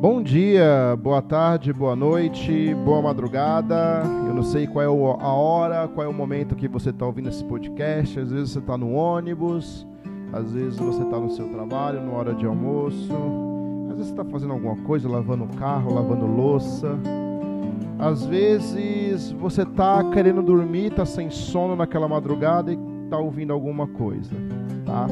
Bom 0.00 0.22
dia, 0.22 0.96
boa 0.98 1.20
tarde, 1.20 1.74
boa 1.74 1.94
noite, 1.94 2.74
boa 2.86 3.02
madrugada. 3.02 4.02
Eu 4.26 4.32
não 4.32 4.42
sei 4.42 4.66
qual 4.66 4.82
é 4.82 4.86
a 4.86 5.28
hora, 5.28 5.86
qual 5.88 6.06
é 6.06 6.08
o 6.08 6.12
momento 6.12 6.56
que 6.56 6.66
você 6.66 6.88
está 6.88 7.04
ouvindo 7.04 7.28
esse 7.28 7.44
podcast. 7.44 8.18
Às 8.18 8.32
vezes 8.32 8.52
você 8.52 8.60
está 8.60 8.78
no 8.78 8.94
ônibus, 8.94 9.86
às 10.32 10.54
vezes 10.54 10.78
você 10.78 11.02
está 11.02 11.18
no 11.18 11.30
seu 11.30 11.46
trabalho, 11.50 12.00
na 12.00 12.12
hora 12.12 12.32
de 12.32 12.46
almoço, 12.46 13.12
às 13.90 13.98
vezes 13.98 14.06
você 14.06 14.12
está 14.12 14.24
fazendo 14.24 14.54
alguma 14.54 14.76
coisa, 14.84 15.06
lavando 15.06 15.44
o 15.44 15.56
carro, 15.58 15.92
lavando 15.92 16.24
louça. 16.24 16.98
Às 17.98 18.24
vezes 18.24 19.32
você 19.32 19.64
está 19.64 20.02
querendo 20.12 20.42
dormir, 20.42 20.86
está 20.86 21.04
sem 21.04 21.28
sono 21.28 21.76
naquela 21.76 22.08
madrugada 22.08 22.72
e 22.72 22.78
está 23.04 23.18
ouvindo 23.18 23.52
alguma 23.52 23.86
coisa, 23.86 24.34
tá? 24.86 25.06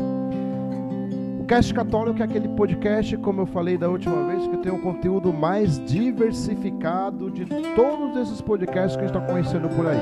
Cast 1.49 1.73
Católico 1.73 2.21
é 2.21 2.27
aquele 2.27 2.47
podcast, 2.47 3.17
como 3.17 3.41
eu 3.41 3.47
falei 3.47 3.79
da 3.79 3.89
última 3.89 4.23
vez, 4.27 4.47
que 4.47 4.59
tem 4.59 4.71
um 4.71 4.83
conteúdo 4.83 5.33
mais 5.33 5.83
diversificado 5.87 7.31
de 7.31 7.47
todos 7.75 8.19
esses 8.19 8.43
podcasts 8.43 8.95
que 8.95 9.05
a 9.05 9.07
gente 9.07 9.17
está 9.17 9.33
conhecendo 9.33 9.67
por 9.71 9.87
aí. 9.87 9.99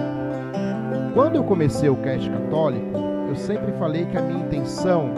Quando 1.15 1.37
eu 1.37 1.45
comecei 1.45 1.89
o 1.89 1.95
Cast 1.99 2.29
Católico, 2.29 2.99
eu 3.29 3.37
sempre 3.37 3.71
falei 3.75 4.07
que 4.07 4.19
a 4.19 4.23
minha 4.23 4.45
intenção 4.45 5.09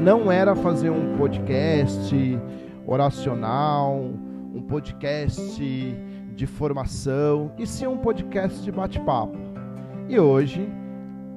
não 0.00 0.30
era 0.30 0.54
fazer 0.54 0.90
um 0.90 1.16
podcast 1.16 2.38
oracional, 2.86 4.00
um 4.54 4.62
podcast 4.62 5.58
de 6.36 6.46
formação, 6.46 7.50
e 7.58 7.66
sim 7.66 7.88
um 7.88 7.96
podcast 7.96 8.62
de 8.62 8.70
bate-papo. 8.70 9.36
E 10.08 10.20
hoje 10.20 10.70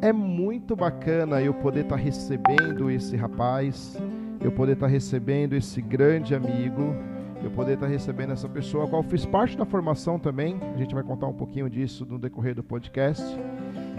é 0.01 0.11
muito 0.13 0.75
bacana 0.75 1.41
eu 1.41 1.53
poder 1.53 1.81
estar 1.81 1.95
tá 1.95 2.01
recebendo 2.01 2.89
esse 2.89 3.15
rapaz, 3.15 3.97
eu 4.41 4.51
poder 4.51 4.73
estar 4.73 4.87
tá 4.87 4.91
recebendo 4.91 5.53
esse 5.53 5.81
grande 5.81 6.35
amigo, 6.35 6.95
eu 7.43 7.49
poder 7.51 7.73
estar 7.73 7.85
tá 7.85 7.91
recebendo 7.91 8.33
essa 8.33 8.47
pessoa, 8.47 8.85
a 8.85 8.87
qual 8.87 9.03
fiz 9.03 9.25
parte 9.25 9.57
da 9.57 9.65
formação 9.65 10.19
também. 10.19 10.59
A 10.73 10.77
gente 10.77 10.93
vai 10.93 11.03
contar 11.03 11.27
um 11.27 11.33
pouquinho 11.33 11.69
disso 11.69 12.05
no 12.05 12.17
decorrer 12.17 12.55
do 12.55 12.63
podcast. 12.63 13.23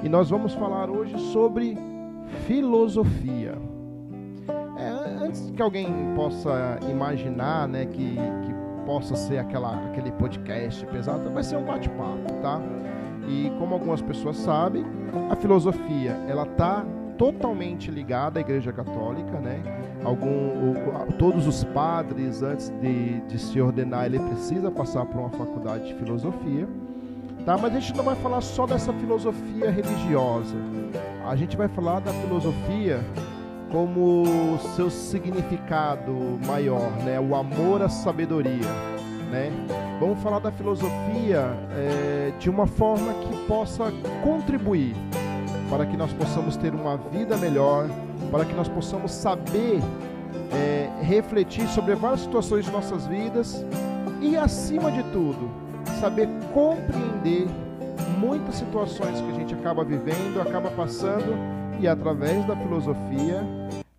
E 0.02 0.08
nós 0.08 0.30
vamos 0.30 0.54
falar 0.54 0.90
hoje 0.90 1.18
sobre 1.32 1.76
filosofia. 2.46 3.54
É, 4.78 5.24
antes 5.24 5.50
que 5.50 5.62
alguém 5.62 5.86
possa 6.14 6.78
imaginar, 6.90 7.66
né, 7.66 7.86
que, 7.86 8.14
que 8.14 8.54
possa 8.84 9.16
ser 9.16 9.38
aquela, 9.38 9.86
aquele 9.86 10.12
podcast 10.12 10.84
pesado, 10.86 11.30
vai 11.30 11.42
ser 11.42 11.56
um 11.56 11.64
bate-papo, 11.64 12.32
tá? 12.42 12.60
E 13.28 13.50
como 13.58 13.74
algumas 13.74 14.00
pessoas 14.00 14.36
sabem, 14.36 14.84
a 15.30 15.36
filosofia 15.36 16.12
ela 16.28 16.44
está 16.44 16.84
totalmente 17.18 17.90
ligada 17.90 18.38
à 18.38 18.40
Igreja 18.40 18.72
Católica, 18.72 19.40
né? 19.40 19.60
Algum, 20.04 20.74
todos 21.18 21.46
os 21.46 21.64
padres 21.64 22.42
antes 22.42 22.70
de, 22.80 23.20
de 23.22 23.38
se 23.38 23.60
ordenar 23.60 24.06
ele 24.06 24.20
precisa 24.20 24.70
passar 24.70 25.04
por 25.06 25.20
uma 25.20 25.30
faculdade 25.30 25.88
de 25.88 25.94
filosofia, 25.94 26.68
tá? 27.44 27.56
Mas 27.58 27.74
a 27.74 27.80
gente 27.80 27.96
não 27.96 28.04
vai 28.04 28.14
falar 28.16 28.40
só 28.40 28.66
dessa 28.66 28.92
filosofia 28.92 29.70
religiosa. 29.70 30.56
A 31.26 31.34
gente 31.34 31.56
vai 31.56 31.68
falar 31.68 32.00
da 32.00 32.12
filosofia 32.12 33.00
como 33.70 34.58
seu 34.76 34.88
significado 34.88 36.12
maior, 36.46 36.90
né? 37.04 37.18
O 37.18 37.34
amor 37.34 37.82
à 37.82 37.88
sabedoria, 37.88 38.68
né? 39.30 39.50
Vamos 40.00 40.18
falar 40.20 40.38
da 40.38 40.52
filosofia 40.52 41.56
é, 41.72 42.32
de 42.38 42.50
uma 42.50 42.66
forma 42.66 43.12
que 43.14 43.46
possa 43.46 43.92
contribuir 44.22 44.94
para 45.70 45.86
que 45.86 45.96
nós 45.96 46.12
possamos 46.12 46.56
ter 46.56 46.74
uma 46.74 46.96
vida 46.96 47.36
melhor, 47.36 47.88
para 48.30 48.44
que 48.44 48.54
nós 48.54 48.68
possamos 48.68 49.10
saber 49.10 49.80
é, 50.52 50.90
refletir 51.02 51.66
sobre 51.68 51.94
várias 51.94 52.20
situações 52.20 52.64
de 52.64 52.70
nossas 52.70 53.06
vidas 53.06 53.64
e, 54.20 54.36
acima 54.36 54.90
de 54.92 55.02
tudo, 55.04 55.50
saber 56.00 56.28
compreender 56.52 57.46
muitas 58.18 58.56
situações 58.56 59.20
que 59.20 59.30
a 59.30 59.34
gente 59.34 59.54
acaba 59.54 59.84
vivendo, 59.84 60.40
acaba 60.40 60.70
passando 60.70 61.36
e 61.80 61.88
através 61.88 62.44
da 62.46 62.56
filosofia 62.56 63.42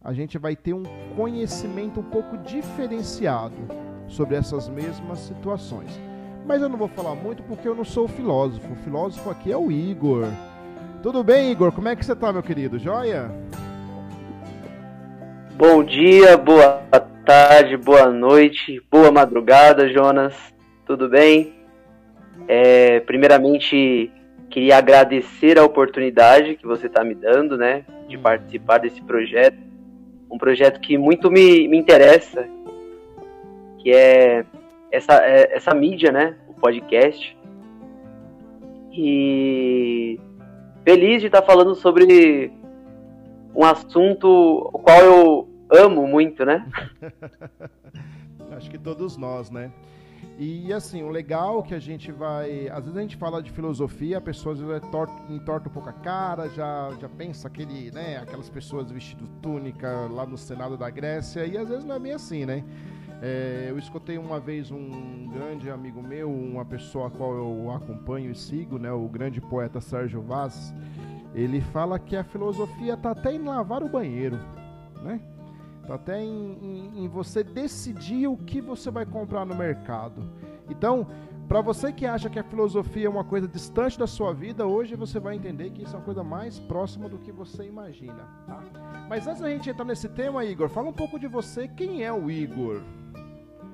a 0.04 0.14
gente 0.14 0.38
vai 0.38 0.56
ter 0.56 0.74
um 0.74 0.84
conhecimento 1.16 2.00
um 2.00 2.04
pouco 2.04 2.38
diferenciado 2.38 3.87
sobre 4.08 4.36
essas 4.36 4.70
mesmas 4.70 5.20
situações. 5.20 5.90
Mas 6.46 6.62
eu 6.62 6.70
não 6.70 6.78
vou 6.78 6.88
falar 6.88 7.16
muito 7.16 7.44
porque 7.44 7.68
eu 7.68 7.76
não 7.76 7.84
sou 7.84 8.08
filósofo. 8.08 8.72
O 8.72 8.78
filósofo 8.78 9.30
aqui 9.30 9.52
é 9.52 9.58
o 9.58 9.72
Igor. 9.72 10.26
Tudo 11.04 11.24
bem, 11.24 11.52
Igor? 11.52 11.72
Como 11.72 11.88
é 11.88 11.96
que 11.96 12.06
você 12.06 12.14
está, 12.14 12.32
meu 12.32 12.42
querido? 12.42 12.80
Joia? 12.80 13.30
Bom 15.56 15.84
dia, 15.84 16.38
boa 16.38 16.84
tarde, 17.26 17.76
boa 17.76 18.10
noite, 18.12 18.82
boa 18.90 19.12
madrugada, 19.12 19.90
Jonas. 19.90 20.36
Tudo 20.86 21.10
bem? 21.10 21.56
É, 22.48 23.02
primeiramente, 23.02 24.12
queria 24.50 24.78
agradecer 24.78 25.60
a 25.60 25.66
oportunidade 25.66 26.56
que 26.56 26.66
você 26.66 26.88
está 26.88 27.04
me 27.04 27.14
dando, 27.14 27.58
né, 27.58 27.84
de 28.08 28.18
participar 28.18 28.78
desse 28.78 29.02
projeto. 29.02 29.58
Um 30.32 30.38
projeto 30.38 30.80
que 30.80 30.98
muito 30.98 31.30
me, 31.30 31.68
me 31.68 31.78
interessa, 31.78 32.48
que 33.78 33.92
é 33.92 34.46
essa, 34.92 35.14
é, 35.14 35.56
essa 35.56 35.74
mídia, 35.74 36.12
né? 36.12 36.36
O 36.48 36.54
podcast. 36.54 37.38
E 38.92 40.20
feliz 40.84 41.22
de 41.22 41.28
estar 41.28 41.42
falando 41.42 41.76
sobre 41.76 42.52
um 43.54 43.64
assunto 43.64 44.28
o 44.74 44.80
qual 44.80 45.00
eu 45.00 45.50
amo 45.70 46.08
muito, 46.08 46.46
né? 46.46 46.66
Acho 48.56 48.70
que 48.70 48.78
todos 48.78 49.18
nós, 49.18 49.52
né? 49.52 49.72
E 50.40 50.72
assim, 50.72 51.02
o 51.02 51.10
legal 51.10 51.64
que 51.64 51.74
a 51.74 51.80
gente 51.80 52.12
vai. 52.12 52.70
Às 52.70 52.84
vezes 52.84 52.98
a 52.98 53.02
gente 53.02 53.18
fala 53.18 53.42
de 53.42 53.52
filosofia, 53.52 54.20
a 54.20 54.22
pessoa 54.22 54.54
às 54.54 54.62
vezes 54.62 54.84
entorta 55.30 55.68
um 55.68 55.72
pouco 55.72 55.90
a 55.90 55.94
cara, 55.94 56.48
já, 56.50 56.92
já 57.02 57.10
pensa 57.10 57.48
aquele, 57.48 57.90
né, 57.92 58.18
aquelas 58.18 58.48
pessoas 58.48 58.92
vestindo 58.92 59.28
túnica 59.42 60.08
lá 60.12 60.28
no 60.28 60.38
Senado 60.38 60.78
da 60.78 60.92
Grécia, 60.92 61.44
e 61.44 61.58
às 61.58 61.68
vezes 61.68 61.84
não 61.84 61.96
é 61.96 62.00
bem 62.00 62.14
assim, 62.14 62.46
né? 62.46 62.64
É, 63.22 63.68
eu 63.70 63.80
escutei 63.80 64.18
uma 64.18 64.40
vez 64.40 64.72
um 64.72 65.28
grande 65.30 65.70
amigo 65.70 66.02
meu, 66.02 66.32
uma 66.32 66.64
pessoa 66.64 67.08
a 67.08 67.10
qual 67.12 67.34
eu 67.34 67.72
acompanho 67.72 68.32
e 68.32 68.36
sigo, 68.36 68.78
né, 68.78 68.92
o 68.92 69.08
grande 69.08 69.42
poeta 69.42 69.82
Sérgio 69.82 70.22
Vaz. 70.22 70.74
Ele 71.34 71.62
fala 71.62 71.98
que 71.98 72.16
a 72.16 72.24
filosofia 72.24 72.94
está 72.94 73.12
até 73.12 73.34
em 73.34 73.40
lavar 73.40 73.84
o 73.84 73.90
banheiro, 73.90 74.40
né? 75.04 75.20
Está 75.82 75.96
até 75.96 76.22
em, 76.22 76.58
em, 76.62 77.06
em 77.06 77.08
você 77.08 77.44
decidir 77.44 78.28
o 78.28 78.38
que 78.38 78.60
você 78.60 78.92
vai 78.92 79.06
comprar 79.06 79.46
no 79.46 79.56
mercado. 79.56 80.22
Então, 80.70 81.08
para 81.48 81.62
você 81.62 81.94
que 81.94 82.06
acha 82.06 82.30
que 82.30 82.38
a 82.38 82.44
filosofia 82.44 83.08
é 83.08 83.10
uma 83.10 83.24
coisa 83.24 83.48
distante 83.48 83.98
da 83.98 84.06
sua 84.06 84.34
vida, 84.34 84.68
hoje 84.68 84.96
você 84.96 85.18
vai 85.18 85.36
entender 85.36 85.70
que 85.70 85.84
isso 85.84 85.96
é 85.96 85.98
uma 85.98 86.04
coisa 86.04 86.24
mais 86.24 86.60
próxima 86.60 87.08
do 87.08 87.18
que 87.18 87.32
você 87.32 87.66
imagina. 87.66 88.28
Tá? 88.46 88.62
Mas 89.08 89.26
antes 89.28 89.42
da 89.42 89.50
gente 89.50 89.70
entrar 89.70 89.86
nesse 89.86 90.10
tema, 90.10 90.44
Igor, 90.44 90.68
fala 90.68 90.90
um 90.90 90.94
pouco 90.94 91.18
de 91.18 91.28
você. 91.28 91.68
Quem 91.68 92.04
é 92.04 92.12
o 92.12 92.30
Igor? 92.30 92.82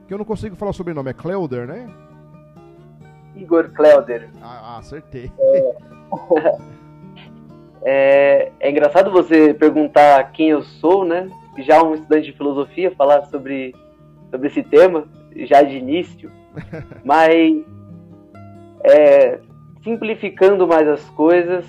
Que 0.07 0.13
eu 0.13 0.17
não 0.17 0.25
consigo 0.25 0.55
falar 0.55 0.71
o 0.71 0.73
sobrenome, 0.73 1.09
é 1.09 1.13
Cleuder, 1.13 1.67
né? 1.67 1.89
Igor 3.35 3.69
Cleuder. 3.69 4.29
Ah, 4.41 4.75
ah 4.75 4.77
acertei. 4.79 5.31
É... 5.39 5.75
é, 7.83 8.51
é 8.59 8.69
engraçado 8.69 9.11
você 9.11 9.53
perguntar 9.53 10.31
quem 10.31 10.49
eu 10.49 10.61
sou, 10.61 11.05
né? 11.05 11.29
Já 11.59 11.81
um 11.83 11.93
estudante 11.93 12.31
de 12.31 12.37
filosofia 12.37 12.91
falar 12.91 13.25
sobre, 13.25 13.75
sobre 14.29 14.47
esse 14.47 14.63
tema, 14.63 15.07
já 15.35 15.61
de 15.61 15.77
início. 15.77 16.31
Mas, 17.03 17.63
é, 18.83 19.39
simplificando 19.83 20.67
mais 20.67 20.87
as 20.87 21.09
coisas, 21.11 21.65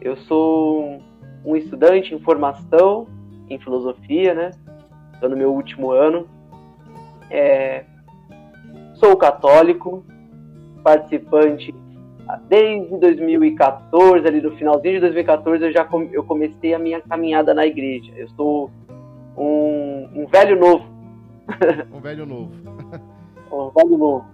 eu 0.00 0.16
sou 0.16 1.02
um 1.44 1.56
estudante 1.56 2.14
em 2.14 2.20
formação 2.20 3.06
em 3.50 3.58
filosofia, 3.58 4.34
né? 4.34 4.50
Estou 5.12 5.28
no 5.28 5.36
meu 5.36 5.52
último 5.52 5.90
ano 5.90 6.26
é, 7.32 7.84
sou 8.94 9.16
católico, 9.16 10.04
participante 10.84 11.74
desde 12.48 12.96
2014, 12.98 14.26
ali 14.26 14.40
no 14.40 14.52
finalzinho 14.56 14.94
de 14.94 15.00
2014 15.00 15.64
eu 15.64 15.72
já 15.72 15.88
eu 16.12 16.22
comecei 16.24 16.74
a 16.74 16.78
minha 16.78 17.00
caminhada 17.00 17.54
na 17.54 17.66
igreja. 17.66 18.12
Eu 18.16 18.28
sou 18.30 18.70
um, 19.36 20.08
um 20.14 20.26
velho 20.26 20.58
novo. 20.58 20.84
Um 21.92 22.00
velho 22.00 22.26
novo. 22.26 22.52
um 23.50 23.70
velho 23.70 23.98
novo. 23.98 24.26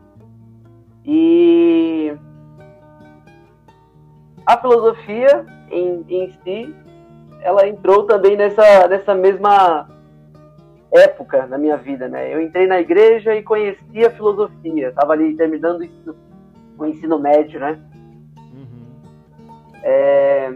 E 1.05 2.13
a 4.45 4.59
filosofia 4.59 5.47
em, 5.71 6.05
em 6.09 6.33
si, 6.43 6.75
ela 7.43 7.67
entrou 7.67 8.05
também 8.05 8.37
nessa, 8.37 8.89
nessa 8.89 9.15
mesma 9.15 9.89
época 10.93 11.47
na 11.47 11.59
minha 11.59 11.77
vida, 11.77 12.09
né? 12.09 12.33
Eu 12.33 12.41
entrei 12.41 12.67
na 12.67 12.81
igreja 12.81 13.35
e 13.35 13.43
conheci 13.43 14.05
a 14.05 14.11
filosofia. 14.11 14.89
Estava 14.89 15.13
ali 15.13 15.37
terminando 15.37 15.81
o 15.81 15.85
ensino, 15.85 16.17
o 16.79 16.87
ensino 16.87 17.19
médio, 17.19 17.61
né? 17.61 17.79
Uhum. 18.37 18.87
É... 19.83 20.55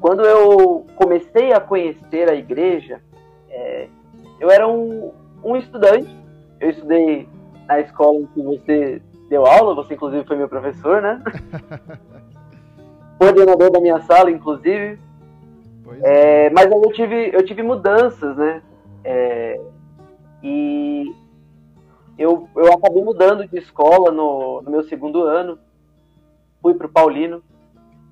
Quando 0.00 0.24
eu 0.24 0.86
comecei 0.96 1.52
a 1.52 1.60
conhecer 1.60 2.30
a 2.30 2.34
igreja, 2.34 3.00
é... 3.50 3.88
eu 4.38 4.50
era 4.50 4.66
um, 4.66 5.12
um 5.44 5.56
estudante 5.56 6.20
eu 6.60 6.70
estudei 6.70 7.26
na 7.66 7.80
escola 7.80 8.20
que 8.34 8.42
você 8.42 9.02
deu 9.28 9.46
aula, 9.46 9.74
você 9.74 9.94
inclusive 9.94 10.24
foi 10.24 10.36
meu 10.36 10.48
professor, 10.48 11.00
né? 11.00 11.22
Coordenador 13.18 13.70
da 13.70 13.80
minha 13.80 14.00
sala, 14.02 14.30
inclusive. 14.30 14.98
É, 16.02 16.46
é. 16.46 16.50
mas 16.50 16.66
aí 16.66 16.72
eu 16.72 16.92
tive, 16.92 17.30
eu 17.34 17.44
tive 17.44 17.62
mudanças, 17.62 18.36
né? 18.36 18.62
É, 19.04 19.60
e 20.42 21.14
eu, 22.18 22.48
eu 22.54 22.72
acabei 22.72 23.02
mudando 23.02 23.46
de 23.46 23.58
escola 23.58 24.10
no, 24.10 24.62
no 24.62 24.70
meu 24.70 24.82
segundo 24.84 25.22
ano. 25.22 25.58
Fui 26.62 26.74
para 26.74 26.86
o 26.86 26.90
Paulino. 26.90 27.42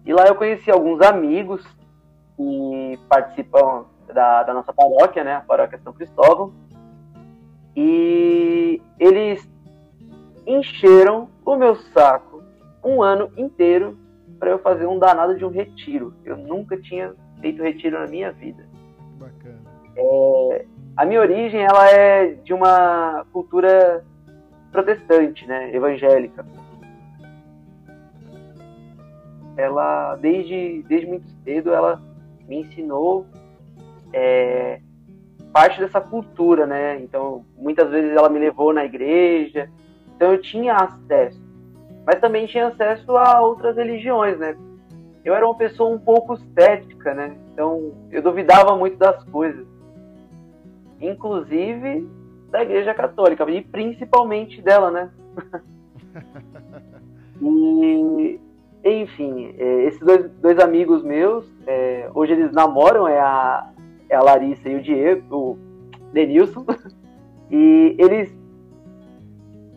E 0.05 0.13
lá 0.13 0.25
eu 0.27 0.35
conheci 0.35 0.71
alguns 0.71 1.03
amigos 1.03 1.63
que 2.37 2.99
participam 3.09 3.85
da, 4.07 4.43
da 4.43 4.55
nossa 4.55 4.73
paróquia, 4.73 5.23
né? 5.23 5.37
A 5.37 5.41
paróquia 5.41 5.81
São 5.85 5.93
Cristóvão. 5.93 6.53
E 7.77 8.81
eles 8.99 9.47
encheram 10.47 11.29
o 11.45 11.57
meu 11.57 11.77
saco 11.77 12.43
um 12.83 13.03
ano 13.03 13.31
inteiro 13.37 13.99
para 14.39 14.51
eu 14.51 14.59
fazer 14.59 14.87
um 14.87 14.99
danado 14.99 15.37
de 15.37 15.45
um 15.45 15.51
retiro. 15.51 16.15
Eu 16.25 16.37
nunca 16.37 16.81
tinha 16.81 17.15
feito 17.41 17.63
retiro 17.63 17.99
na 17.99 18.07
minha 18.07 18.33
vida. 18.33 18.65
Bacana. 19.19 19.59
É, 19.97 20.67
a 20.97 21.05
minha 21.05 21.21
origem 21.21 21.61
ela 21.61 21.91
é 21.91 22.35
de 22.35 22.53
uma 22.53 23.25
cultura 23.33 24.05
protestante, 24.71 25.47
né, 25.47 25.75
evangélica. 25.75 26.45
Ela 29.57 30.17
desde 30.17 30.85
desde 30.89 31.07
muito 31.07 31.29
cedo 31.45 31.73
ela 31.73 32.01
me 32.47 32.61
ensinou 32.61 33.27
é, 34.13 34.81
parte 35.53 35.81
dessa 35.81 36.01
cultura, 36.01 36.67
né? 36.67 37.01
Então 37.01 37.45
muitas 37.57 37.91
vezes 37.91 38.17
ela 38.17 38.29
me 38.29 38.39
levou 38.39 38.73
na 38.73 38.85
igreja, 38.85 39.69
então 40.15 40.33
eu 40.33 40.41
tinha 40.41 40.75
acesso, 40.75 41.43
mas 42.07 42.21
também 42.21 42.47
tinha 42.47 42.69
acesso 42.69 43.17
a 43.17 43.41
outras 43.41 43.77
religiões, 43.77 44.39
né? 44.39 44.57
Eu 45.25 45.35
era 45.35 45.47
uma 45.47 45.57
pessoa 45.57 45.95
um 45.95 45.99
pouco 45.99 46.37
cética, 46.55 47.15
né? 47.15 47.37
Então 47.53 47.93
eu 48.11 48.23
duvidava 48.23 48.77
muito 48.77 48.97
das 48.97 49.23
coisas, 49.25 49.67
inclusive 51.01 52.09
da 52.51 52.63
Igreja 52.63 52.95
Católica 52.95 53.49
e 53.51 53.63
principalmente 53.63 54.63
dela, 54.63 54.91
né? 54.91 55.11
e 57.43 58.41
enfim, 58.85 59.55
é, 59.59 59.85
esses 59.85 60.01
dois, 60.01 60.31
dois 60.41 60.59
amigos 60.59 61.03
meus, 61.03 61.45
é, 61.67 62.09
hoje 62.15 62.33
eles 62.33 62.53
namoram, 62.53 63.07
é 63.07 63.19
a, 63.19 63.71
é 64.09 64.17
a 64.17 64.23
Larissa 64.23 64.69
e 64.69 64.77
o 64.77 64.83
Diego, 64.83 65.37
o 65.37 65.59
Denilson, 66.13 66.65
e 67.51 67.97
eles 67.99 68.33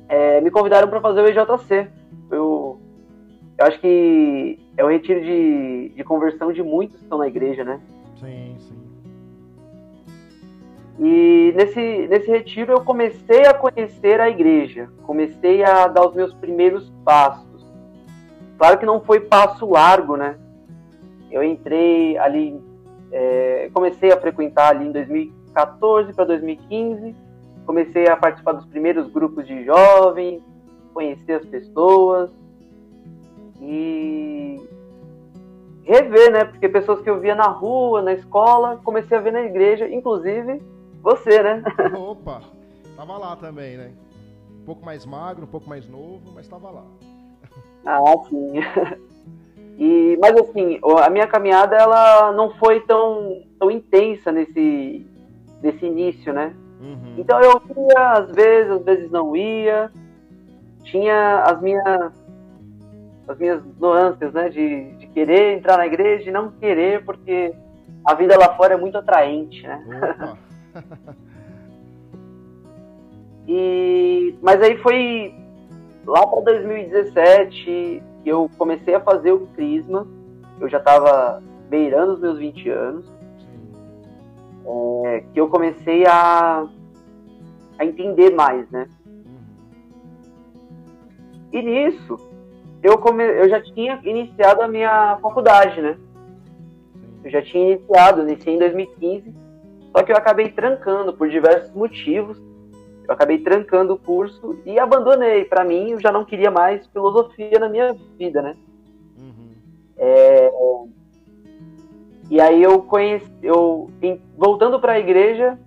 é, 0.07 0.39
me 0.41 0.51
convidaram 0.51 0.87
para 0.87 1.01
fazer 1.01 1.21
o 1.21 1.27
EJC. 1.27 1.87
Eu, 2.29 2.79
eu 3.57 3.65
acho 3.65 3.79
que 3.79 4.59
é 4.81 4.85
um 4.85 4.89
retiro 4.89 5.21
de, 5.21 5.89
de 5.89 6.03
conversão 6.03 6.51
de 6.51 6.63
muitos 6.63 6.97
que 6.97 7.03
estão 7.03 7.19
na 7.19 7.27
igreja, 7.27 7.63
né? 7.63 7.79
Sim, 8.19 8.55
sim. 8.57 8.81
E 10.99 11.53
nesse, 11.55 12.07
nesse 12.07 12.27
retiro 12.29 12.73
eu 12.73 12.81
comecei 12.81 13.45
a 13.45 13.53
conhecer 13.53 14.19
a 14.19 14.27
igreja, 14.27 14.89
comecei 15.03 15.63
a 15.63 15.87
dar 15.87 16.07
os 16.07 16.15
meus 16.15 16.33
primeiros 16.33 16.91
passos. 17.05 17.63
Claro 18.57 18.79
que 18.79 18.85
não 18.85 18.99
foi 19.01 19.19
passo 19.19 19.69
largo, 19.69 20.17
né? 20.17 20.37
Eu 21.29 21.43
entrei 21.43 22.17
ali, 22.17 22.59
é, 23.11 23.69
comecei 23.73 24.11
a 24.11 24.19
frequentar 24.19 24.75
ali 24.75 24.87
em 24.87 24.91
2014 24.91 26.11
para 26.13 26.25
2015, 26.25 27.15
comecei 27.67 28.07
a 28.07 28.17
participar 28.17 28.53
dos 28.53 28.65
primeiros 28.65 29.11
grupos 29.11 29.45
de 29.45 29.63
jovens, 29.63 30.41
conhecer 30.91 31.33
as 31.33 31.45
pessoas 31.45 32.31
e 33.61 34.59
rever, 35.91 36.31
né? 36.31 36.45
Porque 36.45 36.69
pessoas 36.69 37.01
que 37.01 37.09
eu 37.09 37.19
via 37.19 37.35
na 37.35 37.47
rua, 37.47 38.01
na 38.01 38.13
escola, 38.13 38.79
comecei 38.83 39.17
a 39.17 39.21
ver 39.21 39.33
na 39.33 39.41
igreja, 39.41 39.89
inclusive 39.89 40.61
você, 41.01 41.43
né? 41.43 41.63
Opa, 41.93 42.41
tava 42.95 43.17
lá 43.17 43.35
também, 43.35 43.75
né? 43.75 43.91
Um 44.61 44.65
pouco 44.65 44.85
mais 44.85 45.05
magro, 45.05 45.43
um 45.43 45.47
pouco 45.47 45.67
mais 45.67 45.87
novo, 45.89 46.31
mas 46.33 46.47
tava 46.47 46.69
lá. 46.69 46.83
Ah, 47.85 47.99
sim. 48.29 48.53
E, 49.77 50.15
mas 50.21 50.35
assim, 50.37 50.79
a 51.03 51.09
minha 51.09 51.25
caminhada 51.25 51.75
ela 51.75 52.31
não 52.33 52.51
foi 52.51 52.81
tão, 52.81 53.41
tão 53.59 53.71
intensa 53.71 54.31
nesse, 54.31 55.07
nesse 55.61 55.83
início, 55.85 56.31
né? 56.31 56.53
Uhum. 56.79 57.15
Então 57.17 57.41
eu 57.41 57.59
ia 57.89 58.11
às 58.11 58.31
vezes, 58.31 58.71
às 58.71 58.83
vezes 58.83 59.09
não 59.09 59.35
ia. 59.35 59.91
Tinha 60.83 61.43
as 61.43 61.59
minhas 61.61 62.20
as 63.31 63.39
minhas 63.39 63.63
nuances, 63.79 64.31
né? 64.33 64.49
De, 64.49 64.91
de 64.97 65.07
querer 65.07 65.57
entrar 65.57 65.77
na 65.77 65.87
igreja 65.87 66.29
e 66.29 66.33
não 66.33 66.51
querer, 66.51 67.03
porque 67.05 67.53
a 68.05 68.13
vida 68.13 68.37
lá 68.37 68.55
fora 68.55 68.73
é 68.73 68.77
muito 68.77 68.97
atraente, 68.97 69.63
né? 69.63 69.83
e, 73.47 74.35
mas 74.41 74.61
aí 74.61 74.77
foi 74.77 75.33
lá 76.05 76.25
para 76.27 76.41
2017 76.41 78.03
eu 78.25 78.49
comecei 78.57 78.93
a 78.93 78.99
fazer 78.99 79.31
o 79.31 79.47
Crisma. 79.47 80.07
Eu 80.59 80.69
já 80.69 80.77
estava 80.77 81.41
beirando 81.69 82.13
os 82.13 82.19
meus 82.19 82.37
20 82.37 82.69
anos. 82.69 83.11
É, 85.05 85.23
que 85.33 85.41
eu 85.41 85.49
comecei 85.49 86.05
a, 86.05 86.67
a 87.79 87.85
entender 87.85 88.29
mais, 88.29 88.69
né? 88.69 88.87
E 91.51 91.61
nisso, 91.61 92.15
eu, 92.83 92.97
come, 92.97 93.23
eu 93.23 93.49
já 93.49 93.61
tinha 93.61 93.99
iniciado 94.03 94.61
a 94.61 94.67
minha 94.67 95.17
faculdade, 95.21 95.81
né? 95.81 95.97
Eu 97.23 97.29
já 97.29 97.41
tinha 97.41 97.73
iniciado, 97.73 98.21
iniciei 98.21 98.55
em 98.55 98.59
2015, 98.59 99.33
só 99.95 100.03
que 100.03 100.11
eu 100.11 100.17
acabei 100.17 100.49
trancando 100.49 101.13
por 101.13 101.29
diversos 101.29 101.71
motivos 101.73 102.41
eu 103.11 103.13
acabei 103.13 103.39
trancando 103.39 103.93
o 103.93 103.97
curso 103.97 104.57
e 104.65 104.79
abandonei. 104.79 105.43
Para 105.43 105.65
mim, 105.65 105.91
eu 105.91 105.99
já 105.99 106.13
não 106.13 106.23
queria 106.23 106.49
mais 106.49 106.87
filosofia 106.87 107.59
na 107.59 107.67
minha 107.67 107.93
vida, 108.17 108.41
né? 108.41 108.55
Uhum. 109.19 109.51
É... 109.97 110.51
E 112.29 112.39
aí 112.39 112.63
eu 112.63 112.81
conheci, 112.83 113.29
eu 113.43 113.91
voltando 114.37 114.79
para 114.79 114.93
a 114.93 114.99
igreja, 114.99 115.59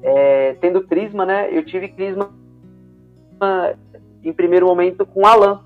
é, 0.00 0.54
tendo 0.60 0.86
crisma, 0.86 1.26
né? 1.26 1.48
Eu 1.50 1.64
tive 1.64 1.88
crisma 1.88 2.30
em 4.22 4.32
primeiro 4.32 4.66
momento 4.66 5.04
com 5.04 5.26
Alan. 5.26 5.64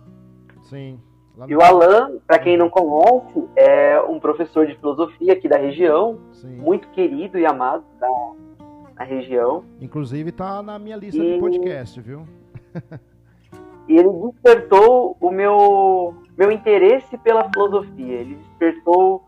Sim. 0.67 1.01
E 1.47 1.55
o 1.55 1.61
Alan, 1.61 2.19
para 2.27 2.39
quem 2.39 2.57
não 2.57 2.71
conhece, 2.71 3.47
é 3.57 4.01
um 4.01 4.19
professor 4.19 4.67
de 4.67 4.75
filosofia 4.77 5.35
aqui 5.35 5.49
da 5.49 5.59
região, 5.59 6.19
Sim. 6.33 6.57
muito 6.57 6.89
querido 6.89 7.39
e 7.39 7.45
amado 7.45 7.85
da, 8.01 8.09
na 8.97 9.05
região. 9.05 9.63
Inclusive 9.81 10.33
tá 10.33 10.63
na 10.63 10.79
minha 10.79 10.97
lista 10.97 11.23
e... 11.23 11.35
de 11.35 11.39
podcast, 11.39 12.01
viu? 12.01 12.27
e 13.87 13.97
ele 13.99 14.09
despertou 14.09 15.17
o 15.21 15.31
meu, 15.31 16.15
meu 16.39 16.51
interesse 16.51 17.19
pela 17.19 17.51
filosofia. 17.51 18.15
Ele 18.15 18.37
despertou 18.37 19.23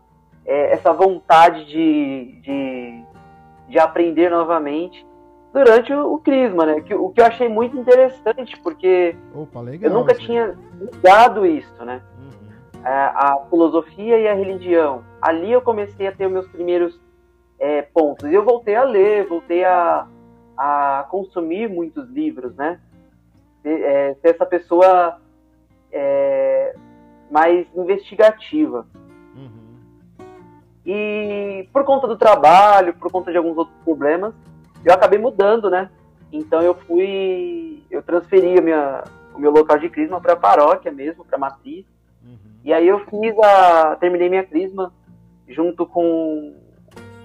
é, 0.45 0.73
essa 0.73 0.91
vontade 0.91 1.63
de, 1.65 2.41
de, 2.41 3.03
de, 3.69 3.77
aprender 3.77 4.31
novamente 4.31 5.05
durante 5.53 5.93
o, 5.93 6.13
o 6.13 6.19
Crisma, 6.19 6.65
né? 6.65 6.81
Que, 6.81 6.93
o 6.93 7.09
que 7.09 7.21
eu 7.21 7.25
achei 7.25 7.49
muito 7.49 7.77
interessante, 7.77 8.59
porque 8.61 9.15
Opa, 9.33 9.61
legal, 9.61 9.91
eu 9.91 9.97
nunca 9.97 10.13
tinha 10.13 10.57
ligado 10.79 11.45
isso, 11.45 11.83
né? 11.83 12.01
Uhum. 12.19 12.83
A, 12.83 12.89
é, 12.89 12.93
a 12.93 13.45
filosofia 13.49 14.17
e 14.19 14.27
a 14.27 14.33
religião. 14.33 15.03
Ali 15.21 15.51
eu 15.51 15.61
comecei 15.61 16.07
a 16.07 16.11
ter 16.11 16.27
os 16.27 16.31
meus 16.31 16.47
primeiros 16.47 16.99
é, 17.59 17.81
pontos. 17.81 18.29
E 18.29 18.33
eu 18.33 18.43
voltei 18.43 18.75
a 18.75 18.83
ler, 18.83 19.27
voltei 19.27 19.65
a, 19.65 20.07
a 20.57 21.05
consumir 21.09 21.69
muitos 21.69 22.07
livros, 22.09 22.55
né? 22.55 22.79
Ser, 23.61 23.81
é, 23.81 24.13
ser 24.15 24.29
essa 24.29 24.45
pessoa 24.45 25.19
é, 25.91 26.75
mais 27.29 27.67
investigativa. 27.75 28.85
Uhum. 29.35 30.25
E 30.85 31.67
por 31.73 31.83
conta 31.83 32.07
do 32.07 32.17
trabalho, 32.17 32.93
por 32.93 33.11
conta 33.11 33.31
de 33.31 33.37
alguns 33.37 33.57
outros 33.57 33.77
problemas, 33.83 34.33
eu 34.83 34.93
acabei 34.93 35.19
mudando, 35.19 35.69
né? 35.69 35.89
Então 36.31 36.61
eu 36.61 36.75
fui, 36.75 37.83
eu 37.89 38.03
transferi 38.03 38.61
minha, 38.61 39.03
o 39.33 39.39
meu 39.39 39.51
local 39.51 39.77
de 39.77 39.89
crisma 39.89 40.21
para 40.21 40.33
a 40.33 40.37
paróquia 40.37 40.91
mesmo, 40.91 41.25
para 41.25 41.37
matriz. 41.37 41.85
Uhum. 42.23 42.37
E 42.63 42.73
aí 42.73 42.87
eu 42.87 42.99
fiz 43.05 43.37
a, 43.39 43.95
terminei 43.95 44.29
minha 44.29 44.43
crisma 44.43 44.93
junto 45.47 45.85
com 45.85 46.53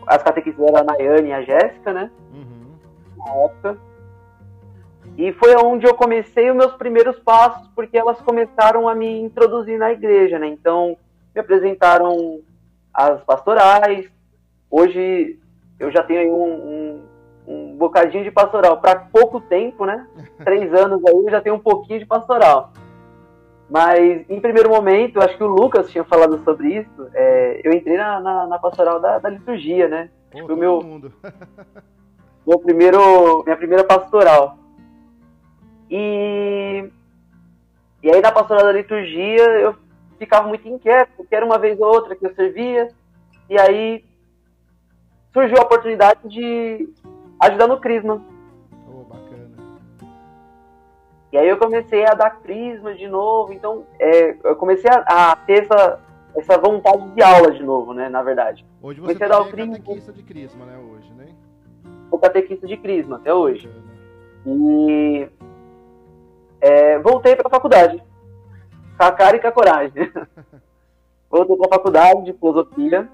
as 0.07 0.23
catequistas 0.23 0.75
a 0.75 0.83
Nayane 0.83 1.29
e 1.29 1.33
a 1.33 1.43
Jéssica, 1.43 1.93
né? 1.93 2.11
Uhum. 2.33 2.73
Na 3.17 3.35
época. 3.45 3.79
E 5.17 5.33
foi 5.35 5.55
onde 5.57 5.87
eu 5.87 5.95
comecei 5.95 6.51
os 6.51 6.57
meus 6.57 6.73
primeiros 6.73 7.19
passos, 7.21 7.69
porque 7.69 7.97
elas 7.97 8.21
começaram 8.21 8.89
a 8.89 8.95
me 8.95 9.21
introduzir 9.21 9.79
na 9.79 9.93
igreja, 9.93 10.39
né? 10.39 10.49
Então, 10.49 10.97
me 11.35 11.41
apresentaram 11.41 12.41
as 12.93 13.23
pastorais. 13.23 14.11
Hoje 14.71 15.39
eu 15.79 15.91
já 15.91 16.03
tenho 16.03 16.35
um, 16.35 16.55
um, 16.55 17.03
um 17.75 17.79
bocadinho 17.79 18.23
de 18.23 18.31
pastoral 18.31 18.81
para 18.81 19.01
pouco 19.01 19.41
tempo, 19.41 19.85
né? 19.85 20.07
Três 20.45 20.73
anos 20.73 21.05
aí 21.05 21.15
eu 21.15 21.31
já 21.31 21.41
tenho 21.41 21.57
um 21.57 21.61
pouquinho 21.61 21.99
de 21.99 22.07
pastoral. 22.07 22.73
Mas, 23.69 24.29
em 24.31 24.41
primeiro 24.41 24.71
momento, 24.71 25.21
acho 25.21 25.37
que 25.37 25.43
o 25.43 25.49
Lucas 25.49 25.91
tinha 25.91 26.05
falado 26.05 26.43
sobre 26.45 26.79
isso. 26.79 27.09
É, 27.13 27.61
eu 27.65 27.73
entrei 27.73 27.97
na, 27.97 28.21
na, 28.21 28.47
na 28.47 28.59
pastoral 28.59 29.01
da, 29.01 29.19
da, 29.19 29.29
liturgia, 29.29 29.89
né? 29.89 30.11
Pô, 30.31 30.47
foi 30.47 30.55
meu, 30.55 30.81
mundo. 30.81 31.13
meu 32.47 32.59
primeiro, 32.61 33.43
minha 33.43 33.57
primeira 33.57 33.83
pastoral. 33.83 34.59
E, 35.91 36.89
e 38.03 38.11
aí, 38.11 38.21
na 38.21 38.31
pastoral 38.31 38.65
da 38.65 38.73
liturgia, 38.73 39.43
eu 39.61 39.75
ficava 40.19 40.47
muito 40.47 40.69
inquieto, 40.69 41.11
porque 41.17 41.35
era 41.35 41.45
uma 41.45 41.59
vez 41.59 41.81
ou 41.81 41.89
outra 41.89 42.15
que 42.15 42.25
eu 42.25 42.35
servia. 42.35 42.89
E 43.49 43.59
aí, 43.59 44.05
surgiu 45.33 45.59
a 45.59 45.63
oportunidade 45.63 46.29
de 46.29 46.89
ajudar 47.41 47.67
no 47.67 47.81
Crisma. 47.81 48.23
E 51.35 51.37
aí 51.37 51.49
eu 51.49 51.57
comecei 51.57 52.07
a 52.07 52.15
dar 52.15 52.31
crisma 52.31 52.95
de 52.95 53.09
novo, 53.09 53.53
então 53.53 53.85
é, 53.99 54.37
eu 54.45 54.55
comecei 54.55 54.89
a, 54.89 55.33
a, 55.33 55.35
ter 55.35 55.65
essa, 55.65 56.01
essa 56.37 56.57
vontade 56.57 57.11
de 57.11 57.21
aula 57.25 57.51
de 57.51 57.61
novo, 57.61 57.93
né, 57.93 58.09
na 58.09 58.23
verdade. 58.23 58.65
Hoje 58.81 59.01
você 59.01 59.19
comecei 59.19 59.27
a 59.27 59.29
dar 59.29 59.41
o 59.41 59.51
crisma, 59.51 59.73
catequista 59.73 60.13
de 60.13 60.23
crisma, 60.23 60.65
né, 60.65 60.79
hoje, 60.79 61.13
né? 61.15 61.27
Sou 62.09 62.21
catequista 62.21 62.69
de 62.69 62.77
crisma 62.77 63.17
até 63.17 63.35
hoje. 63.35 63.69
E 64.47 65.29
é, 66.61 67.01
voltei 67.01 67.35
para 67.35 67.49
a 67.49 67.51
faculdade, 67.51 68.01
com 68.97 69.05
a 69.05 69.11
cara 69.11 69.37
e 69.37 69.41
com 69.41 69.49
a 69.49 69.53
coragem. 69.53 69.93
voltei 71.29 71.57
para 71.57 71.67
a 71.67 71.75
faculdade 71.79 72.25
de 72.27 72.33
filosofia 72.35 73.09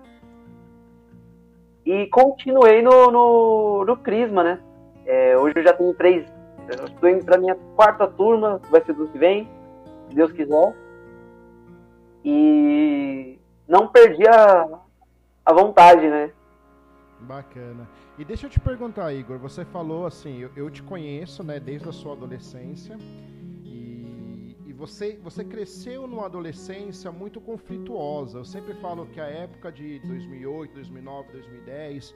e 1.85 2.07
continuei 2.09 2.83
no, 2.83 3.11
no, 3.11 3.85
no 3.85 3.97
crisma, 3.97 4.43
né? 4.43 4.59
É, 5.07 5.37
hoje 5.37 5.55
eu 5.57 5.63
já 5.63 5.73
tenho 5.73 5.95
três 5.95 6.27
Estou 6.71 7.09
indo 7.09 7.25
para 7.25 7.39
minha 7.39 7.57
quarta 7.75 8.07
turma, 8.07 8.61
vai 8.71 8.81
ser 8.85 8.93
do 8.93 9.09
que 9.09 9.19
vem, 9.19 9.49
se 10.09 10.15
Deus 10.15 10.31
quiser. 10.33 10.77
E 12.25 13.39
não 13.67 13.89
perdi 13.89 14.27
a, 14.29 14.69
a 15.45 15.53
vontade, 15.53 16.09
né? 16.09 16.31
Bacana. 17.21 17.89
E 18.17 18.25
deixa 18.25 18.47
eu 18.47 18.51
te 18.51 18.61
perguntar, 18.61 19.13
Igor, 19.13 19.39
você 19.39 19.65
falou 19.65 20.07
assim, 20.07 20.39
eu, 20.39 20.51
eu 20.55 20.71
te 20.71 20.83
conheço, 20.83 21.43
né, 21.43 21.59
desde 21.59 21.89
a 21.89 21.93
sua 21.93 22.13
adolescência 22.13 22.97
você, 24.81 25.19
você 25.23 25.45
cresceu 25.45 26.07
numa 26.07 26.25
adolescência 26.25 27.13
muito 27.13 27.39
conflituosa. 27.39 28.39
Eu 28.39 28.47
sempre 28.47 28.73
falo 28.73 29.05
que 29.05 29.21
a 29.21 29.27
época 29.27 29.71
de 29.71 29.99
2008, 29.99 30.73
2009, 30.73 31.33
2010, 31.33 32.15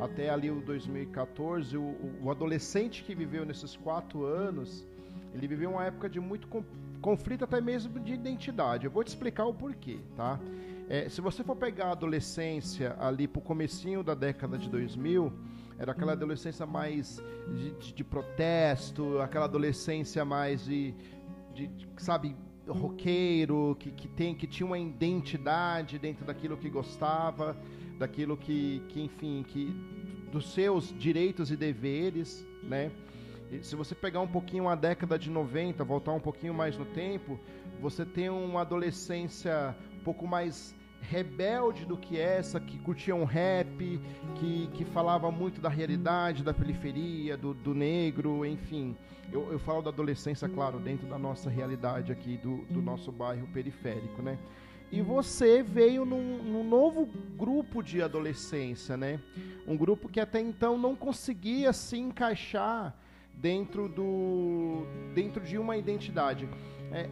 até 0.00 0.30
ali 0.30 0.50
o 0.50 0.62
2014, 0.62 1.76
o, 1.76 1.94
o 2.22 2.30
adolescente 2.30 3.04
que 3.04 3.14
viveu 3.14 3.44
nesses 3.44 3.76
quatro 3.76 4.24
anos, 4.24 4.86
ele 5.34 5.46
viveu 5.46 5.72
uma 5.72 5.84
época 5.84 6.08
de 6.08 6.18
muito 6.18 6.48
conflito, 7.02 7.44
até 7.44 7.60
mesmo 7.60 8.00
de 8.00 8.14
identidade. 8.14 8.86
Eu 8.86 8.90
vou 8.90 9.04
te 9.04 9.08
explicar 9.08 9.44
o 9.44 9.52
porquê, 9.52 9.98
tá? 10.16 10.40
É, 10.88 11.10
se 11.10 11.20
você 11.20 11.44
for 11.44 11.54
pegar 11.54 11.88
a 11.88 11.92
adolescência 11.92 12.96
ali 12.98 13.28
pro 13.28 13.42
comecinho 13.42 14.02
da 14.02 14.14
década 14.14 14.56
de 14.56 14.70
2000, 14.70 15.30
era 15.78 15.92
aquela 15.92 16.12
adolescência 16.12 16.64
mais 16.64 17.22
de, 17.54 17.70
de, 17.72 17.92
de 17.92 18.04
protesto, 18.04 19.18
aquela 19.20 19.44
adolescência 19.44 20.24
mais 20.24 20.64
de 20.64 20.94
de, 21.56 21.70
sabe, 21.96 22.36
roqueiro, 22.68 23.76
que, 23.80 23.90
que, 23.90 24.06
tem, 24.08 24.34
que 24.34 24.46
tinha 24.46 24.66
uma 24.66 24.78
identidade 24.78 25.98
dentro 25.98 26.24
daquilo 26.24 26.56
que 26.56 26.68
gostava, 26.68 27.56
daquilo 27.98 28.36
que, 28.36 28.82
que 28.88 29.00
enfim, 29.00 29.44
que 29.48 29.74
dos 30.30 30.52
seus 30.52 30.94
direitos 30.98 31.50
e 31.50 31.56
deveres, 31.56 32.46
né? 32.62 32.92
E 33.50 33.62
se 33.62 33.74
você 33.74 33.94
pegar 33.94 34.20
um 34.20 34.26
pouquinho 34.26 34.68
a 34.68 34.74
década 34.74 35.18
de 35.18 35.30
90, 35.30 35.82
voltar 35.84 36.12
um 36.12 36.20
pouquinho 36.20 36.52
mais 36.52 36.76
no 36.76 36.84
tempo, 36.84 37.38
você 37.80 38.04
tem 38.04 38.28
uma 38.28 38.60
adolescência 38.60 39.74
um 39.98 40.04
pouco 40.04 40.26
mais 40.26 40.74
rebelde 41.00 41.84
do 41.84 41.96
que 41.96 42.18
essa, 42.18 42.58
que 42.58 42.78
curtia 42.78 43.14
um 43.14 43.24
rap, 43.24 44.00
que, 44.36 44.68
que 44.74 44.84
falava 44.84 45.30
muito 45.30 45.60
da 45.60 45.68
realidade, 45.68 46.42
da 46.42 46.52
periferia, 46.52 47.36
do, 47.36 47.54
do 47.54 47.74
negro, 47.74 48.44
enfim. 48.44 48.96
Eu, 49.32 49.50
eu 49.52 49.58
falo 49.58 49.82
da 49.82 49.90
adolescência, 49.90 50.48
claro, 50.48 50.78
dentro 50.78 51.06
da 51.06 51.18
nossa 51.18 51.50
realidade 51.50 52.12
aqui, 52.12 52.36
do, 52.36 52.58
do 52.70 52.80
nosso 52.80 53.10
bairro 53.10 53.46
periférico, 53.48 54.22
né? 54.22 54.38
E 54.90 55.02
você 55.02 55.62
veio 55.62 56.04
num, 56.04 56.42
num, 56.42 56.62
novo 56.62 57.06
grupo 57.36 57.82
de 57.82 58.00
adolescência, 58.00 58.96
né? 58.96 59.20
Um 59.66 59.76
grupo 59.76 60.08
que 60.08 60.20
até 60.20 60.40
então 60.40 60.78
não 60.78 60.94
conseguia 60.94 61.72
se 61.72 61.98
encaixar 61.98 62.96
dentro 63.34 63.88
do 63.88 64.86
dentro 65.12 65.42
de 65.42 65.58
uma 65.58 65.76
identidade. 65.76 66.48
É, 66.92 67.10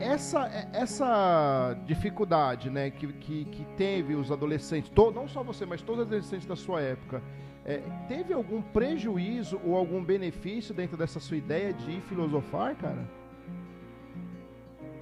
essa, 0.00 0.48
essa 0.72 1.76
dificuldade 1.84 2.70
né, 2.70 2.90
que, 2.90 3.06
que, 3.12 3.44
que 3.44 3.64
teve 3.76 4.14
os 4.14 4.30
adolescentes, 4.30 4.90
to, 4.90 5.10
não 5.10 5.28
só 5.28 5.42
você, 5.42 5.64
mas 5.66 5.82
todos 5.82 6.02
os 6.02 6.06
adolescentes 6.06 6.46
da 6.46 6.56
sua 6.56 6.80
época, 6.80 7.22
é, 7.64 7.80
teve 8.08 8.32
algum 8.32 8.60
prejuízo 8.60 9.60
ou 9.64 9.76
algum 9.76 10.02
benefício 10.02 10.74
dentro 10.74 10.96
dessa 10.96 11.20
sua 11.20 11.36
ideia 11.36 11.72
de 11.72 12.00
filosofar, 12.02 12.74
cara? 12.76 13.08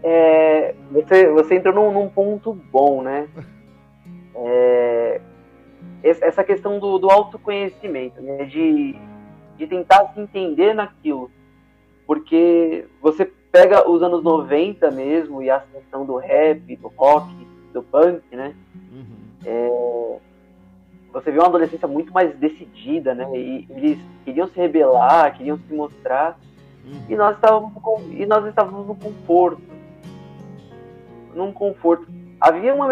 É, 0.03 0.75
você, 0.91 1.29
você 1.31 1.55
entrou 1.57 1.75
num, 1.75 1.93
num 1.93 2.09
ponto 2.09 2.53
bom, 2.53 3.03
né? 3.03 3.29
É, 4.43 5.21
essa 6.03 6.43
questão 6.45 6.79
do, 6.79 6.97
do 6.99 7.11
autoconhecimento, 7.11 8.23
né? 8.23 8.45
De, 8.45 8.97
de 9.59 9.67
tentar 9.67 10.15
se 10.15 10.21
entender 10.21 10.73
naquilo. 10.73 11.31
Porque 12.07 12.87
você 13.03 13.31
pega 13.51 13.89
os 13.89 14.03
anos 14.03 14.23
90 14.23 14.91
mesmo 14.91 15.43
e 15.43 15.51
a 15.51 15.57
ascensão 15.57 16.05
do 16.05 16.17
rap, 16.17 16.77
do 16.77 16.89
rock, 16.89 17.29
do 17.73 17.83
punk, 17.83 18.23
né? 18.35 18.55
Uhum. 18.93 19.07
É, 19.45 20.19
você 21.13 21.31
vê 21.31 21.39
uma 21.39 21.49
adolescência 21.49 21.89
muito 21.89 22.13
mais 22.13 22.37
decidida, 22.37 23.15
né? 23.15 23.29
E 23.35 23.67
eles 23.71 23.99
queriam 24.25 24.47
se 24.47 24.57
rebelar, 24.57 25.37
queriam 25.37 25.59
se 25.59 25.75
mostrar. 25.75 26.39
Uhum. 26.85 27.03
E 27.09 27.17
nós 27.17 27.35
estávamos 27.35 27.73
e 28.11 28.27
nós 28.27 28.47
estávamos 28.47 28.87
no 28.87 28.95
conforto. 28.95 29.63
Num 31.35 31.53
conforto. 31.53 32.07
Havia 32.41 32.75
uma 32.75 32.89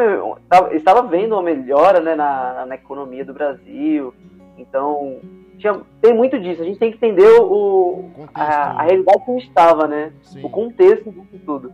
estava 0.73 1.03
vendo 1.03 1.33
uma 1.33 1.43
melhora, 1.43 2.01
né, 2.01 2.15
na, 2.15 2.67
na 2.67 2.75
economia 2.75 3.25
do 3.25 3.33
Brasil. 3.33 4.13
Então, 4.59 5.21
tinha, 5.59 5.81
tem 6.01 6.15
muito 6.15 6.39
disso. 6.39 6.63
A 6.63 6.65
gente 6.65 6.79
tem 6.79 6.91
que 6.91 6.97
entender 6.97 7.29
o, 7.41 7.45
o 7.45 8.29
a, 8.33 8.81
a, 8.81 8.83
realidade 8.83 9.25
que 9.25 9.37
estava, 9.39 9.87
né? 9.87 10.13
Sim. 10.23 10.45
O 10.45 10.49
contexto 10.49 11.11
disso 11.11 11.39
tudo. 11.45 11.73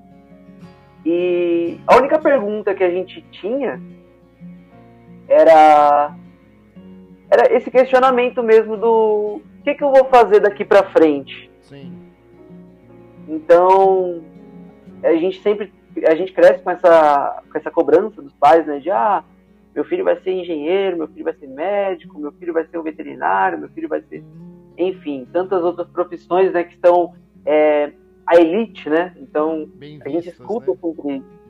E 1.04 1.78
a 1.86 1.96
única 1.96 2.18
pergunta 2.18 2.74
que 2.74 2.82
a 2.82 2.90
gente 2.90 3.20
tinha 3.30 3.80
era 5.28 6.16
era 7.30 7.54
esse 7.54 7.70
questionamento 7.70 8.42
mesmo 8.42 8.76
do 8.76 9.40
o 9.40 9.42
que, 9.64 9.74
que 9.74 9.84
eu 9.84 9.90
vou 9.90 10.04
fazer 10.06 10.40
daqui 10.40 10.64
para 10.64 10.90
frente. 10.90 11.50
Sim. 11.60 11.92
Então 13.28 14.22
a 15.02 15.12
gente 15.12 15.42
sempre 15.42 15.72
a 16.06 16.14
gente 16.14 16.32
cresce 16.32 16.62
com 16.62 16.70
essa 16.70 17.42
com 17.52 17.58
essa 17.58 17.70
cobrança 17.70 18.22
dos 18.22 18.32
pais, 18.32 18.66
né? 18.66 18.78
De 18.78 18.90
ah 18.90 19.22
meu 19.74 19.84
filho 19.84 20.04
vai 20.04 20.20
ser 20.22 20.32
engenheiro, 20.32 20.96
meu 20.96 21.08
filho 21.08 21.24
vai 21.24 21.34
ser 21.34 21.48
médico, 21.48 22.18
meu 22.18 22.32
filho 22.32 22.52
vai 22.52 22.64
ser 22.66 22.78
um 22.78 22.82
veterinário, 22.82 23.58
meu 23.58 23.68
filho 23.70 23.88
vai 23.88 24.00
ser, 24.02 24.24
enfim, 24.78 25.26
tantas 25.32 25.62
outras 25.64 25.88
profissões, 25.88 26.52
né, 26.52 26.64
que 26.64 26.74
estão 26.74 27.14
é, 27.44 27.92
a 28.26 28.36
elite, 28.36 28.88
né? 28.88 29.14
Então 29.16 29.68
Bem 29.74 30.00
a 30.04 30.08
gente 30.08 30.28
escuta 30.28 30.70
né? 30.70 30.78
sobre 30.80 31.16
isso. 31.16 31.44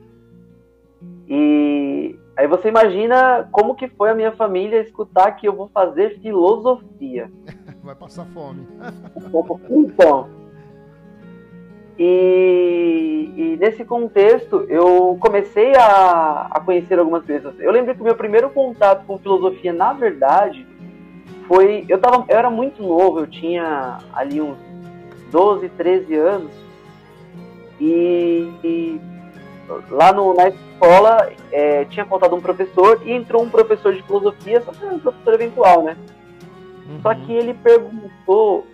E 1.27 2.19
aí 2.35 2.47
você 2.47 2.67
imagina 2.67 3.47
como 3.51 3.75
que 3.75 3.87
foi 3.87 4.09
a 4.09 4.15
minha 4.15 4.31
família 4.31 4.81
escutar 4.81 5.31
que 5.33 5.47
eu 5.47 5.55
vou 5.55 5.69
fazer 5.69 6.19
filosofia. 6.19 7.31
Vai 7.83 7.95
passar 7.95 8.25
fome. 8.27 8.65
então, 9.69 10.27
e, 11.97 13.31
e, 13.35 13.57
nesse 13.57 13.85
contexto, 13.85 14.65
eu 14.67 15.17
comecei 15.19 15.73
a, 15.75 16.47
a, 16.51 16.59
conhecer 16.59 16.99
algumas 16.99 17.23
pessoas. 17.23 17.57
Eu 17.59 17.71
lembro 17.71 17.95
que 17.95 18.01
o 18.01 18.03
meu 18.03 18.15
primeiro 18.15 18.49
contato 18.49 19.05
com 19.05 19.17
filosofia, 19.17 19.71
na 19.71 19.93
verdade, 19.93 20.67
foi. 21.47 21.85
Eu, 21.87 21.97
tava, 21.97 22.25
eu 22.27 22.37
era 22.37 22.49
muito 22.49 22.83
novo, 22.83 23.19
eu 23.19 23.27
tinha 23.27 23.99
ali 24.13 24.41
uns 24.41 24.57
12, 25.31 25.69
13 25.69 26.15
anos. 26.15 26.51
E, 27.79 28.51
e 28.63 29.01
lá 29.89 30.11
no, 30.11 30.33
na 30.33 30.49
escola 30.49 31.29
é, 31.51 31.85
tinha 31.85 32.05
faltado 32.05 32.35
um 32.35 32.41
professor 32.41 33.01
e 33.05 33.11
entrou 33.11 33.41
um 33.41 33.49
professor 33.49 33.93
de 33.93 34.03
filosofia, 34.03 34.61
só 34.61 34.71
que 34.71 34.83
era 34.83 34.93
um 34.93 34.99
professor 34.99 35.33
eventual, 35.33 35.83
né? 35.83 35.97
Uhum. 36.89 37.01
Só 37.01 37.15
que 37.15 37.31
ele 37.31 37.53
perguntou, 37.53 38.65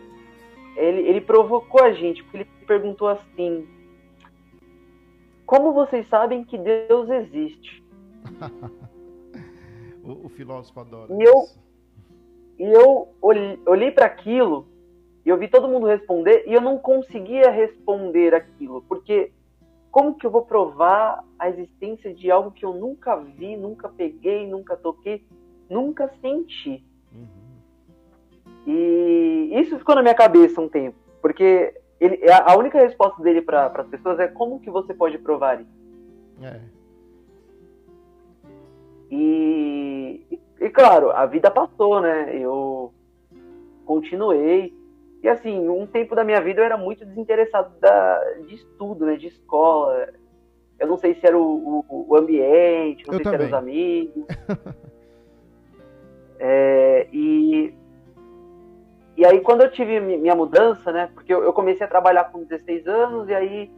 ele, 0.75 1.01
ele 1.01 1.21
provocou 1.21 1.83
a 1.83 1.91
gente, 1.91 2.23
porque 2.23 2.37
ele 2.37 2.47
perguntou 2.71 3.09
assim: 3.09 3.67
Como 5.45 5.73
vocês 5.73 6.07
sabem 6.07 6.45
que 6.45 6.57
Deus 6.57 7.09
existe? 7.09 7.83
o, 10.01 10.27
o, 10.27 10.29
filósofo 10.29 10.79
adora. 10.79 11.13
E 11.13 11.21
eu, 11.21 11.45
e 12.57 12.63
eu 12.63 13.09
olhei 13.67 13.91
para 13.91 14.05
aquilo 14.05 14.67
e 15.25 15.29
eu 15.29 15.37
vi 15.37 15.49
todo 15.49 15.67
mundo 15.67 15.85
responder 15.85 16.45
e 16.47 16.53
eu 16.53 16.61
não 16.61 16.77
conseguia 16.77 17.51
responder 17.51 18.33
aquilo, 18.33 18.83
porque 18.83 19.33
como 19.91 20.15
que 20.15 20.25
eu 20.25 20.31
vou 20.31 20.45
provar 20.45 21.21
a 21.37 21.49
existência 21.49 22.13
de 22.13 22.31
algo 22.31 22.51
que 22.51 22.63
eu 22.63 22.73
nunca 22.73 23.17
vi, 23.17 23.57
nunca 23.57 23.89
peguei, 23.89 24.47
nunca 24.47 24.77
toquei, 24.77 25.25
nunca 25.69 26.09
senti? 26.21 26.81
Uhum. 27.13 27.27
E 28.65 29.59
isso 29.59 29.77
ficou 29.77 29.95
na 29.95 30.01
minha 30.01 30.15
cabeça 30.15 30.61
um 30.61 30.69
tempo, 30.69 30.97
porque 31.21 31.80
ele, 32.01 32.19
a 32.31 32.57
única 32.57 32.79
resposta 32.79 33.21
dele 33.21 33.43
para 33.43 33.67
as 33.67 33.87
pessoas 33.87 34.19
é 34.19 34.27
como 34.27 34.59
que 34.59 34.71
você 34.71 34.91
pode 34.91 35.19
provar 35.19 35.61
isso? 35.61 35.69
É. 36.41 36.59
E, 39.11 40.25
e, 40.31 40.39
e, 40.59 40.69
claro, 40.71 41.11
a 41.11 41.27
vida 41.27 41.51
passou, 41.51 42.01
né? 42.01 42.35
Eu 42.35 42.91
continuei. 43.85 44.73
E 45.21 45.29
assim, 45.29 45.69
um 45.69 45.85
tempo 45.85 46.15
da 46.15 46.23
minha 46.23 46.41
vida 46.41 46.61
eu 46.61 46.65
era 46.65 46.75
muito 46.75 47.05
desinteressado 47.05 47.71
da, 47.79 48.19
de 48.47 48.55
estudo, 48.55 49.05
né? 49.05 49.15
De 49.15 49.27
escola. 49.27 50.09
Eu 50.79 50.87
não 50.87 50.97
sei 50.97 51.13
se 51.13 51.27
era 51.27 51.37
o, 51.37 51.85
o, 51.87 52.05
o 52.09 52.15
ambiente, 52.15 53.05
não 53.05 53.13
eu 53.13 53.17
sei 53.17 53.23
também. 53.23 53.29
se 53.29 53.35
eram 53.35 53.45
os 53.45 53.53
amigos. 53.53 54.25
é, 56.39 57.07
e, 57.13 57.75
e 59.17 59.25
aí 59.25 59.41
quando 59.41 59.61
eu 59.61 59.71
tive 59.71 59.99
minha 59.99 60.35
mudança, 60.35 60.91
né? 60.91 61.09
Porque 61.13 61.33
eu, 61.33 61.53
comecei 61.53 61.85
a 61.85 61.89
trabalhar 61.89 62.25
com 62.25 62.43
16 62.43 62.87
anos 62.87 63.29
e 63.29 63.33
aí 63.33 63.71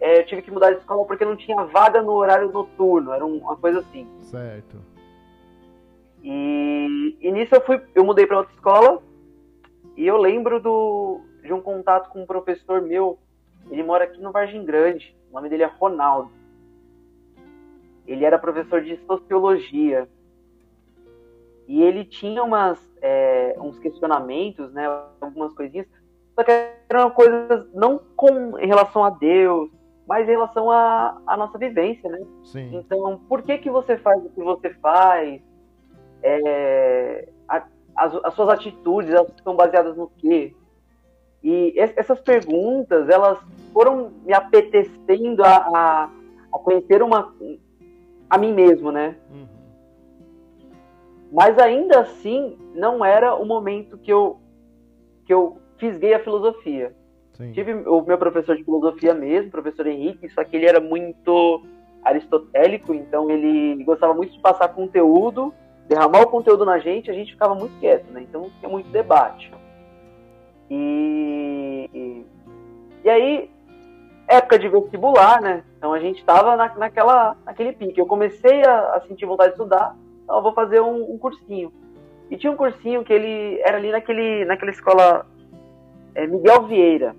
é, 0.00 0.20
eu 0.20 0.26
tive 0.26 0.42
que 0.42 0.50
mudar 0.50 0.70
de 0.70 0.78
escola 0.78 1.04
porque 1.04 1.24
não 1.24 1.36
tinha 1.36 1.64
vaga 1.64 2.02
no 2.02 2.12
horário 2.12 2.50
noturno, 2.50 3.12
era 3.12 3.24
uma 3.24 3.56
coisa 3.56 3.80
assim. 3.80 4.06
Certo. 4.22 4.76
E, 6.22 7.16
e 7.20 7.32
nisso 7.32 7.54
eu 7.54 7.60
fui, 7.60 7.80
eu 7.94 8.04
mudei 8.04 8.26
para 8.26 8.38
outra 8.38 8.54
escola 8.54 9.02
e 9.96 10.06
eu 10.06 10.16
lembro 10.16 10.60
do, 10.60 11.20
de 11.42 11.52
um 11.52 11.60
contato 11.60 12.10
com 12.10 12.22
um 12.22 12.26
professor 12.26 12.82
meu. 12.82 13.18
Ele 13.70 13.82
mora 13.82 14.04
aqui 14.04 14.20
no 14.20 14.30
Vargem 14.30 14.64
Grande. 14.64 15.16
O 15.30 15.34
nome 15.34 15.48
dele 15.48 15.64
é 15.64 15.66
Ronaldo. 15.66 16.30
Ele 18.06 18.24
era 18.24 18.38
professor 18.38 18.80
de 18.82 18.96
sociologia 19.06 20.08
e 21.66 21.82
ele 21.82 22.04
tinha 22.04 22.42
umas, 22.42 22.78
é, 23.02 23.56
uns 23.58 23.78
questionamentos, 23.78 24.72
né, 24.72 24.86
algumas 25.20 25.52
coisinhas, 25.52 25.86
só 26.34 26.44
que 26.44 26.52
eram 26.88 27.10
coisas 27.10 27.66
não 27.72 28.00
com 28.14 28.58
em 28.58 28.66
relação 28.66 29.04
a 29.04 29.10
Deus, 29.10 29.70
mas 30.06 30.28
em 30.28 30.32
relação 30.32 30.70
à, 30.70 31.20
à 31.26 31.36
nossa 31.36 31.58
vivência, 31.58 32.08
né? 32.08 32.24
Sim. 32.44 32.76
Então, 32.76 33.20
por 33.28 33.42
que 33.42 33.58
que 33.58 33.70
você 33.70 33.96
faz 33.96 34.24
o 34.24 34.28
que 34.28 34.42
você 34.42 34.70
faz? 34.74 35.40
É, 36.22 37.28
a, 37.48 37.66
as, 37.96 38.14
as, 38.22 38.34
suas 38.34 38.50
atitudes, 38.50 39.12
elas 39.12 39.28
estão 39.34 39.56
baseadas 39.56 39.96
no 39.96 40.08
quê? 40.18 40.54
E 41.42 41.74
essas 41.76 42.20
perguntas, 42.20 43.08
elas 43.08 43.38
foram 43.72 44.12
me 44.24 44.32
apetecendo 44.32 45.42
a, 45.44 45.56
a, 45.56 46.10
a 46.52 46.58
conhecer 46.58 47.02
uma, 47.02 47.34
a 48.28 48.38
mim 48.38 48.52
mesmo, 48.52 48.92
né? 48.92 49.16
Uhum. 49.30 49.55
Mas 51.36 51.58
ainda 51.58 52.00
assim, 52.00 52.56
não 52.74 53.04
era 53.04 53.34
o 53.34 53.44
momento 53.44 53.98
que 53.98 54.10
eu, 54.10 54.40
que 55.26 55.34
eu 55.34 55.58
fisguei 55.76 56.14
a 56.14 56.24
filosofia. 56.24 56.96
Sim. 57.34 57.52
Tive 57.52 57.74
o 57.74 58.00
meu 58.00 58.16
professor 58.16 58.56
de 58.56 58.64
filosofia 58.64 59.12
mesmo, 59.12 59.50
professor 59.50 59.86
Henrique, 59.86 60.30
só 60.30 60.42
que 60.42 60.56
ele 60.56 60.64
era 60.64 60.80
muito 60.80 61.62
aristotélico, 62.02 62.94
então 62.94 63.28
ele 63.28 63.84
gostava 63.84 64.14
muito 64.14 64.32
de 64.32 64.40
passar 64.40 64.68
conteúdo, 64.68 65.52
derramar 65.86 66.22
o 66.22 66.30
conteúdo 66.30 66.64
na 66.64 66.78
gente, 66.78 67.10
a 67.10 67.14
gente 67.14 67.32
ficava 67.32 67.54
muito 67.54 67.78
quieto, 67.80 68.10
né? 68.12 68.22
Então 68.22 68.40
não 68.44 68.50
tinha 68.58 68.70
muito 68.70 68.88
debate. 68.88 69.52
E, 70.70 71.90
e, 71.92 72.26
e 73.04 73.10
aí, 73.10 73.50
época 74.26 74.58
de 74.58 74.70
vestibular, 74.70 75.42
né? 75.42 75.64
Então 75.76 75.92
a 75.92 76.00
gente 76.00 76.18
estava 76.18 76.56
na, 76.56 76.74
naquela, 76.76 77.36
naquele 77.44 77.74
pique. 77.74 78.00
Eu 78.00 78.06
comecei 78.06 78.64
a, 78.64 78.94
a, 78.94 79.00
sentir 79.02 79.26
vontade 79.26 79.50
de 79.50 79.56
estudar, 79.56 79.94
eu 80.28 80.42
vou 80.42 80.52
fazer 80.52 80.80
um, 80.80 81.14
um, 81.14 81.18
cursinho. 81.18 81.72
E 82.30 82.36
tinha 82.36 82.52
um 82.52 82.56
cursinho 82.56 83.04
que 83.04 83.12
ele 83.12 83.60
era 83.60 83.76
ali 83.76 83.90
naquele, 83.90 84.44
naquela 84.44 84.70
escola 84.70 85.26
é, 86.14 86.26
Miguel 86.26 86.66
Vieira. 86.66 87.14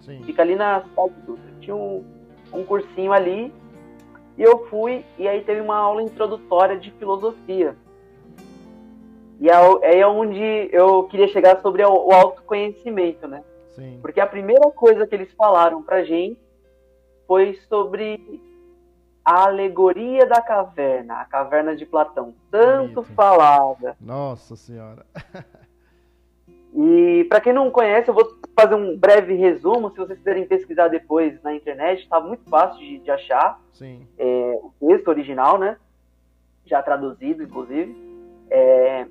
Sim. 0.00 0.22
Fica 0.24 0.42
ali 0.42 0.56
na 0.56 0.82
cidade. 0.82 1.12
Tinha 1.60 1.76
um, 1.76 2.04
um 2.52 2.64
cursinho 2.64 3.12
ali 3.12 3.52
e 4.36 4.42
eu 4.42 4.66
fui 4.68 5.04
e 5.18 5.26
aí 5.26 5.42
teve 5.42 5.60
uma 5.60 5.76
aula 5.76 6.02
introdutória 6.02 6.78
de 6.78 6.90
filosofia. 6.92 7.76
E 9.40 9.48
é, 9.48 10.00
é 10.00 10.06
onde 10.06 10.68
eu 10.72 11.04
queria 11.04 11.28
chegar 11.28 11.60
sobre 11.60 11.84
o 11.84 12.12
autoconhecimento, 12.12 13.28
né? 13.28 13.42
Sim. 13.70 13.98
Porque 14.00 14.20
a 14.20 14.26
primeira 14.26 14.70
coisa 14.70 15.06
que 15.06 15.14
eles 15.14 15.32
falaram 15.34 15.82
pra 15.82 16.02
gente 16.04 16.40
foi 17.26 17.54
sobre 17.68 18.40
a 19.28 19.44
alegoria 19.44 20.24
da 20.24 20.40
caverna, 20.40 21.20
a 21.20 21.24
caverna 21.26 21.76
de 21.76 21.84
Platão, 21.84 22.34
tanto 22.50 23.02
Bonito. 23.02 23.14
falada. 23.14 23.94
Nossa 24.00 24.56
Senhora. 24.56 25.04
E 26.74 27.24
para 27.30 27.40
quem 27.40 27.52
não 27.52 27.70
conhece, 27.70 28.10
eu 28.10 28.14
vou 28.14 28.28
fazer 28.54 28.74
um 28.74 28.96
breve 28.96 29.34
resumo. 29.34 29.90
Se 29.90 29.96
vocês 29.96 30.18
quiserem 30.18 30.46
pesquisar 30.46 30.88
depois 30.88 31.42
na 31.42 31.54
internet, 31.54 32.02
está 32.02 32.20
muito 32.20 32.48
fácil 32.48 32.78
de, 32.78 32.98
de 32.98 33.10
achar 33.10 33.58
é, 34.18 34.60
o 34.62 34.86
texto 34.86 35.08
original, 35.08 35.58
né? 35.58 35.78
Já 36.66 36.82
traduzido, 36.82 37.42
inclusive. 37.42 37.96
É, 38.50 39.06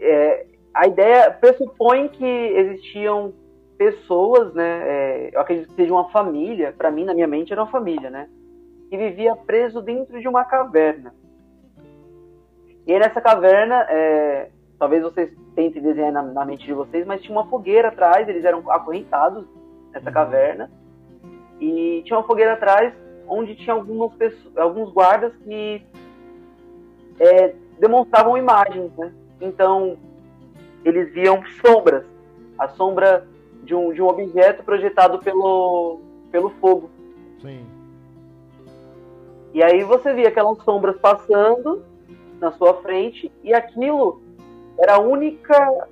é, 0.00 0.46
a 0.74 0.88
ideia 0.88 1.30
pressupõe 1.30 2.08
que 2.08 2.26
existiam 2.26 3.32
pessoas, 3.78 4.52
né? 4.52 4.82
É, 4.82 5.30
eu 5.32 5.40
acredito 5.40 5.68
que 5.68 5.74
seja 5.74 5.92
uma 5.92 6.10
família. 6.10 6.74
Para 6.76 6.90
mim, 6.90 7.04
na 7.04 7.14
minha 7.14 7.28
mente, 7.28 7.52
era 7.52 7.62
uma 7.62 7.70
família, 7.70 8.10
né? 8.10 8.28
Que 8.88 8.96
vivia 8.96 9.36
preso 9.36 9.82
dentro 9.82 10.20
de 10.20 10.28
uma 10.28 10.44
caverna. 10.44 11.14
E 12.86 12.98
nessa 12.98 13.20
caverna, 13.20 13.86
é, 13.88 14.48
talvez 14.78 15.02
vocês 15.02 15.30
tentem 15.54 15.82
desenhar 15.82 16.12
na, 16.12 16.22
na, 16.22 16.44
mente 16.44 16.64
de 16.64 16.72
vocês, 16.72 17.06
mas 17.06 17.20
tinha 17.20 17.36
uma 17.36 17.46
fogueira 17.46 17.88
atrás, 17.88 18.26
eles 18.26 18.44
eram 18.44 18.60
acorrentados 18.70 19.44
nessa 19.92 20.10
caverna, 20.10 20.70
e 21.60 22.02
tinha 22.04 22.18
uma 22.18 22.26
fogueira 22.26 22.54
atrás 22.54 22.94
onde 23.26 23.54
tinha 23.56 23.74
algumas 23.74 24.14
pessoas, 24.14 24.56
alguns 24.56 24.90
guardas 24.90 25.34
que 25.44 25.82
é, 27.20 27.54
demonstravam 27.78 28.38
imagens, 28.38 28.90
né? 28.96 29.12
Então, 29.40 29.98
eles 30.84 31.12
viam 31.12 31.42
sombras, 31.60 32.04
a 32.58 32.68
sombra 32.68 33.26
de 33.64 33.74
um, 33.74 33.92
de 33.92 34.00
um 34.00 34.06
objeto 34.06 34.62
projetado 34.62 35.18
pelo, 35.18 36.00
pelo 36.30 36.50
fogo. 36.60 36.88
Sim. 37.42 37.66
E 39.58 39.62
aí 39.64 39.82
você 39.82 40.14
via 40.14 40.28
aquelas 40.28 40.56
sombras 40.62 40.96
passando 41.00 41.82
na 42.38 42.52
sua 42.52 42.74
frente 42.74 43.28
e 43.42 43.52
aquilo 43.52 44.22
era 44.78 44.94
a 44.94 45.00
única 45.00 45.88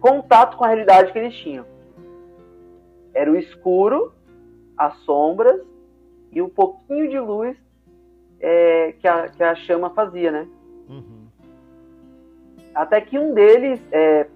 contato 0.00 0.56
com 0.56 0.64
a 0.64 0.68
realidade 0.68 1.12
que 1.12 1.18
eles 1.18 1.34
tinham. 1.34 1.66
Era 3.12 3.30
o 3.30 3.36
escuro, 3.36 4.14
as 4.78 4.96
sombras 5.00 5.60
e 6.32 6.40
um 6.40 6.48
pouquinho 6.48 7.10
de 7.10 7.20
luz 7.20 7.54
é, 8.40 8.94
que, 8.98 9.06
a, 9.06 9.28
que 9.28 9.42
a 9.42 9.54
chama 9.54 9.90
fazia, 9.90 10.32
né? 10.32 10.48
Uhum. 10.88 11.26
Até 12.74 12.98
que 13.02 13.18
um 13.18 13.34
deles, 13.34 13.78
é, 13.92 14.26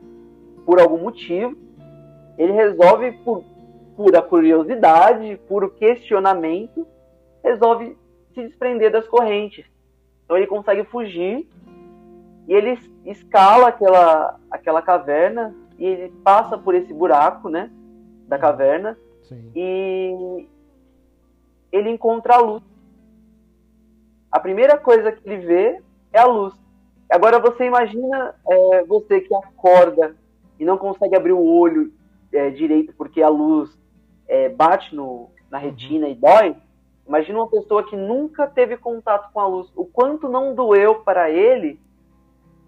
por 0.66 0.78
algum 0.78 0.98
motivo, 0.98 1.56
ele 2.36 2.52
resolve, 2.52 3.12
por 3.24 3.42
pura 3.96 4.20
curiosidade, 4.20 5.40
puro 5.48 5.70
questionamento, 5.70 6.86
resolve 7.42 8.01
se 8.32 8.46
desprender 8.46 8.90
das 8.90 9.06
correntes. 9.06 9.64
Então 10.24 10.36
ele 10.36 10.46
consegue 10.46 10.84
fugir 10.84 11.46
e 12.48 12.54
ele 12.54 12.78
escala 13.04 13.68
aquela, 13.68 14.38
aquela 14.50 14.82
caverna 14.82 15.54
e 15.78 15.84
ele 15.84 16.12
passa 16.22 16.56
por 16.56 16.74
esse 16.74 16.92
buraco, 16.92 17.48
né? 17.48 17.70
Da 18.26 18.38
caverna. 18.38 18.96
Sim. 19.22 19.50
E 19.54 20.48
ele 21.70 21.90
encontra 21.90 22.34
a 22.34 22.40
luz. 22.40 22.62
A 24.30 24.40
primeira 24.40 24.78
coisa 24.78 25.12
que 25.12 25.28
ele 25.28 25.44
vê 25.44 25.82
é 26.12 26.20
a 26.20 26.26
luz. 26.26 26.54
Agora 27.10 27.38
você 27.38 27.64
imagina 27.64 28.34
é, 28.48 28.84
você 28.84 29.20
que 29.20 29.34
acorda 29.34 30.16
e 30.58 30.64
não 30.64 30.78
consegue 30.78 31.14
abrir 31.14 31.32
o 31.32 31.44
olho 31.44 31.92
é, 32.32 32.48
direito 32.50 32.94
porque 32.96 33.22
a 33.22 33.28
luz 33.28 33.76
é, 34.26 34.48
bate 34.48 34.94
no, 34.94 35.30
na 35.50 35.58
retina 35.58 36.06
uhum. 36.06 36.12
e 36.12 36.14
dói. 36.14 36.56
Imagina 37.06 37.40
uma 37.40 37.48
pessoa 37.48 37.84
que 37.84 37.96
nunca 37.96 38.46
teve 38.46 38.76
contato 38.76 39.32
com 39.32 39.40
a 39.40 39.46
luz. 39.46 39.70
O 39.74 39.84
quanto 39.84 40.28
não 40.28 40.54
doeu 40.54 40.96
para 40.96 41.30
ele 41.30 41.80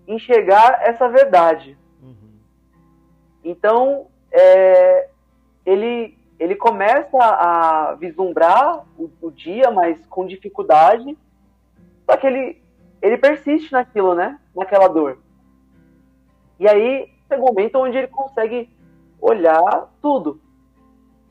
enxergar 0.06 0.80
essa 0.82 1.08
verdade. 1.08 1.78
Uhum. 2.02 2.38
Então, 3.42 4.06
é, 4.30 5.08
ele, 5.64 6.18
ele 6.38 6.56
começa 6.56 7.16
a 7.16 7.94
vislumbrar 7.94 8.84
o, 8.98 9.10
o, 9.22 9.30
dia, 9.30 9.70
mas 9.70 10.04
com 10.06 10.26
dificuldade, 10.26 11.16
só 12.04 12.16
que 12.16 12.26
ele, 12.26 12.62
ele 13.00 13.16
persiste 13.16 13.72
naquilo, 13.72 14.14
né? 14.14 14.38
Naquela 14.54 14.88
dor. 14.88 15.18
E 16.58 16.68
aí 16.68 17.08
chega 17.28 17.42
um 17.42 17.46
momento 17.46 17.78
onde 17.78 17.96
ele 17.96 18.08
consegue 18.08 18.68
olhar 19.20 19.90
tudo. 20.02 20.40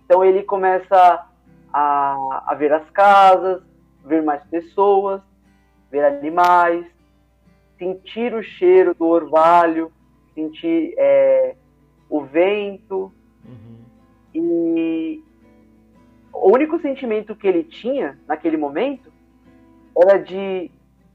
Então 0.05 0.23
ele 0.23 0.43
começa 0.43 1.27
a, 1.73 2.43
a 2.47 2.55
ver 2.55 2.71
as 2.71 2.87
casas, 2.91 3.63
ver 4.05 4.21
mais 4.21 4.43
pessoas, 4.45 5.21
ver 5.89 6.05
animais, 6.05 6.85
sentir 7.77 8.33
o 8.33 8.43
cheiro 8.43 8.93
do 8.93 9.05
orvalho, 9.05 9.91
sentir 10.35 10.93
é, 10.97 11.55
o 12.09 12.21
vento. 12.21 13.11
Uhum. 13.45 13.77
E 14.33 15.23
o 16.31 16.51
único 16.51 16.79
sentimento 16.79 17.35
que 17.35 17.47
ele 17.47 17.63
tinha 17.63 18.17
naquele 18.27 18.57
momento 18.57 19.11
era 19.95 20.17
de: 20.17 20.69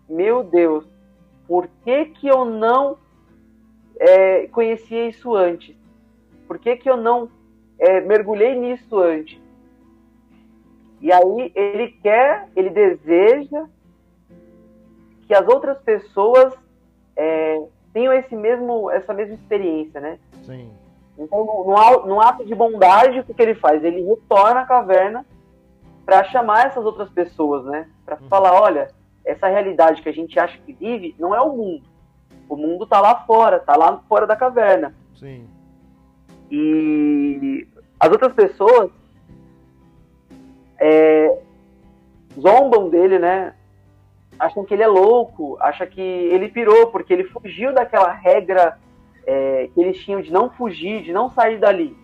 meu 0.08 0.42
Deus, 0.42 0.84
por 1.46 1.68
que, 1.84 2.06
que 2.06 2.28
eu 2.28 2.44
não 2.44 2.98
é, 3.98 4.46
conhecia 4.48 5.08
isso 5.08 5.34
antes? 5.34 5.76
Por 6.46 6.58
que, 6.58 6.76
que 6.76 6.88
eu 6.88 6.96
não 6.96 7.30
é, 7.78 8.00
mergulhei 8.00 8.54
nisso 8.54 8.98
antes? 8.98 9.40
E 11.00 11.12
aí 11.12 11.52
ele 11.54 11.88
quer, 12.02 12.48
ele 12.56 12.70
deseja 12.70 13.66
que 15.26 15.34
as 15.34 15.46
outras 15.46 15.78
pessoas 15.82 16.54
é, 17.16 17.62
tenham 17.92 18.12
esse 18.12 18.34
mesmo, 18.34 18.90
essa 18.90 19.12
mesma 19.12 19.34
experiência, 19.34 20.00
né? 20.00 20.18
Sim. 20.44 20.70
Então, 21.18 21.44
no, 21.44 22.06
no 22.06 22.20
ato 22.20 22.44
de 22.44 22.54
bondade, 22.54 23.20
o 23.20 23.24
que, 23.24 23.34
que 23.34 23.42
ele 23.42 23.54
faz? 23.54 23.82
Ele 23.82 24.02
retorna 24.02 24.60
à 24.60 24.66
caverna 24.66 25.26
para 26.04 26.24
chamar 26.24 26.68
essas 26.68 26.84
outras 26.84 27.10
pessoas, 27.10 27.64
né? 27.66 27.88
Para 28.04 28.16
uhum. 28.20 28.28
falar, 28.28 28.60
olha, 28.60 28.88
essa 29.24 29.48
realidade 29.48 30.00
que 30.00 30.08
a 30.08 30.12
gente 30.12 30.38
acha 30.38 30.56
que 30.58 30.72
vive 30.72 31.14
não 31.18 31.34
é 31.34 31.40
o 31.40 31.54
mundo. 31.54 31.82
O 32.48 32.56
mundo 32.56 32.84
está 32.84 33.00
lá 33.00 33.26
fora, 33.26 33.58
está 33.58 33.76
lá 33.76 34.00
fora 34.08 34.26
da 34.26 34.34
caverna. 34.34 34.94
Sim. 35.14 35.46
E 36.50 37.68
as 38.00 38.10
outras 38.10 38.32
pessoas 38.32 38.90
é, 40.78 41.38
zombam 42.38 42.88
dele, 42.88 43.18
né? 43.18 43.54
Acham 44.38 44.64
que 44.64 44.72
ele 44.74 44.82
é 44.82 44.86
louco, 44.86 45.56
acham 45.60 45.86
que 45.86 46.00
ele 46.00 46.48
pirou, 46.48 46.88
porque 46.88 47.12
ele 47.12 47.24
fugiu 47.24 47.72
daquela 47.74 48.12
regra 48.12 48.78
é, 49.26 49.68
que 49.74 49.80
eles 49.80 49.98
tinham 49.98 50.20
de 50.20 50.32
não 50.32 50.50
fugir, 50.50 51.02
de 51.02 51.12
não 51.12 51.28
sair 51.30 51.58
dali. 51.58 51.96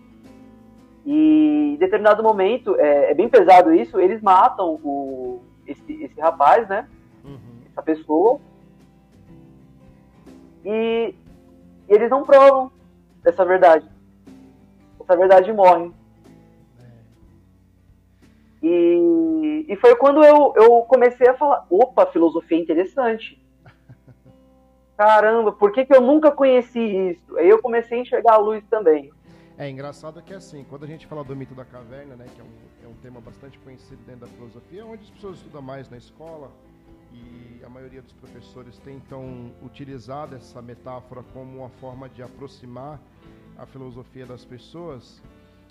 E 1.06 1.74
em 1.74 1.76
determinado 1.76 2.22
momento, 2.22 2.74
é, 2.78 3.10
é 3.10 3.14
bem 3.14 3.28
pesado 3.28 3.72
isso, 3.72 4.00
eles 4.00 4.20
matam 4.20 4.80
o, 4.82 5.42
esse, 5.66 6.02
esse 6.02 6.20
rapaz, 6.20 6.68
né? 6.68 6.88
Uhum. 7.24 7.38
Essa 7.70 7.82
pessoa. 7.82 8.40
E, 10.64 11.14
e 11.88 11.94
eles 11.94 12.10
não 12.10 12.24
provam 12.24 12.72
essa 13.24 13.44
verdade. 13.44 13.86
Essa 15.00 15.16
verdade 15.16 15.52
morre. 15.52 15.92
E, 18.66 19.66
e 19.68 19.76
foi 19.76 19.94
quando 19.96 20.24
eu, 20.24 20.54
eu 20.56 20.80
comecei 20.82 21.28
a 21.28 21.34
falar: 21.34 21.66
opa, 21.68 22.06
filosofia 22.06 22.56
é 22.56 22.60
interessante. 22.62 23.38
Caramba, 24.96 25.52
por 25.52 25.70
que, 25.70 25.84
que 25.84 25.94
eu 25.94 26.00
nunca 26.00 26.30
conheci 26.30 26.80
isso? 26.80 27.36
Aí 27.36 27.46
eu 27.46 27.60
comecei 27.60 27.98
a 27.98 28.00
enxergar 28.00 28.32
a 28.34 28.38
luz 28.38 28.64
também. 28.70 29.12
É 29.58 29.68
engraçado 29.68 30.22
que 30.22 30.32
assim, 30.32 30.64
quando 30.64 30.84
a 30.84 30.86
gente 30.86 31.06
fala 31.06 31.22
do 31.22 31.36
mito 31.36 31.54
da 31.54 31.64
caverna, 31.64 32.16
né, 32.16 32.24
que 32.34 32.40
é 32.40 32.44
um, 32.44 32.86
é 32.86 32.88
um 32.88 32.94
tema 33.02 33.20
bastante 33.20 33.58
conhecido 33.58 34.02
dentro 34.06 34.22
da 34.22 34.28
filosofia, 34.28 34.80
é 34.80 34.84
onde 34.84 35.02
as 35.02 35.10
pessoas 35.10 35.36
estudam 35.36 35.60
mais 35.60 35.90
na 35.90 35.98
escola 35.98 36.50
e 37.12 37.62
a 37.62 37.68
maioria 37.68 38.00
dos 38.00 38.14
professores 38.14 38.78
tentam 38.78 39.52
utilizar 39.62 40.32
essa 40.32 40.62
metáfora 40.62 41.22
como 41.34 41.58
uma 41.58 41.68
forma 41.68 42.08
de 42.08 42.22
aproximar 42.22 42.98
a 43.58 43.66
filosofia 43.66 44.24
das 44.24 44.42
pessoas. 44.42 45.22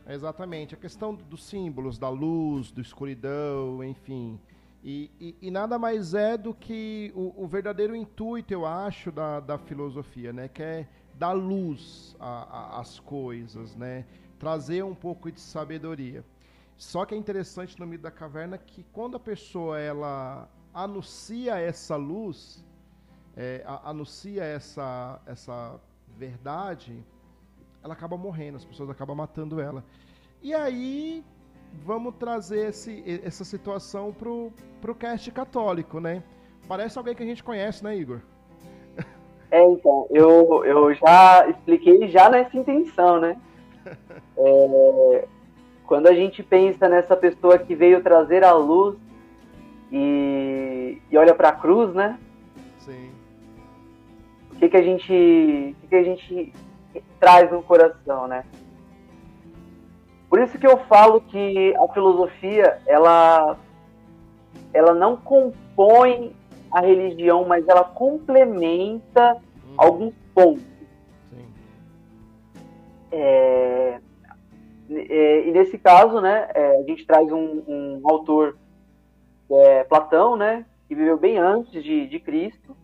Exatamente, 0.08 0.76
a 0.76 0.78
questão 0.78 1.16
dos 1.16 1.46
símbolos, 1.46 1.98
da 1.98 2.10
luz, 2.10 2.72
da 2.72 2.82
escuridão, 2.82 3.84
enfim. 3.84 4.40
E, 4.84 5.10
e, 5.20 5.38
e 5.44 5.52
nada 5.52 5.80
mais 5.80 6.14
é 6.14 6.38
do 6.38 6.54
que 6.54 7.14
o, 7.16 7.44
o, 7.44 7.48
verdadeiro 7.48 7.96
intuito, 7.96 8.54
eu 8.54 8.66
acho, 8.66 9.14
da, 9.14 9.40
da 9.40 9.58
filosofia, 9.58 10.34
né? 10.34 10.50
Que 10.50 10.62
é 10.62 10.88
dar 11.18 11.32
luz 11.32 12.18
às 12.20 13.00
coisas, 13.00 13.76
né? 13.78 14.06
Trazer 14.38 14.84
um 14.84 14.94
pouco 14.94 15.32
de 15.32 15.40
sabedoria. 15.40 16.26
Só 16.76 17.06
que 17.06 17.16
é 17.16 17.18
interessante 17.18 17.80
no 17.80 17.88
mito 17.88 18.04
da 18.04 18.12
caverna 18.12 18.58
que 18.58 18.84
quando 18.92 19.16
a 19.16 19.20
pessoa 19.20 19.80
ela 19.80 20.50
anuncia 20.74 21.56
essa 21.56 21.96
luz, 21.96 22.62
é, 23.38 23.64
a, 23.66 23.90
anuncia 23.90 24.44
essa, 24.44 25.22
essa 25.26 25.80
verdade, 26.18 27.02
ela 27.84 27.94
acaba 27.94 28.16
morrendo, 28.16 28.58
as 28.58 28.66
pessoas 28.66 28.90
acabam 28.90 29.16
matando 29.16 29.60
ela. 29.60 29.84
E 30.42 30.54
aí 30.54 31.24
vamos 31.86 32.16
trazer 32.16 32.70
esse, 32.70 33.04
essa 33.24 33.44
situação 33.44 34.14
pro, 34.14 34.52
pro 34.82 34.96
cast 34.96 35.30
católico, 35.32 36.00
né? 36.00 36.24
Parece 36.68 36.98
alguém 36.98 37.16
que 37.16 37.24
a 37.24 37.26
gente 37.26 37.44
conhece, 37.44 37.84
né, 37.84 37.96
Igor? 37.96 38.20
É, 39.52 39.64
então, 39.70 40.08
eu, 40.10 40.66
eu 40.66 40.94
já 40.96 41.48
expliquei 41.48 42.08
já 42.08 42.30
nessa 42.30 42.58
intenção, 42.58 43.20
né? 43.20 43.38
É, 44.36 45.28
quando 45.86 46.08
a 46.08 46.14
gente 46.14 46.42
pensa 46.42 46.90
nessa 46.90 47.16
pessoa 47.16 47.60
que 47.60 47.76
veio 47.76 48.02
trazer 48.02 48.44
a 48.44 48.52
luz 48.52 48.98
e, 49.92 51.00
e 51.12 51.18
olha 51.18 51.36
para 51.36 51.50
a 51.50 51.52
cruz, 51.52 51.94
né? 51.94 52.18
Sim. 52.80 53.12
O 54.52 54.56
que 54.56 54.70
que 54.70 54.78
a 54.78 54.82
gente, 54.82 55.76
o 55.78 55.82
que 55.82 55.88
que 55.88 55.96
a 55.96 56.04
gente 56.04 56.54
traz 57.20 57.52
no 57.52 57.64
coração, 57.64 58.28
né? 58.28 58.44
Por 60.30 60.40
isso 60.40 60.58
que 60.58 60.66
eu 60.66 60.78
falo 60.86 61.22
que 61.22 61.76
a 61.76 61.94
filosofia, 61.94 62.82
ela, 62.88 63.56
ela 64.74 64.94
não 64.94 65.16
compõe 65.16 66.36
a 66.72 66.82
religião, 66.82 67.46
mas 67.46 67.68
ela 67.68 67.84
complementa 67.84 69.36
hum. 69.36 69.74
alguns 69.78 70.14
pontos. 70.34 70.64
Sim. 71.30 71.54
É, 73.12 74.00
é, 74.90 75.48
e 75.48 75.52
nesse 75.52 75.78
caso, 75.78 76.20
né, 76.20 76.50
é, 76.54 76.80
a 76.80 76.84
gente 76.84 77.06
traz 77.06 77.32
um, 77.32 77.64
um 77.68 78.02
autor, 78.04 78.58
é, 79.52 79.84
Platão, 79.84 80.36
né, 80.36 80.66
que 80.88 80.96
viveu 80.96 81.18
bem 81.18 81.38
antes 81.38 81.84
de, 81.84 82.08
de 82.08 82.20
Cristo, 82.20 82.76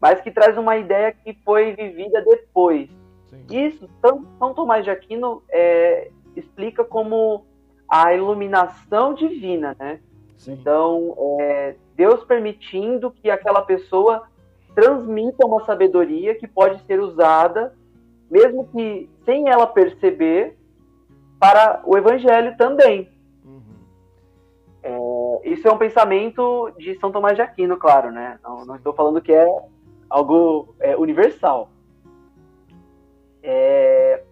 mas 0.00 0.20
que 0.20 0.30
traz 0.30 0.56
uma 0.56 0.76
ideia 0.76 1.12
que 1.12 1.34
foi 1.44 1.74
vivida 1.74 2.22
depois. 2.22 2.88
Sim. 3.32 3.66
Isso, 3.66 3.88
São, 4.00 4.26
São 4.38 4.52
Tomás 4.52 4.84
de 4.84 4.90
Aquino 4.90 5.42
é, 5.48 6.10
explica 6.36 6.84
como 6.84 7.46
a 7.88 8.14
iluminação 8.14 9.14
divina, 9.14 9.74
né? 9.78 10.00
Sim. 10.36 10.52
Então, 10.52 11.16
é, 11.40 11.74
Deus 11.96 12.22
permitindo 12.24 13.10
que 13.10 13.30
aquela 13.30 13.62
pessoa 13.62 14.24
transmita 14.74 15.46
uma 15.46 15.64
sabedoria 15.64 16.34
que 16.34 16.46
pode 16.46 16.82
ser 16.84 17.00
usada, 17.00 17.74
mesmo 18.30 18.66
que 18.68 19.08
sem 19.24 19.48
ela 19.48 19.66
perceber, 19.66 20.58
para 21.38 21.82
o 21.84 21.96
Evangelho 21.96 22.56
também. 22.56 23.08
Uhum. 23.44 23.60
É, 24.82 25.48
isso 25.50 25.66
é 25.66 25.72
um 25.72 25.78
pensamento 25.78 26.70
de 26.78 26.98
São 26.98 27.10
Tomás 27.10 27.36
de 27.36 27.42
Aquino, 27.42 27.76
claro, 27.76 28.10
né? 28.10 28.38
Não, 28.42 28.64
não 28.64 28.76
estou 28.76 28.92
falando 28.92 29.20
que 29.20 29.32
é 29.32 29.46
algo 30.08 30.74
é, 30.80 30.96
universal. 30.96 31.71
É... 33.42 34.22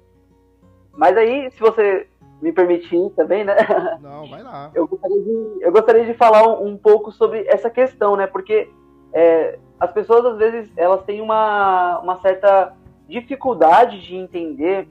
Mas 0.92 1.16
aí, 1.16 1.50
se 1.50 1.60
você 1.60 2.06
me 2.40 2.52
permitir 2.52 3.10
também, 3.10 3.44
né? 3.44 3.54
Não, 4.00 4.28
vai 4.28 4.42
lá. 4.42 4.70
Eu 4.74 4.86
gostaria 4.86 5.22
de, 5.22 5.58
eu 5.60 5.72
gostaria 5.72 6.04
de 6.04 6.14
falar 6.14 6.46
um, 6.46 6.68
um 6.68 6.76
pouco 6.76 7.12
sobre 7.12 7.46
essa 7.46 7.68
questão, 7.68 8.16
né? 8.16 8.26
Porque 8.26 8.70
é, 9.12 9.58
as 9.78 9.92
pessoas, 9.92 10.24
às 10.24 10.38
vezes, 10.38 10.70
elas 10.76 11.04
têm 11.04 11.20
uma, 11.20 11.98
uma 12.00 12.20
certa 12.20 12.74
dificuldade 13.08 14.00
de 14.02 14.16
entender 14.16 14.88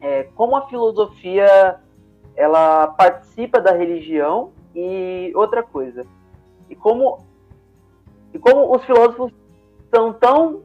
é, 0.00 0.24
como 0.34 0.56
a 0.56 0.68
filosofia 0.68 1.80
ela 2.36 2.86
participa 2.86 3.60
da 3.60 3.72
religião 3.72 4.52
e 4.74 5.32
outra 5.34 5.62
coisa. 5.62 6.06
E 6.70 6.76
como, 6.76 7.24
e 8.32 8.38
como 8.38 8.74
os 8.74 8.84
filósofos 8.84 9.32
são 9.92 10.12
tão 10.12 10.62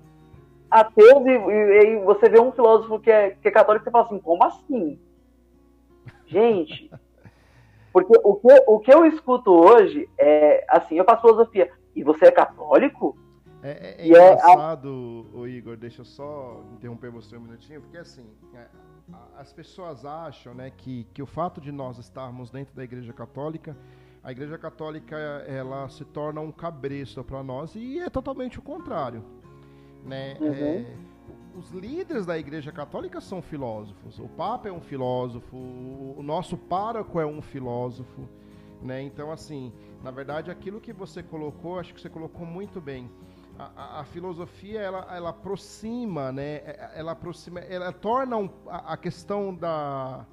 ateus 0.74 1.26
e, 1.26 1.30
e, 1.30 1.94
e, 1.94 2.04
você 2.04 2.28
vê 2.28 2.40
um 2.40 2.52
filósofo 2.52 3.00
que 3.00 3.12
é, 3.12 3.32
que 3.32 3.48
é 3.48 3.52
católico 3.52 3.84
e 3.84 3.86
você 3.86 3.92
fala 3.92 4.06
assim, 4.06 4.20
como 4.20 4.44
assim? 4.44 5.00
Gente, 6.26 6.92
porque 7.92 8.20
o 8.24 8.36
que, 8.36 8.64
o 8.68 8.80
que 8.80 8.94
eu 8.94 9.06
escuto 9.06 9.52
hoje 9.52 10.10
é 10.18 10.66
assim, 10.68 10.96
eu 10.96 11.06
faço 11.06 11.22
filosofia, 11.22 11.72
e 11.96 12.04
você 12.04 12.26
é 12.26 12.32
católico? 12.32 13.16
É, 13.62 13.70
é, 13.70 14.02
é 14.02 14.08
engraçado, 14.08 15.28
é 15.36 15.44
a... 15.44 15.48
Igor, 15.48 15.78
deixa 15.78 16.02
eu 16.02 16.06
só 16.06 16.64
interromper 16.74 17.12
você 17.12 17.38
um 17.38 17.42
minutinho, 17.42 17.82
porque 17.82 17.98
assim, 17.98 18.28
é, 18.56 18.66
as 19.38 19.54
pessoas 19.54 20.04
acham 20.06 20.56
né, 20.56 20.72
que, 20.76 21.06
que 21.14 21.22
o 21.22 21.28
fato 21.28 21.62
de 21.62 21.72
nós 21.72 22.00
estarmos 22.00 22.50
dentro 22.50 22.76
da 22.76 22.84
Igreja 22.84 23.14
Católica, 23.14 23.78
a 24.24 24.32
Igreja 24.32 24.58
Católica 24.58 25.18
ela 25.48 25.88
se 25.88 26.04
torna 26.04 26.42
um 26.42 26.52
cabresto 26.52 27.24
para 27.24 27.44
nós 27.44 27.76
e 27.76 28.00
é 28.00 28.10
totalmente 28.10 28.58
o 28.58 28.62
contrário. 28.62 29.24
Né? 30.06 30.38
Uhum. 30.40 30.54
É, 30.54 30.86
os 31.56 31.72
líderes 31.72 32.26
da 32.26 32.38
Igreja 32.38 32.72
Católica 32.72 33.22
são 33.22 33.42
filósofos. 33.42 34.20
O 34.20 34.28
Papa 34.28 34.68
é 34.68 34.72
um 34.72 34.82
filósofo, 34.82 35.56
o 35.56 36.22
nosso 36.24 36.58
pároco 36.58 37.20
é 37.20 37.26
um 37.26 37.42
filósofo. 37.42 38.28
Né? 38.82 39.02
Então, 39.02 39.32
assim, 39.32 39.72
na 40.04 40.12
verdade, 40.12 40.52
aquilo 40.52 40.82
que 40.82 40.92
você 40.92 41.24
colocou, 41.24 41.80
acho 41.80 41.94
que 41.94 42.02
você 42.02 42.10
colocou 42.10 42.46
muito 42.46 42.82
bem. 42.82 43.10
A, 43.58 43.72
a, 43.76 44.00
a 44.02 44.04
filosofia 44.04 44.82
ela, 44.82 45.08
ela 45.16 45.30
aproxima, 45.30 46.32
né? 46.32 46.62
Ela 46.96 47.12
aproxima, 47.12 47.60
ela 47.60 47.94
torna 47.94 48.36
um, 48.36 48.50
a, 48.68 48.94
a 48.94 48.98
questão 48.98 49.54
da 49.54 50.26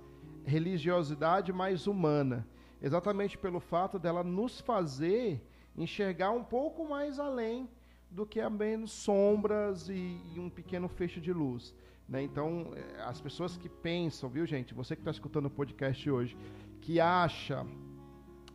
religiosidade 0.45 1.53
mais 1.53 1.87
humana, 1.87 2.49
exatamente 2.81 3.37
pelo 3.37 3.61
fato 3.61 3.99
dela 3.99 4.25
nos 4.25 4.61
fazer 4.61 5.47
enxergar 5.77 6.31
um 6.31 6.43
pouco 6.43 6.89
mais 6.89 7.19
além 7.19 7.69
do 8.11 8.27
que 8.27 8.40
apenas 8.40 8.90
sombras 8.90 9.88
e, 9.88 10.20
e, 10.35 10.40
um 10.40 10.51
pequeno 10.51 10.88
fecho 10.88 11.20
de 11.20 11.33
luz. 11.33 11.75
Né? 12.09 12.23
Então, 12.23 12.73
eh, 12.75 13.03
as 13.05 13.20
pessoas 13.20 13.57
que 13.57 13.68
pensam, 13.68 14.29
viu, 14.29 14.44
gente? 14.44 14.75
Você 14.75 14.96
que 14.96 15.03
está 15.03 15.12
escutando 15.12 15.46
o 15.46 15.51
podcast 15.51 16.11
hoje, 16.11 16.37
que 16.81 16.99
acha 16.99 17.64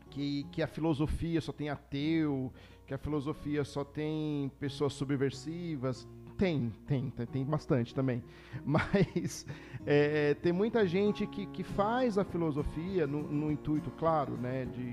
que, 0.10 0.44
que 0.52 0.62
a 0.62 0.68
filosofia 0.68 1.40
só 1.40 1.54
tem 1.54 1.70
ateu, 1.70 2.52
que 2.86 2.94
a 2.94 2.98
filosofia 2.98 3.64
só 3.64 3.86
tem 3.86 4.52
pessoas 4.60 4.94
subversivas. 4.94 6.06
Tem, 6.38 6.70
tem, 6.86 7.10
tem, 7.12 7.26
tem 7.26 7.46
bastante 7.46 7.96
também. 7.96 8.22
Mas 8.66 9.46
é, 9.86 10.34
tem 10.34 10.52
muita 10.52 10.86
gente 10.86 11.26
que, 11.26 11.46
que 11.46 11.64
faz 11.64 12.18
a 12.18 12.26
filosofia 12.26 13.08
no, 13.08 13.24
no 13.24 13.50
intuito, 13.50 13.90
claro, 13.92 14.34
né, 14.36 14.66
de, 14.66 14.92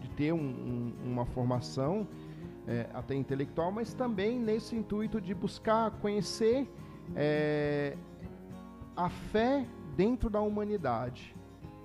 de 0.00 0.10
ter 0.16 0.32
um, 0.34 0.38
um, 0.38 0.94
uma 1.02 1.24
formação 1.24 2.06
é, 2.70 2.86
até 2.94 3.16
intelectual, 3.16 3.72
mas 3.72 3.92
também 3.92 4.38
nesse 4.38 4.76
intuito 4.76 5.20
de 5.20 5.34
buscar 5.34 5.90
conhecer 6.00 6.68
é, 7.16 7.96
a 8.96 9.10
fé 9.10 9.66
dentro 9.96 10.30
da 10.30 10.40
humanidade, 10.40 11.34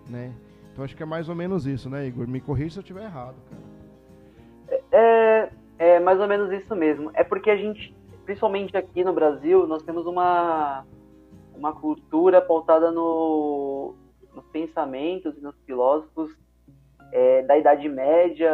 né? 0.08 0.32
Então 0.72 0.86
acho 0.86 0.96
que 0.96 1.02
é 1.02 1.06
mais 1.06 1.28
ou 1.28 1.34
menos 1.34 1.66
isso, 1.66 1.90
né, 1.90 2.06
Igor? 2.06 2.28
Me 2.28 2.40
corrija 2.40 2.70
se 2.70 2.78
eu 2.80 2.82
estiver 2.82 3.04
errado, 3.04 3.36
cara. 3.50 4.80
É, 4.92 5.50
é 5.80 6.00
mais 6.00 6.20
ou 6.20 6.28
menos 6.28 6.52
isso 6.52 6.76
mesmo. 6.76 7.10
É 7.16 7.24
porque 7.24 7.50
a 7.50 7.58
gente, 7.58 7.96
principalmente 8.24 8.78
aqui 8.78 9.04
no 9.04 9.14
Brasil, 9.14 9.66
nós 9.66 9.82
temos 9.82 10.06
uma, 10.06 10.86
uma 11.56 11.74
cultura 11.74 12.42
pautada 12.42 12.92
no, 12.92 13.96
nos 14.36 14.46
pensamentos 14.48 15.36
e 15.36 15.42
nos 15.42 15.56
filósofos 15.66 16.32
é, 17.12 17.42
da 17.44 17.58
Idade 17.58 17.90
Média 17.90 18.52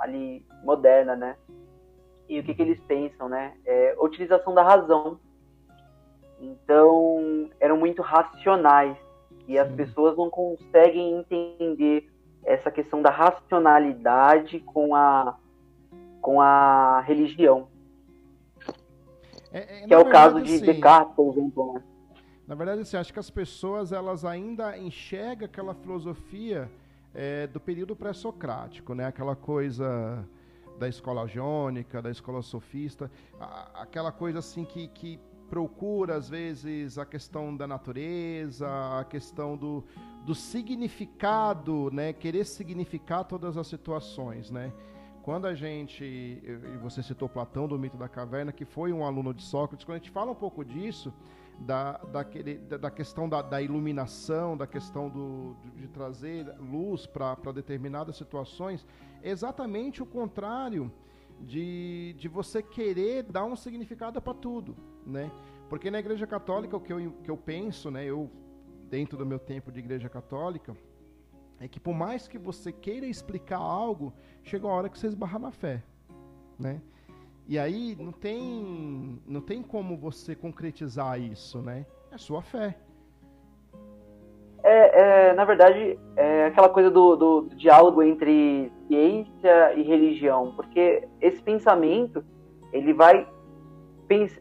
ali 0.00 0.42
moderna, 0.62 1.14
né? 1.14 1.36
E 2.28 2.40
o 2.40 2.42
que, 2.42 2.54
que 2.54 2.62
eles 2.62 2.80
pensam, 2.88 3.28
né? 3.28 3.54
É, 3.64 3.96
utilização 4.00 4.54
da 4.54 4.62
razão. 4.62 5.18
Então, 6.40 7.48
eram 7.60 7.76
muito 7.76 8.02
racionais. 8.02 8.96
E 9.46 9.58
as 9.58 9.70
pessoas 9.72 10.16
não 10.16 10.28
conseguem 10.28 11.18
entender 11.18 12.10
essa 12.44 12.70
questão 12.70 13.00
da 13.00 13.10
racionalidade 13.10 14.60
com 14.60 14.94
a, 14.94 15.36
com 16.20 16.40
a 16.40 17.00
religião. 17.00 17.68
É, 19.52 19.58
é, 19.58 19.86
que 19.86 19.94
é 19.94 19.98
o 19.98 20.04
verdade, 20.04 20.10
caso 20.12 20.42
de 20.42 20.58
sim. 20.58 20.64
Descartes, 20.64 21.14
por 21.14 21.32
exemplo. 21.32 21.74
Né? 21.74 21.82
Na 22.46 22.54
verdade, 22.54 22.82
assim, 22.82 22.96
acho 22.96 23.12
que 23.12 23.18
as 23.18 23.30
pessoas 23.30 23.92
elas 23.92 24.24
ainda 24.24 24.76
enxergam 24.78 25.46
aquela 25.46 25.74
filosofia 25.74 26.70
é, 27.14 27.46
do 27.46 27.58
período 27.58 27.96
pré-socrático, 27.96 28.94
né? 28.94 29.06
aquela 29.06 29.34
coisa 29.34 30.24
da 30.78 30.88
escola 30.88 31.26
jônica, 31.26 32.02
da 32.02 32.10
escola 32.10 32.42
sofista, 32.42 33.10
aquela 33.74 34.12
coisa 34.12 34.38
assim 34.38 34.64
que, 34.64 34.88
que 34.88 35.18
procura, 35.48 36.16
às 36.16 36.28
vezes, 36.28 36.98
a 36.98 37.06
questão 37.06 37.56
da 37.56 37.66
natureza, 37.66 38.66
a 38.98 39.04
questão 39.04 39.56
do, 39.56 39.84
do 40.24 40.34
significado, 40.34 41.90
né? 41.92 42.12
Querer 42.12 42.44
significar 42.44 43.24
todas 43.24 43.56
as 43.56 43.66
situações, 43.66 44.50
né? 44.50 44.72
Quando 45.22 45.46
a 45.46 45.54
gente, 45.54 46.04
e 46.04 46.78
você 46.80 47.02
citou 47.02 47.28
Platão 47.28 47.66
do 47.66 47.76
mito 47.78 47.96
da 47.96 48.08
caverna, 48.08 48.52
que 48.52 48.64
foi 48.64 48.92
um 48.92 49.04
aluno 49.04 49.34
de 49.34 49.42
Sócrates, 49.42 49.84
quando 49.84 49.96
a 49.96 49.98
gente 49.98 50.10
fala 50.10 50.30
um 50.30 50.36
pouco 50.36 50.64
disso, 50.64 51.12
da, 51.58 51.92
daquele, 51.98 52.58
da 52.58 52.90
questão 52.90 53.28
da, 53.28 53.42
da 53.42 53.60
iluminação, 53.62 54.56
da 54.56 54.66
questão 54.66 55.08
do, 55.08 55.56
de 55.74 55.88
trazer 55.88 56.46
luz 56.58 57.06
para 57.06 57.34
determinadas 57.52 58.16
situações, 58.16 58.86
exatamente 59.22 60.02
o 60.02 60.06
contrário 60.06 60.92
de, 61.40 62.14
de 62.18 62.28
você 62.28 62.62
querer 62.62 63.22
dar 63.24 63.44
um 63.44 63.56
significado 63.56 64.20
para 64.20 64.34
tudo, 64.34 64.76
né? 65.06 65.30
Porque 65.68 65.90
na 65.90 65.98
Igreja 65.98 66.26
Católica 66.26 66.76
o 66.76 66.80
que 66.80 66.92
eu, 66.92 67.12
que 67.22 67.30
eu 67.30 67.36
penso, 67.36 67.90
né? 67.90 68.04
Eu 68.04 68.30
dentro 68.88 69.18
do 69.18 69.26
meu 69.26 69.38
tempo 69.38 69.72
de 69.72 69.80
Igreja 69.80 70.08
Católica 70.08 70.76
é 71.58 71.66
que 71.66 71.80
por 71.80 71.94
mais 71.94 72.28
que 72.28 72.38
você 72.38 72.70
queira 72.70 73.06
explicar 73.06 73.58
algo, 73.58 74.12
chega 74.42 74.66
a 74.66 74.70
hora 74.70 74.88
que 74.88 74.98
você 74.98 75.06
esbarra 75.06 75.38
na 75.38 75.50
fé, 75.50 75.82
né? 76.58 76.80
E 77.48 77.58
aí 77.58 77.96
não 77.98 78.12
tem 78.12 79.20
não 79.26 79.40
tem 79.40 79.62
como 79.62 79.96
você 79.96 80.34
concretizar 80.34 81.20
isso, 81.20 81.62
né? 81.62 81.86
É 82.10 82.18
sua 82.18 82.42
fé. 82.42 82.76
É, 84.64 85.28
é, 85.28 85.32
na 85.34 85.44
verdade, 85.44 85.96
é 86.16 86.46
aquela 86.46 86.68
coisa 86.68 86.90
do, 86.90 87.14
do, 87.14 87.40
do, 87.42 87.54
diálogo 87.54 88.02
entre 88.02 88.72
ciência 88.88 89.74
e 89.74 89.82
religião, 89.82 90.54
porque 90.56 91.06
esse 91.20 91.40
pensamento 91.40 92.24
ele 92.72 92.92
vai, 92.92 93.28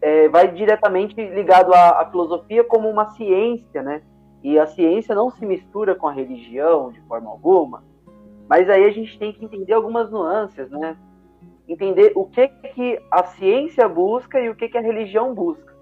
é, 0.02 0.28
vai 0.30 0.52
diretamente 0.52 1.14
ligado 1.14 1.72
à, 1.76 2.02
à, 2.02 2.10
filosofia 2.10 2.64
como 2.64 2.90
uma 2.90 3.12
ciência, 3.12 3.84
né? 3.84 4.02
E 4.44 4.58
a 4.58 4.66
ciência 4.66 5.14
não 5.14 5.30
se 5.30 5.46
mistura 5.46 5.94
com 5.94 6.08
a 6.08 6.12
religião 6.12 6.92
de 6.92 7.02
forma 7.02 7.30
alguma, 7.30 7.84
mas 8.50 8.68
aí 8.68 8.84
a 8.84 8.92
gente 8.92 9.20
tem 9.20 9.32
que 9.32 9.46
entender 9.46 9.74
algumas 9.74 10.10
nuances, 10.10 10.72
né? 10.72 10.98
Entender 11.68 12.12
o 12.16 12.26
que, 12.26 12.48
que 12.48 13.02
a 13.10 13.24
ciência 13.24 13.88
busca 13.88 14.40
e 14.40 14.50
o 14.50 14.56
que, 14.56 14.70
que 14.70 14.78
a 14.78 14.82
religião 14.82 15.34
busca. 15.34 15.74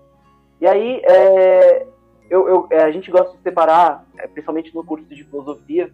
E 0.62 0.68
aí, 0.68 1.02
é, 1.04 1.86
eu, 2.30 2.48
eu, 2.48 2.68
é, 2.70 2.84
a 2.84 2.92
gente 2.92 3.12
gosta 3.12 3.36
de 3.36 3.44
separar, 3.44 4.06
é, 4.18 4.28
principalmente 4.28 4.74
no 4.74 4.84
curso 4.84 5.06
de 5.06 5.24
filosofia, 5.24 5.92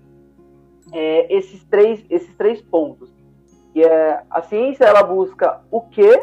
é, 0.93 1.33
esses, 1.35 1.63
três, 1.65 2.05
esses 2.09 2.35
três 2.35 2.61
pontos. 2.61 3.09
Que 3.73 3.83
é, 3.83 4.21
a 4.29 4.41
ciência 4.43 4.85
ela 4.85 5.03
busca 5.03 5.61
o 5.71 5.81
que, 5.81 6.21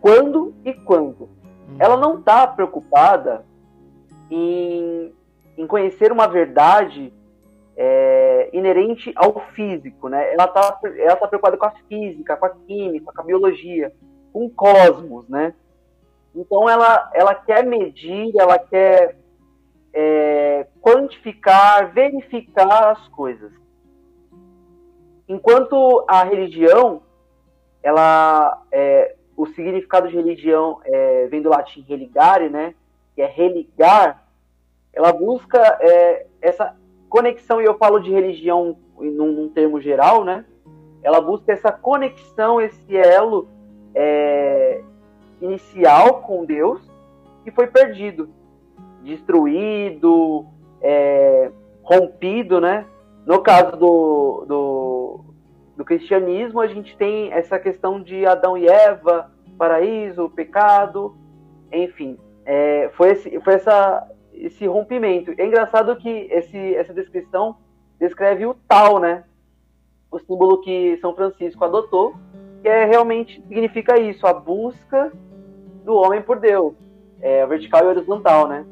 quando 0.00 0.54
e 0.64 0.74
quando. 0.74 1.24
Hum. 1.24 1.76
Ela 1.78 1.96
não 1.96 2.18
está 2.18 2.46
preocupada 2.46 3.44
em, 4.30 5.12
em 5.56 5.66
conhecer 5.66 6.10
uma 6.10 6.26
verdade 6.26 7.12
é, 7.76 8.50
inerente 8.52 9.12
ao 9.16 9.40
físico, 9.54 10.08
né? 10.08 10.32
Ela 10.32 10.44
está 10.44 10.80
ela 10.96 11.16
tá 11.16 11.26
preocupada 11.26 11.56
com 11.56 11.66
a 11.66 11.74
física, 11.88 12.36
com 12.36 12.46
a 12.46 12.50
química, 12.50 13.12
com 13.12 13.20
a 13.20 13.24
biologia, 13.24 13.92
com 14.32 14.46
o 14.46 14.50
cosmos, 14.50 15.28
né? 15.28 15.54
Então 16.34 16.68
ela, 16.68 17.10
ela 17.14 17.34
quer 17.34 17.64
medir, 17.64 18.32
ela 18.38 18.58
quer 18.58 19.16
é, 19.92 20.66
quantificar, 20.80 21.92
verificar 21.92 22.92
as 22.92 23.08
coisas. 23.08 23.52
Enquanto 25.28 26.04
a 26.08 26.24
religião, 26.24 27.02
ela, 27.82 28.62
é, 28.70 29.16
o 29.36 29.46
significado 29.46 30.08
de 30.08 30.16
religião 30.16 30.80
é, 30.84 31.26
vem 31.28 31.42
do 31.42 31.50
latim 31.50 31.82
religare, 31.82 32.48
né? 32.48 32.74
Que 33.14 33.22
é 33.22 33.26
religar. 33.26 34.26
Ela 34.92 35.12
busca 35.12 35.58
é, 35.80 36.26
essa 36.40 36.76
conexão, 37.12 37.60
e 37.60 37.64
eu 37.66 37.76
falo 37.76 38.00
de 38.00 38.10
religião 38.10 38.78
num, 38.98 39.32
num, 39.32 39.48
termo 39.50 39.78
geral, 39.78 40.24
né? 40.24 40.46
Ela 41.02 41.20
busca 41.20 41.52
essa 41.52 41.70
conexão, 41.70 42.58
esse 42.58 42.96
elo 42.96 43.48
é, 43.94 44.80
inicial 45.42 46.22
com 46.22 46.46
Deus 46.46 46.80
que 47.44 47.50
foi 47.50 47.66
perdido, 47.66 48.30
destruído, 49.02 50.46
é, 50.80 51.50
rompido, 51.82 52.60
né? 52.62 52.86
No 53.26 53.40
caso 53.40 53.76
do, 53.76 54.44
do, 54.48 55.20
do, 55.76 55.84
cristianismo, 55.84 56.60
a 56.60 56.66
gente 56.66 56.96
tem 56.96 57.30
essa 57.30 57.58
questão 57.58 58.00
de 58.00 58.24
Adão 58.24 58.56
e 58.56 58.66
Eva, 58.66 59.30
paraíso, 59.58 60.30
pecado, 60.30 61.14
enfim, 61.70 62.18
é, 62.46 62.90
foi, 62.94 63.10
esse, 63.10 63.38
foi 63.40 63.54
essa, 63.54 64.08
esse 64.46 64.66
rompimento. 64.66 65.32
É 65.38 65.46
engraçado 65.46 65.96
que 65.96 66.08
esse, 66.30 66.74
essa 66.74 66.92
descrição 66.92 67.56
descreve 67.98 68.44
o 68.44 68.54
tal, 68.66 68.98
né? 68.98 69.24
O 70.10 70.18
símbolo 70.18 70.60
que 70.60 70.98
São 71.00 71.14
Francisco 71.14 71.64
adotou, 71.64 72.14
que 72.60 72.68
é 72.68 72.84
realmente 72.84 73.40
significa 73.48 73.98
isso, 74.00 74.26
a 74.26 74.32
busca 74.32 75.12
do 75.84 75.94
homem 75.94 76.20
por 76.20 76.38
Deus, 76.38 76.74
é, 77.20 77.46
vertical 77.46 77.84
e 77.84 77.88
horizontal, 77.88 78.48
né? 78.48 78.66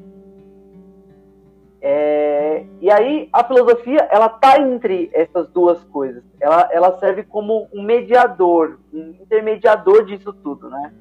É, 1.83 2.67
e 2.81 2.91
aí 2.91 3.29
a 3.33 3.43
filosofia 3.43 4.07
ela 4.11 4.29
tá 4.29 4.61
entre 4.61 5.09
essas 5.15 5.49
duas 5.49 5.83
coisas. 5.85 6.23
Ela, 6.39 6.69
ela 6.73 6.99
serve 6.99 7.23
como 7.23 7.69
um 7.73 7.83
mediador, 7.83 8.79
um 8.93 9.15
intermediador 9.21 10.05
disso 10.05 10.33
tudo, 10.33 10.69
né? 10.69 10.93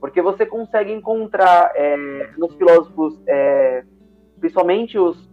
Porque 0.00 0.22
você 0.22 0.46
consegue 0.46 0.92
encontrar 0.92 1.72
é, 1.74 1.96
nos 2.38 2.54
filósofos, 2.54 3.20
é, 3.26 3.84
principalmente 4.40 4.98
os, 4.98 5.28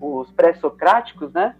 os 0.00 0.30
pré-socráticos, 0.32 1.32
né? 1.32 1.56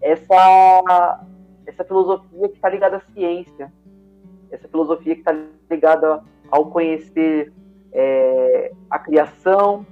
Essa, 0.00 1.24
essa 1.66 1.84
filosofia 1.84 2.48
que 2.48 2.54
está 2.54 2.68
ligada 2.68 2.98
à 2.98 3.00
ciência, 3.12 3.72
essa 4.50 4.68
filosofia 4.68 5.14
que 5.14 5.20
está 5.20 5.34
ligada 5.70 6.22
ao 6.50 6.66
conhecer 6.70 7.52
é, 7.92 8.72
a 8.90 8.98
criação, 8.98 9.86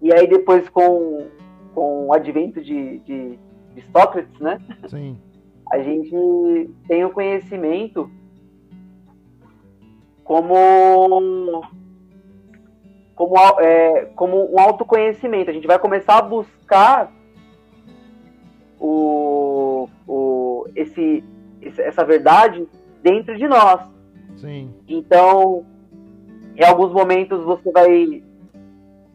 e 0.00 0.12
aí 0.12 0.26
depois 0.28 0.68
com, 0.68 1.26
com 1.74 2.06
o 2.06 2.12
advento 2.12 2.62
de, 2.62 3.00
de, 3.00 3.38
de 3.74 3.82
Sócrates, 3.90 4.38
né? 4.38 4.58
Sim. 4.88 5.18
A 5.70 5.80
gente 5.80 6.70
tem 6.86 7.04
o 7.04 7.10
conhecimento 7.10 8.10
como 10.30 11.64
como, 13.16 13.36
é, 13.58 14.04
como 14.14 14.54
um 14.54 14.60
autoconhecimento. 14.60 15.50
A 15.50 15.52
gente 15.52 15.66
vai 15.66 15.76
começar 15.76 16.18
a 16.18 16.22
buscar 16.22 17.12
o, 18.78 19.88
o, 20.06 20.68
esse, 20.76 21.24
essa 21.60 22.04
verdade 22.04 22.64
dentro 23.02 23.36
de 23.36 23.48
nós. 23.48 23.80
Sim. 24.36 24.72
Então, 24.86 25.66
em 26.56 26.64
alguns 26.64 26.92
momentos 26.92 27.42
você 27.42 27.72
vai 27.72 28.22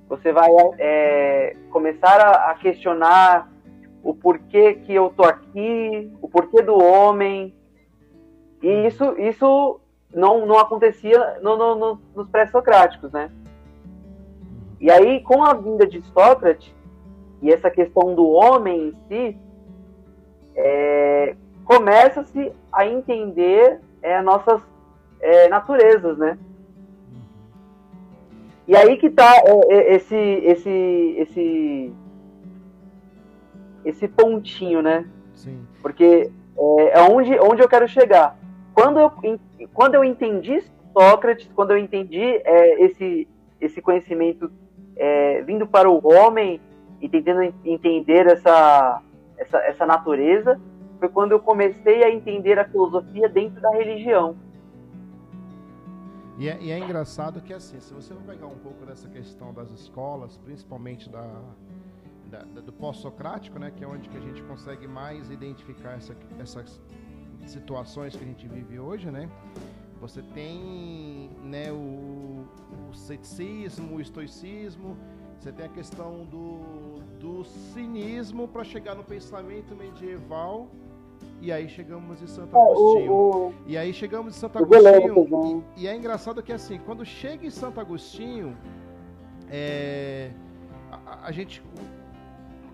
você 0.09 0.33
vai 0.33 0.49
é, 0.79 1.55
começar 1.69 2.19
a, 2.19 2.51
a, 2.51 2.55
questionar 2.55 3.49
o 4.03 4.13
porquê 4.13 4.73
que 4.73 4.93
eu 4.93 5.13
tô 5.15 5.23
aqui, 5.23 6.11
o 6.21 6.27
porquê 6.27 6.61
do 6.61 6.77
homem. 6.77 7.55
E 8.61 8.85
isso, 8.85 9.15
isso 9.17 9.79
não, 10.15 10.45
não 10.45 10.57
acontecia 10.57 11.39
no, 11.41 11.57
no, 11.57 11.75
no, 11.75 12.01
nos 12.15 12.29
pré-socráticos, 12.29 13.11
né? 13.11 13.29
E 14.79 14.89
aí, 14.89 15.21
com 15.21 15.43
a 15.43 15.53
vinda 15.53 15.85
de 15.85 16.01
Sócrates, 16.01 16.73
e 17.41 17.51
essa 17.51 17.69
questão 17.69 18.15
do 18.15 18.25
homem 18.29 18.87
em 18.87 18.95
si, 19.07 19.37
é, 20.55 21.35
começa-se 21.65 22.51
a 22.71 22.87
entender 22.87 23.81
é, 24.01 24.21
nossas 24.21 24.61
é, 25.19 25.49
naturezas, 25.49 26.17
né? 26.17 26.37
E 28.67 28.75
aí 28.75 28.97
que 28.97 29.07
está 29.07 29.35
é, 29.35 29.73
é, 29.73 29.95
esse, 29.95 30.15
esse, 30.15 31.15
esse, 31.17 31.93
esse 33.83 34.07
pontinho, 34.07 34.81
né? 34.81 35.05
Sim. 35.35 35.67
Porque 35.81 36.31
é, 36.57 36.99
é 36.99 37.01
onde, 37.03 37.37
onde 37.39 37.61
eu 37.61 37.67
quero 37.67 37.87
chegar. 37.87 38.37
Quando 38.75 38.99
eu, 38.99 39.11
quando 39.73 39.95
eu 39.95 40.03
entendi 40.03 40.61
Sócrates, 40.91 41.49
quando 41.55 41.71
eu 41.71 41.77
entendi 41.77 42.21
é, 42.21 42.83
esse, 42.83 43.27
esse 43.59 43.81
conhecimento 43.81 44.51
é, 44.97 45.41
vindo 45.43 45.65
para 45.65 45.89
o 45.89 46.05
homem 46.05 46.59
e 47.01 47.07
tentando 47.07 47.41
entender 47.63 48.27
essa, 48.27 49.01
essa, 49.37 49.57
essa 49.59 49.85
natureza, 49.85 50.59
foi 50.99 51.07
quando 51.07 51.31
eu 51.31 51.39
comecei 51.39 52.03
a 52.03 52.09
entender 52.09 52.59
a 52.59 52.65
filosofia 52.65 53.29
dentro 53.29 53.61
da 53.61 53.71
religião. 53.71 54.35
E 56.37 56.49
é, 56.49 56.57
e 56.59 56.69
é, 56.69 56.77
engraçado 56.77 57.41
que 57.41 57.53
assim, 57.53 57.79
se 57.79 57.93
você 57.93 58.13
for 58.13 58.23
pegar 58.23 58.47
um 58.47 58.57
pouco 58.57 58.85
dessa 58.85 59.07
questão 59.07 59.53
das 59.53 59.71
escolas, 59.71 60.37
principalmente 60.37 61.09
da, 61.09 61.25
da, 62.29 62.39
do 62.61 62.73
pós-socrático, 62.73 63.57
né, 63.57 63.71
que 63.73 63.85
é 63.85 63.87
onde 63.87 64.09
que 64.09 64.17
a 64.17 64.21
gente 64.21 64.43
consegue 64.43 64.85
mais 64.85 65.29
identificar 65.29 65.93
essa, 65.93 66.13
essas 66.39 66.81
situações 67.45 68.15
que 68.15 68.23
a 68.23 68.27
gente 68.27 68.47
vive 68.47 68.79
hoje, 68.79 69.09
né? 69.11 69.29
Você 70.01 70.21
tem 70.21 71.29
né, 71.43 71.71
o, 71.71 72.45
o 72.89 72.93
ceticismo, 72.93 73.95
o 73.95 74.01
estoicismo, 74.01 74.97
você 75.39 75.51
tem 75.51 75.65
a 75.65 75.69
questão 75.69 76.25
do, 76.25 76.99
do 77.19 77.43
cinismo 77.43 78.47
para 78.47 78.63
chegar 78.63 78.95
no 78.95 79.03
pensamento 79.03 79.75
medieval 79.75 80.69
e 81.41 81.51
aí 81.51 81.69
chegamos 81.69 82.21
em 82.21 82.27
Santo 82.27 82.57
Agostinho. 82.57 83.11
O, 83.11 83.47
o, 83.49 83.53
e 83.67 83.77
aí 83.77 83.93
chegamos 83.93 84.35
em 84.35 84.39
Santo 84.39 84.57
Agostinho. 84.57 85.63
E, 85.75 85.83
e, 85.83 85.87
é 85.87 85.95
engraçado 85.95 86.41
que 86.41 86.51
assim, 86.51 86.79
quando 86.79 87.05
chega 87.05 87.45
em 87.45 87.49
Santo 87.49 87.79
Agostinho, 87.79 88.57
é, 89.49 90.31
a, 90.91 91.27
a, 91.27 91.31
gente. 91.31 91.61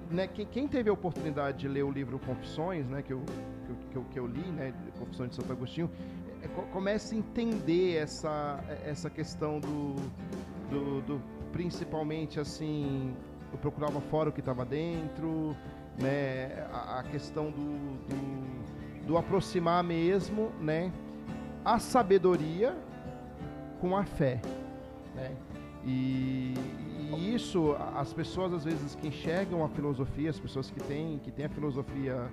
Né, 0.10 0.28
quem, 0.28 0.46
quem, 0.46 0.68
teve 0.68 0.90
a 0.90 0.94
oportunidade 0.94 1.60
de 1.60 1.68
ler 1.68 1.84
o 1.84 1.92
livro 1.92 2.20
Confissões, 2.20 2.88
né, 2.88 3.02
que, 3.02 3.14
eu, 3.14 3.22
que, 3.90 3.96
eu, 3.96 4.04
que 4.12 4.20
eu 4.20 4.28
li, 4.28 4.48
né, 4.52 4.74
Confissões 5.00 5.30
de 5.30 5.36
Santo 5.36 5.52
Agostinho, 5.52 5.90
é, 6.42 6.48
começa 6.72 7.14
a 7.14 7.18
entender 7.18 7.96
essa, 7.98 8.64
essa 8.86 9.10
questão 9.10 9.60
do, 9.60 9.96
do, 10.70 11.02
do 11.02 11.22
principalmente 11.52 12.40
assim, 12.40 13.14
eu 13.52 13.58
procurava 13.58 14.00
fora 14.02 14.30
o 14.30 14.32
que 14.32 14.40
estava 14.40 14.66
dentro, 14.66 15.56
né, 16.02 16.66
a, 16.72 17.00
a 17.00 17.04
questão 17.04 17.52
do, 17.52 17.98
do, 18.08 19.08
do, 19.08 19.18
aproximar 19.18 19.84
mesmo, 19.84 20.52
né, 20.60 20.92
a 21.64 21.78
sabedoria 21.78 22.76
com 23.80 23.96
a 23.96 24.04
fé, 24.04 24.42
né, 25.16 25.36
e, 25.86 26.54
e, 27.14 27.36
isso 27.36 27.76
as 27.96 28.14
pessoas 28.14 28.54
às 28.54 28.64
vezes 28.64 28.96
que 28.96 29.08
enxergam 29.08 29.64
a 29.64 29.70
filosofia, 29.70 30.30
as 30.30 30.40
pessoas 30.40 30.72
que 30.72 30.80
têm 30.82 31.20
que 31.20 31.32
têm 31.32 31.46
a 31.46 31.50
filosofia 31.50 32.32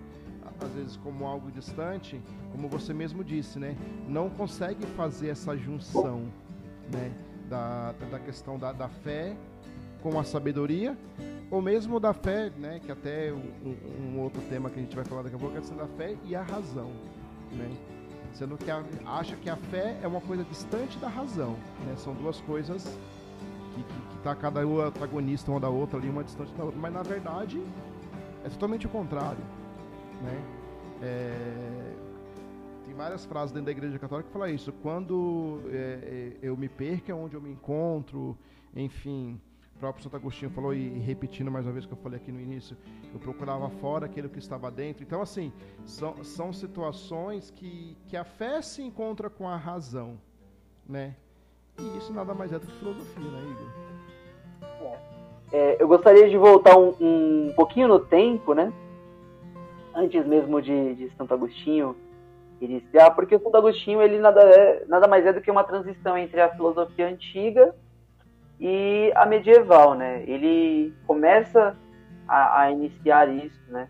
às 0.60 0.70
vezes 0.72 0.96
como 0.96 1.26
algo 1.26 1.50
distante, 1.50 2.20
como 2.52 2.68
você 2.68 2.92
mesmo 2.92 3.22
disse, 3.22 3.58
né, 3.58 3.76
não 4.08 4.28
consegue 4.30 4.84
fazer 4.88 5.28
essa 5.28 5.56
junção, 5.56 6.22
né, 6.92 7.12
da, 7.48 7.92
da 8.10 8.18
questão 8.18 8.58
da, 8.58 8.72
da 8.72 8.88
fé 8.88 9.36
com 10.02 10.18
a 10.18 10.24
sabedoria, 10.24 10.96
ou 11.50 11.62
mesmo 11.62 11.98
da 11.98 12.12
fé, 12.12 12.50
né, 12.56 12.80
que 12.84 12.92
até 12.92 13.32
um, 13.32 14.14
um, 14.14 14.20
outro 14.20 14.40
tema 14.48 14.68
que 14.68 14.78
a 14.78 14.82
gente 14.82 14.94
vai 14.94 15.04
falar 15.04 15.22
daqui 15.22 15.36
a 15.36 15.38
pouco, 15.38 15.56
é 15.56 15.60
da 15.60 15.86
fé 15.86 16.16
e 16.24 16.36
a 16.36 16.42
razão, 16.42 16.90
né? 17.52 17.70
Sendo 18.34 18.56
que 18.58 18.70
a, 18.70 18.84
acha 19.06 19.34
que 19.36 19.48
a 19.48 19.56
fé 19.56 19.98
é 20.02 20.06
uma 20.06 20.20
coisa 20.20 20.44
distante 20.44 20.98
da 20.98 21.08
razão, 21.08 21.56
né? 21.86 21.94
São 21.96 22.14
duas 22.14 22.40
coisas 22.42 22.84
que, 23.74 23.82
que, 23.82 24.00
que 24.10 24.18
tá 24.22 24.34
cada 24.34 24.66
uma 24.66 24.86
antagonista 24.86 25.50
uma 25.50 25.58
da 25.58 25.68
outra 25.68 25.98
ali, 25.98 26.08
uma 26.08 26.22
distante 26.22 26.52
da 26.52 26.64
outra, 26.64 26.78
mas 26.78 26.92
na 26.92 27.02
verdade 27.02 27.60
é 28.44 28.48
totalmente 28.50 28.86
o 28.86 28.90
contrário, 28.90 29.42
né? 30.22 30.42
É, 31.02 31.94
tem 32.85 32.94
várias 32.94 33.24
frases 33.24 33.52
dentro 33.52 33.66
da 33.66 33.72
Igreja 33.72 33.98
Católica 33.98 34.28
que 34.28 34.33
falam 34.33 34.48
isso. 34.48 34.72
Quando 34.83 35.61
é, 35.70 36.37
é 36.42 36.48
eu 36.48 36.57
me 36.57 36.68
perco 36.68 37.11
é 37.11 37.14
onde 37.14 37.35
eu 37.35 37.40
me 37.40 37.50
encontro, 37.50 38.37
enfim 38.74 39.40
o 39.78 39.81
próprio 39.81 40.02
Santo 40.02 40.16
Agostinho 40.16 40.50
falou, 40.50 40.74
e 40.74 40.88
repetindo 40.98 41.52
mais 41.52 41.64
uma 41.64 41.72
vez 41.72 41.87
que 41.87 41.92
eu 41.92 41.96
falei 41.98 42.18
aqui 42.18 42.33
no 42.33 42.40
início, 42.40 42.76
eu 43.14 43.20
procurava 43.20 43.70
fora 43.70 44.07
aquilo 44.07 44.28
que 44.28 44.40
estava 44.40 44.72
dentro. 44.72 45.04
Então, 45.04 45.22
assim, 45.22 45.52
são, 45.87 46.24
são 46.24 46.52
situações 46.52 47.52
que, 47.52 47.96
que 48.09 48.16
a 48.16 48.24
fé 48.24 48.61
se 48.61 48.83
encontra 48.83 49.31
com 49.31 49.48
a 49.48 49.57
razão, 49.57 50.18
né? 50.85 51.14
E 51.78 51.96
isso 51.96 52.12
nada 52.12 52.35
mais 52.35 52.52
é 52.52 52.59
do 52.59 52.66
que 52.66 52.72
filosofia, 52.72 53.31
né, 53.31 53.40
Igor? 53.52 54.98
É, 55.52 55.81
eu 55.81 55.87
gostaria 55.87 56.28
de 56.28 56.37
voltar 56.37 56.76
um, 56.76 56.96
um 57.00 57.52
pouquinho 57.54 57.87
no 57.87 58.00
tempo, 58.00 58.54
né? 58.54 58.72
Antes 59.98 60.24
mesmo 60.24 60.62
de, 60.62 60.94
de 60.94 61.11
Santo 61.16 61.34
Agostinho 61.34 61.96
iniciar, 62.61 63.11
porque 63.11 63.37
Santo 63.37 63.56
Agostinho 63.56 64.00
ele 64.00 64.16
nada, 64.20 64.40
é, 64.42 64.84
nada 64.87 65.08
mais 65.08 65.26
é 65.26 65.32
do 65.32 65.40
que 65.40 65.50
uma 65.50 65.64
transição 65.64 66.16
entre 66.16 66.40
a 66.40 66.50
filosofia 66.50 67.08
antiga 67.08 67.74
e 68.61 69.11
a 69.16 69.26
medieval, 69.26 69.94
né? 69.94 70.22
Ele 70.24 70.94
começa 71.04 71.76
a, 72.28 72.61
a 72.61 72.70
iniciar 72.70 73.28
isso, 73.28 73.61
né? 73.72 73.88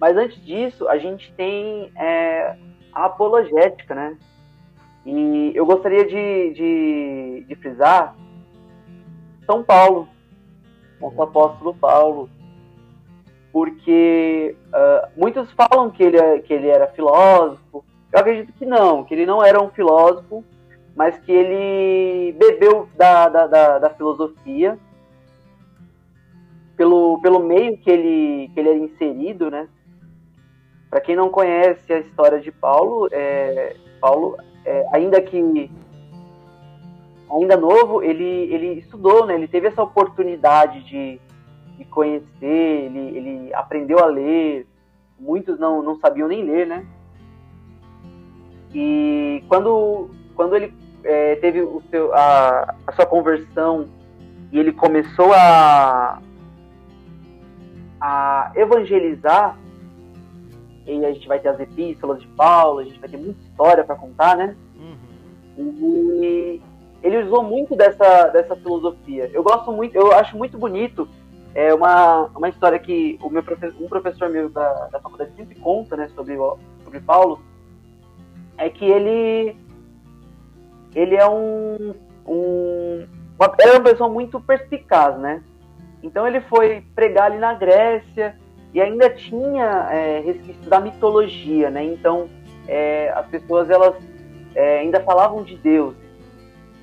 Mas 0.00 0.16
antes 0.16 0.42
disso, 0.42 0.88
a 0.88 0.96
gente 0.96 1.30
tem 1.34 1.92
é, 1.94 2.56
a 2.94 3.04
apologética, 3.04 3.94
né? 3.94 4.16
E 5.04 5.52
eu 5.54 5.66
gostaria 5.66 6.06
de, 6.06 6.54
de, 6.54 7.44
de 7.46 7.54
frisar 7.56 8.16
São 9.44 9.62
Paulo, 9.62 10.08
nosso 10.98 11.20
apóstolo 11.20 11.74
Paulo, 11.74 12.30
porque 13.52 14.56
uh, 14.68 15.08
muitos 15.16 15.50
falam 15.52 15.90
que 15.90 16.02
ele, 16.02 16.16
é, 16.16 16.38
que 16.38 16.52
ele 16.54 16.68
era 16.68 16.86
filósofo. 16.88 17.84
Eu 18.10 18.18
acredito 18.18 18.52
que 18.54 18.64
não, 18.64 19.04
que 19.04 19.14
ele 19.14 19.26
não 19.26 19.44
era 19.44 19.62
um 19.62 19.70
filósofo, 19.70 20.42
mas 20.96 21.18
que 21.18 21.30
ele 21.30 22.32
bebeu 22.32 22.88
da, 22.96 23.28
da, 23.28 23.46
da, 23.46 23.78
da 23.78 23.90
filosofia 23.90 24.78
pelo, 26.76 27.20
pelo 27.20 27.40
meio 27.40 27.76
que 27.78 27.90
ele, 27.90 28.50
que 28.52 28.60
ele 28.60 28.68
era 28.70 28.78
inserido, 28.78 29.50
né? 29.50 29.68
Para 30.88 31.00
quem 31.00 31.14
não 31.14 31.28
conhece 31.28 31.92
a 31.92 31.98
história 32.00 32.40
de 32.40 32.50
Paulo, 32.50 33.08
é, 33.12 33.76
Paulo, 34.00 34.36
é, 34.64 34.86
ainda 34.92 35.20
que 35.20 35.70
ainda 37.30 37.56
novo, 37.56 38.02
ele, 38.02 38.24
ele 38.52 38.78
estudou, 38.78 39.26
né? 39.26 39.34
Ele 39.34 39.48
teve 39.48 39.68
essa 39.68 39.82
oportunidade 39.82 40.82
de, 40.84 41.20
de 41.82 41.88
conhecer, 41.88 42.26
ele, 42.40 43.16
ele 43.16 43.54
aprendeu 43.54 43.98
a 43.98 44.06
ler. 44.06 44.66
Muitos 45.18 45.58
não, 45.58 45.82
não 45.82 45.96
sabiam 45.96 46.28
nem 46.28 46.44
ler, 46.44 46.66
né? 46.66 46.86
E 48.74 49.44
quando, 49.48 50.10
quando 50.34 50.56
ele 50.56 50.74
é, 51.04 51.36
teve 51.36 51.60
o 51.60 51.82
seu, 51.90 52.12
a, 52.14 52.74
a 52.86 52.92
sua 52.92 53.06
conversão 53.06 53.86
e 54.50 54.58
ele 54.58 54.72
começou 54.72 55.32
a, 55.32 56.20
a 58.00 58.52
evangelizar, 58.54 59.58
e 60.86 61.04
a 61.04 61.12
gente 61.12 61.28
vai 61.28 61.38
ter 61.38 61.48
as 61.48 61.60
epístolas 61.60 62.20
de 62.20 62.26
Paulo, 62.28 62.80
a 62.80 62.84
gente 62.84 62.98
vai 62.98 63.08
ter 63.08 63.16
muita 63.16 63.40
história 63.42 63.84
para 63.84 63.94
contar, 63.94 64.36
né? 64.36 64.56
Uhum. 64.76 65.74
E 65.78 66.62
ele 67.02 67.22
usou 67.24 67.42
muito 67.42 67.76
dessa, 67.76 68.28
dessa 68.28 68.56
filosofia. 68.56 69.30
Eu 69.32 69.42
gosto 69.42 69.72
muito, 69.72 69.94
eu 69.94 70.12
acho 70.12 70.36
muito 70.36 70.58
bonito 70.58 71.08
é 71.54 71.74
uma, 71.74 72.30
uma 72.34 72.48
história 72.48 72.78
que 72.78 73.18
o 73.22 73.28
meu 73.28 73.42
um 73.80 73.88
professor 73.88 74.28
meu 74.28 74.48
da, 74.48 74.88
da 74.88 75.00
faculdade 75.00 75.32
sempre 75.36 75.54
conta, 75.56 75.96
né, 75.96 76.08
sobre, 76.14 76.36
sobre 76.84 77.00
Paulo, 77.00 77.40
é 78.56 78.68
que 78.68 78.84
ele 78.84 79.56
ele 80.94 81.16
é 81.16 81.26
um, 81.26 81.94
um 82.26 83.06
uma, 83.38 83.54
era 83.58 83.78
uma 83.78 83.84
pessoa 83.84 84.08
muito 84.08 84.40
perspicaz, 84.40 85.18
né? 85.18 85.42
Então 86.02 86.26
ele 86.26 86.40
foi 86.42 86.82
pregar 86.94 87.26
ali 87.26 87.38
na 87.38 87.54
Grécia 87.54 88.36
e 88.74 88.80
ainda 88.80 89.10
tinha 89.10 89.88
é, 89.90 90.20
resquício 90.20 90.68
da 90.68 90.80
mitologia, 90.80 91.70
né? 91.70 91.84
Então 91.84 92.28
é, 92.68 93.10
as 93.10 93.26
pessoas 93.26 93.68
elas 93.68 93.94
é, 94.54 94.80
ainda 94.80 95.00
falavam 95.00 95.42
de 95.42 95.56
Deus. 95.56 95.94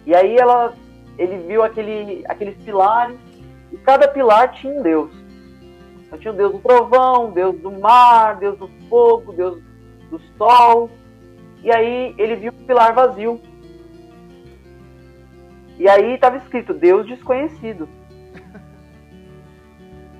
E 0.06 0.16
aí 0.16 0.38
ela, 0.38 0.74
ele 1.18 1.38
viu 1.38 1.64
aquele, 1.64 2.24
aqueles 2.28 2.56
pilares 2.58 3.18
e 3.72 3.78
cada 3.78 4.08
pilar 4.08 4.54
tinha 4.54 4.74
um 4.74 4.82
Deus. 4.82 5.12
Então 6.06 6.18
tinha 6.18 6.34
o 6.34 6.38
Deus 6.38 6.52
do 6.54 6.60
trovão, 6.60 7.32
Deus 7.32 7.60
do 7.60 7.72
mar, 7.72 8.38
Deus 8.38 8.58
do 8.58 8.68
fogo, 8.90 9.32
Deus 9.34 9.62
do 10.10 10.20
sol. 10.38 10.90
E 11.64 11.72
aí 11.72 12.16
ele 12.18 12.36
viu 12.36 12.52
o 12.52 12.66
pilar 12.66 12.94
vazio. 12.94 13.40
E 15.78 15.88
aí 15.88 16.16
estava 16.16 16.38
escrito 16.38 16.74
Deus 16.74 17.06
desconhecido. 17.06 17.88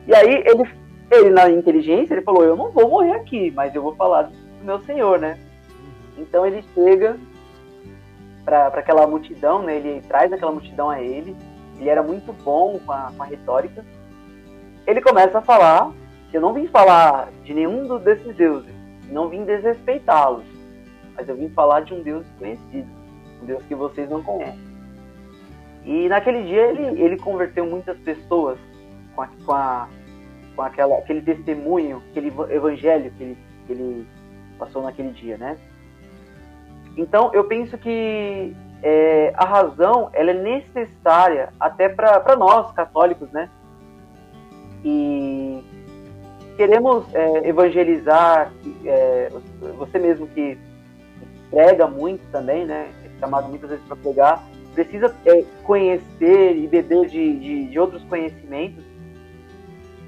E 0.08 0.16
aí 0.16 0.44
ele, 0.46 0.68
ele 1.12 1.30
na 1.30 1.50
inteligência, 1.52 2.14
ele 2.14 2.24
falou, 2.24 2.44
eu 2.44 2.56
não 2.56 2.72
vou 2.72 2.90
morrer 2.90 3.12
aqui, 3.12 3.52
mas 3.52 3.76
eu 3.76 3.82
vou 3.84 3.96
falar 3.96 4.24
do 4.24 4.34
meu 4.64 4.80
Senhor, 4.82 5.20
né? 5.20 5.40
Então 6.18 6.46
ele 6.46 6.64
chega 6.74 7.16
para 8.44 8.68
aquela 8.68 9.06
multidão, 9.06 9.62
né? 9.62 9.78
Ele 9.78 10.02
traz 10.08 10.34
aquela 10.34 10.52
multidão 10.52 10.90
a 10.90 11.02
ele. 11.02 11.36
Ele 11.80 11.90
era 11.90 12.04
muito 12.04 12.34
bom 12.34 12.80
com 12.86 12.92
a, 12.92 13.12
com 13.16 13.24
a 13.24 13.26
retórica. 13.26 13.86
Ele 14.86 15.02
começa 15.02 15.38
a 15.38 15.42
falar 15.42 15.92
que 16.30 16.38
eu 16.38 16.42
não 16.42 16.54
vim 16.54 16.68
falar 16.68 17.30
de 17.44 17.54
nenhum 17.54 17.98
desses 18.00 18.36
deuses, 18.36 18.74
não 19.10 19.30
vim 19.30 19.46
desrespeitá-los, 19.46 20.44
mas 21.16 21.28
eu 21.28 21.36
vim 21.36 21.50
falar 21.50 21.82
de 21.82 21.94
um 21.94 22.04
Deus 22.04 22.26
desconhecido, 22.26 22.88
um 23.42 23.46
Deus 23.46 23.64
que 23.64 23.76
vocês 23.76 24.10
não 24.10 24.22
conhecem. 24.22 24.70
E 25.86 26.08
naquele 26.10 26.44
dia 26.44 26.68
ele, 26.68 27.02
ele 27.02 27.18
converteu 27.18 27.66
muitas 27.66 27.98
pessoas 28.00 28.60
com, 29.16 29.22
a, 29.22 29.28
com, 29.46 29.52
a, 29.54 29.88
com 30.56 30.62
aquela, 30.62 30.98
aquele 30.98 31.22
testemunho, 31.22 32.04
aquele 32.12 32.32
evangelho 32.50 33.12
que 33.18 33.24
ele, 33.24 33.38
que 33.66 33.74
ele 33.74 34.08
passou 34.58 34.84
naquele 34.84 35.12
dia, 35.12 35.38
né? 35.38 35.58
Então 36.98 37.32
eu 37.34 37.46
penso 37.46 37.78
que 37.78 38.56
é, 38.82 39.34
a 39.36 39.46
razão 39.46 40.10
ela 40.14 40.32
é 40.32 40.34
necessária 40.34 41.50
até 41.60 41.90
para 41.90 42.36
nós 42.36 42.72
católicos, 42.72 43.30
né? 43.32 43.50
E 44.84 45.62
queremos 46.56 47.06
é, 47.14 47.50
evangelizar, 47.50 48.52
é, 48.86 49.30
você 49.78 50.00
mesmo 50.00 50.28
que 50.28 50.58
prega 51.50 51.88
muito 51.88 52.22
também, 52.32 52.66
né? 52.66 52.90
É 53.06 53.20
chamado 53.20 53.50
muitas 53.50 53.70
vezes 53.70 53.86
para 53.86 53.98
pregar, 53.98 54.44
precisa 54.74 55.14
é, 55.26 55.44
conhecer 55.64 56.56
e 56.56 56.68
beber 56.68 57.08
de, 57.08 57.40
de, 57.40 57.68
de 57.68 57.80
outros 57.80 58.04
conhecimentos 58.06 58.84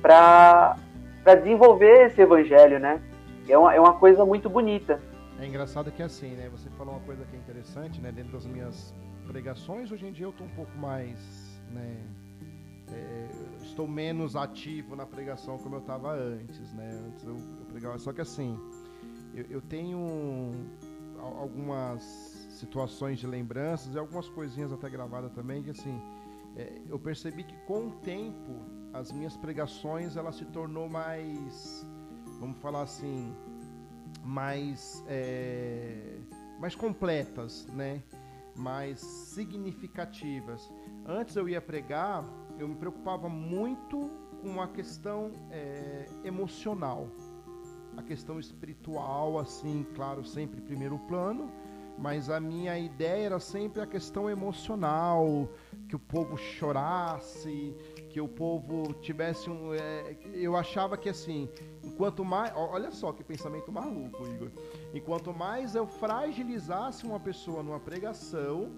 para 0.01 0.77
desenvolver 1.25 2.07
esse 2.07 2.21
evangelho, 2.21 2.79
né? 2.79 3.01
É 3.49 3.57
uma, 3.57 3.73
é 3.73 3.79
uma 3.79 3.93
coisa 3.93 4.25
muito 4.25 4.49
bonita. 4.49 4.99
É 5.41 5.47
engraçado 5.47 5.91
que 5.91 6.03
é 6.03 6.05
assim, 6.05 6.35
né? 6.35 6.49
Você 6.49 6.69
falou 6.69 6.93
uma 6.93 7.03
coisa 7.03 7.25
que 7.25 7.35
é 7.35 7.39
interessante, 7.39 7.99
né? 7.99 8.11
Dentro 8.11 8.33
das 8.33 8.45
minhas 8.45 8.93
pregações, 9.25 9.91
hoje 9.91 10.05
em 10.05 10.11
dia 10.11 10.27
eu 10.27 10.29
estou 10.29 10.45
um 10.45 10.51
pouco 10.51 10.77
mais, 10.77 11.17
né? 11.71 11.97
É, 12.91 13.27
estou 13.63 13.87
menos 13.87 14.35
ativo 14.35 14.95
na 14.95 15.03
pregação 15.03 15.57
como 15.57 15.77
eu 15.77 15.79
estava 15.79 16.13
antes, 16.13 16.71
né? 16.73 16.91
Antes 17.07 17.23
eu, 17.23 17.35
eu, 17.35 17.65
pregava, 17.65 17.97
só 17.97 18.13
que 18.13 18.21
assim, 18.21 18.55
eu, 19.33 19.45
eu 19.49 19.61
tenho 19.61 19.97
algumas 21.19 22.03
situações 22.51 23.17
de 23.17 23.25
lembranças 23.25 23.95
e 23.95 23.97
algumas 23.97 24.29
coisinhas 24.29 24.71
até 24.71 24.91
gravadas 24.91 25.31
também 25.31 25.63
que 25.63 25.71
assim, 25.71 25.99
é, 26.55 26.81
eu 26.87 26.99
percebi 26.99 27.43
que 27.43 27.55
com 27.65 27.87
o 27.87 27.91
tempo 28.01 28.59
as 28.93 29.11
minhas 29.11 29.35
pregações 29.37 30.15
ela 30.15 30.31
se 30.31 30.45
tornou 30.45 30.87
mais, 30.87 31.83
vamos 32.39 32.59
falar 32.59 32.83
assim, 32.83 33.35
mais, 34.23 35.03
é, 35.07 36.17
mais 36.59 36.75
completas, 36.75 37.67
né? 37.67 38.01
mais 38.55 38.99
significativas. 38.99 40.71
Antes 41.05 41.35
eu 41.35 41.47
ia 41.47 41.61
pregar, 41.61 42.25
eu 42.59 42.67
me 42.67 42.75
preocupava 42.75 43.27
muito 43.27 44.09
com 44.41 44.61
a 44.61 44.67
questão 44.67 45.31
é, 45.51 46.05
emocional, 46.23 47.07
a 47.95 48.01
questão 48.01 48.39
espiritual, 48.39 49.37
assim, 49.37 49.85
claro, 49.95 50.25
sempre 50.25 50.59
em 50.59 50.63
primeiro 50.63 50.97
plano, 50.99 51.51
mas 51.97 52.29
a 52.29 52.39
minha 52.39 52.77
ideia 52.79 53.25
era 53.25 53.39
sempre 53.39 53.81
a 53.81 53.85
questão 53.85 54.29
emocional, 54.29 55.49
que 55.87 55.95
o 55.95 55.99
povo 55.99 56.37
chorasse, 56.37 57.75
que 58.09 58.19
o 58.19 58.27
povo 58.27 58.93
tivesse 59.01 59.49
um. 59.49 59.73
É, 59.73 60.15
eu 60.33 60.55
achava 60.55 60.97
que 60.97 61.09
assim, 61.09 61.47
enquanto 62.01 62.25
mais. 62.25 62.51
Olha 62.55 62.91
só 62.91 63.11
que 63.13 63.23
pensamento 63.23 63.71
maluco, 63.71 64.25
Igor. 64.27 64.51
Enquanto 64.91 65.31
mais 65.31 65.75
eu 65.75 65.85
fragilizasse 65.85 67.05
uma 67.05 67.19
pessoa 67.19 67.61
numa 67.61 67.79
pregação, 67.79 68.71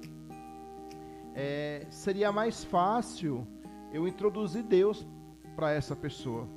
é, 1.34 1.88
seria 1.90 2.34
mais 2.34 2.66
fácil 2.66 3.48
eu 3.94 4.06
introduzir 4.08 4.64
Deus 4.64 5.08
para 5.56 5.72
essa 5.72 5.96
pessoa. 5.96 6.50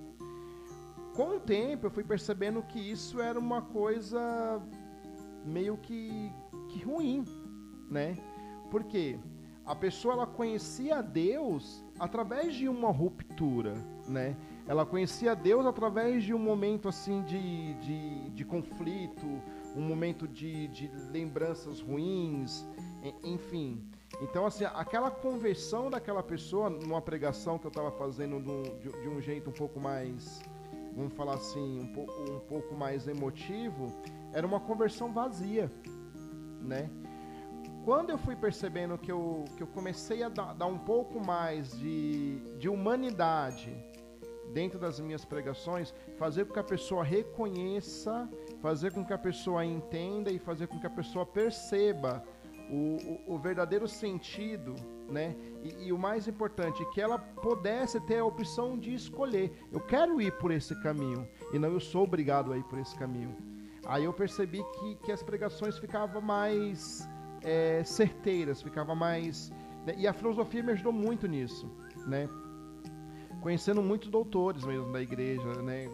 Com 1.15 1.37
o 1.37 1.41
tempo 1.41 1.87
eu 1.87 1.91
fui 1.91 2.03
percebendo 2.03 2.61
que 2.63 2.81
isso 2.81 3.21
era 3.21 3.39
uma 3.39 3.63
coisa 3.63 4.61
meio 5.45 5.77
que, 5.77 6.33
que 6.71 6.83
ruim, 6.83 7.25
né? 7.89 8.17
Porque 8.73 9.21
a 9.65 9.77
pessoa 9.77 10.15
ela 10.15 10.27
conhecia 10.27 11.01
Deus 11.01 11.85
através 11.97 12.57
de 12.57 12.69
uma 12.69 12.91
ruptura, 12.91 13.75
né? 14.09 14.37
Ela 14.69 14.85
conhecia 14.85 15.35
Deus 15.37 15.65
através 15.65 16.25
de 16.25 16.35
um 16.35 16.39
momento 16.39 16.89
assim 16.89 17.23
de, 17.23 17.75
de, 17.75 18.31
de 18.31 18.45
conflito, 18.45 19.25
um 19.77 19.81
momento 19.81 20.27
de, 20.27 20.67
de 20.69 20.91
lembranças 21.11 21.81
ruins, 21.81 22.67
enfim. 23.23 23.81
Então, 24.21 24.45
assim, 24.45 24.65
aquela 24.65 25.11
conversão 25.11 25.89
daquela 25.89 26.23
pessoa 26.23 26.69
numa 26.69 27.01
pregação 27.01 27.59
que 27.59 27.67
eu 27.67 27.69
estava 27.69 27.93
fazendo 27.93 28.41
de, 28.81 28.91
de, 29.03 29.09
um 29.09 29.21
jeito 29.21 29.51
um 29.51 29.53
pouco 29.53 29.79
mais, 29.79 30.43
vamos 30.97 31.13
falar 31.13 31.35
assim, 31.35 31.81
um, 31.81 32.35
um 32.35 32.41
pouco 32.41 32.75
mais 32.75 33.07
emotivo, 33.07 33.93
era 34.33 34.47
uma 34.47 34.59
conversão 34.59 35.13
vazia, 35.13 35.71
né? 36.61 36.91
quando 37.85 38.11
eu 38.11 38.19
fui 38.19 38.35
percebendo 38.35 38.99
que 38.99 39.13
eu, 39.13 39.45
que 39.57 39.63
eu 39.63 39.67
comecei 39.69 40.25
a 40.25 40.29
dar, 40.29 40.55
dar 40.55 40.67
um 40.67 40.77
pouco 40.77 41.25
mais 41.25 41.71
de, 41.79 42.41
de 42.59 42.69
humanidade 42.69 43.73
dentro 44.57 44.79
das 44.79 44.99
minhas 44.99 45.23
pregações, 45.23 45.93
fazer 46.17 46.47
com 46.47 46.55
que 46.55 46.59
a 46.59 46.65
pessoa 46.65 47.05
reconheça, 47.05 48.27
fazer 48.63 48.91
com 48.91 49.05
que 49.05 49.13
a 49.13 49.19
pessoa 49.19 49.63
entenda 49.63 50.31
e 50.31 50.39
fazer 50.39 50.67
com 50.67 50.81
que 50.81 50.87
a 50.87 50.97
pessoa 50.99 51.27
perceba 51.27 52.25
o, 52.71 52.97
o, 53.29 53.35
o 53.35 53.39
verdadeiro 53.39 53.87
sentido, 53.87 54.75
né? 55.11 55.37
E, 55.63 55.89
e, 55.89 55.93
o 55.93 55.99
mais 55.99 56.27
importante, 56.27 56.83
que 56.95 57.03
ela 57.03 57.19
pudesse 57.19 58.01
ter 58.01 58.21
a 58.21 58.25
opção 58.25 58.79
de 58.79 58.95
escolher. 58.95 59.53
Eu 59.71 59.81
quero 59.81 60.23
ir 60.23 60.33
por 60.39 60.51
esse 60.51 60.75
caminho 60.83 61.29
e 61.53 61.59
não 61.59 61.69
eu 61.69 61.79
sou 61.79 62.05
obrigado 62.05 62.51
a 62.51 62.57
ir 62.57 62.65
por 62.65 62.79
esse 62.79 62.97
caminho. 62.97 63.37
Aí 63.85 64.05
eu 64.05 64.13
percebi 64.15 64.65
que, 64.73 64.97
que 65.05 65.13
as 65.13 65.23
pregações 65.23 65.77
ficavam 65.77 66.23
mais 66.23 67.07
é, 67.43 67.85
certeiras, 67.85 68.63
ficava 68.63 68.95
mais. 68.95 69.53
Né? 69.85 69.95
E 69.99 70.09
a 70.09 70.15
filosofia 70.15 70.63
me 70.63 70.73
ajudou 70.73 70.95
muito 70.95 71.27
nisso, 71.29 71.71
né? 72.07 72.27
Conhecendo 73.47 73.81
muitos 73.81 74.11
doutores 74.11 74.65
mesmo 74.65 74.93
da 74.93 75.01
igreja, 75.01 75.63
né? 75.63 75.89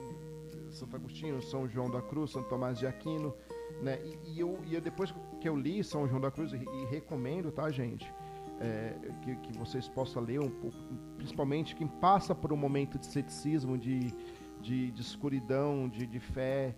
Santo 0.70 0.96
Agostinho, 0.96 1.42
São 1.42 1.68
João 1.68 1.90
da 1.90 2.00
Cruz, 2.00 2.30
Santo 2.30 2.48
Tomás 2.48 2.78
de 2.78 2.86
Aquino, 2.86 3.34
né? 3.82 4.00
E, 4.02 4.30
e 4.30 4.40
eu, 4.40 4.58
e 4.64 4.74
eu, 4.74 4.80
depois 4.80 5.12
que 5.38 5.46
eu 5.46 5.54
li 5.54 5.84
São 5.84 6.08
João 6.08 6.18
da 6.18 6.30
Cruz, 6.30 6.54
e, 6.54 6.56
e 6.56 6.86
recomendo, 6.86 7.52
tá, 7.52 7.70
gente? 7.70 8.10
É, 8.58 8.94
que, 9.20 9.36
que, 9.36 9.58
vocês 9.58 9.86
possam 9.86 10.22
ler 10.22 10.40
um 10.40 10.48
pouco, 10.48 10.78
principalmente 11.18 11.76
quem 11.76 11.86
passa 11.86 12.34
por 12.34 12.54
um 12.54 12.56
momento 12.56 12.98
de 12.98 13.04
ceticismo, 13.04 13.76
de, 13.76 14.14
de, 14.62 14.90
de 14.90 15.02
escuridão, 15.02 15.90
de, 15.90 16.06
de 16.06 16.20
fé. 16.20 16.74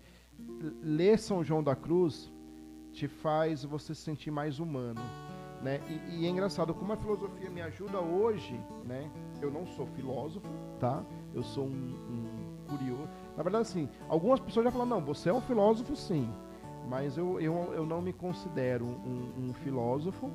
Ler 0.82 1.20
São 1.20 1.44
João 1.44 1.62
da 1.62 1.76
Cruz 1.76 2.32
te 2.92 3.06
faz 3.06 3.62
você 3.62 3.94
se 3.94 4.00
sentir 4.00 4.32
mais 4.32 4.58
humano. 4.58 5.00
Né? 5.64 5.80
E, 5.88 6.16
e, 6.16 6.26
é 6.26 6.28
engraçado 6.28 6.74
como 6.74 6.92
a 6.92 6.96
filosofia 6.96 7.48
me 7.48 7.62
ajuda 7.62 7.98
hoje, 7.98 8.60
né? 8.84 9.10
Eu 9.40 9.50
não 9.50 9.66
sou 9.66 9.86
filósofo, 9.86 10.46
tá? 10.78 11.02
Eu 11.32 11.42
sou 11.42 11.64
um, 11.64 11.68
um 11.70 12.66
curioso. 12.68 13.08
Na 13.34 13.42
verdade, 13.42 13.62
assim, 13.62 13.88
algumas 14.06 14.38
pessoas 14.40 14.64
já 14.64 14.70
falam, 14.70 14.86
não, 14.86 15.00
você 15.00 15.30
é 15.30 15.32
um 15.32 15.40
filósofo 15.40 15.96
sim, 15.96 16.28
mas 16.86 17.16
eu, 17.16 17.40
eu, 17.40 17.72
eu 17.72 17.86
não 17.86 18.02
me 18.02 18.12
considero 18.12 18.84
um, 18.84 19.32
um 19.38 19.54
filósofo, 19.54 20.30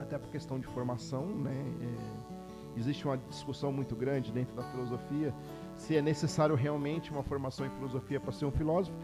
até 0.00 0.18
por 0.18 0.28
questão 0.28 0.58
de 0.58 0.66
formação, 0.66 1.24
né? 1.24 1.64
É, 1.80 2.80
existe 2.80 3.04
uma 3.04 3.18
discussão 3.18 3.72
muito 3.72 3.94
grande 3.94 4.32
dentro 4.32 4.56
da 4.56 4.64
filosofia 4.64 5.32
se 5.76 5.96
é 5.96 6.02
necessário 6.02 6.56
realmente 6.56 7.12
uma 7.12 7.22
formação 7.22 7.64
em 7.64 7.70
filosofia 7.70 8.18
para 8.18 8.32
ser 8.32 8.46
um 8.46 8.50
filósofo. 8.50 8.98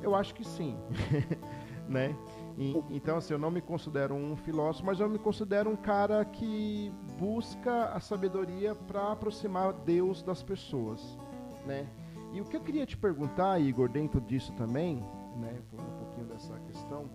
Eu 0.00 0.14
acho 0.14 0.32
que 0.32 0.44
sim, 0.44 0.76
né? 1.88 2.14
Então, 2.90 3.16
assim, 3.16 3.32
eu 3.32 3.38
não 3.38 3.50
me 3.50 3.62
considero 3.62 4.14
um 4.14 4.36
filósofo, 4.36 4.84
mas 4.84 5.00
eu 5.00 5.08
me 5.08 5.18
considero 5.18 5.70
um 5.70 5.76
cara 5.76 6.22
que 6.26 6.92
busca 7.18 7.86
a 7.86 8.00
sabedoria 8.00 8.74
para 8.74 9.12
aproximar 9.12 9.72
Deus 9.72 10.22
das 10.22 10.42
pessoas, 10.42 11.18
né? 11.64 11.88
E 12.32 12.40
o 12.40 12.44
que 12.44 12.56
eu 12.56 12.60
queria 12.60 12.84
te 12.84 12.96
perguntar, 12.96 13.58
Igor, 13.58 13.88
dentro 13.88 14.20
disso 14.20 14.52
também, 14.52 14.96
né, 15.36 15.58
falando 15.70 15.88
um 15.88 15.98
pouquinho 16.04 16.26
dessa 16.26 16.58
questão, 16.60 17.10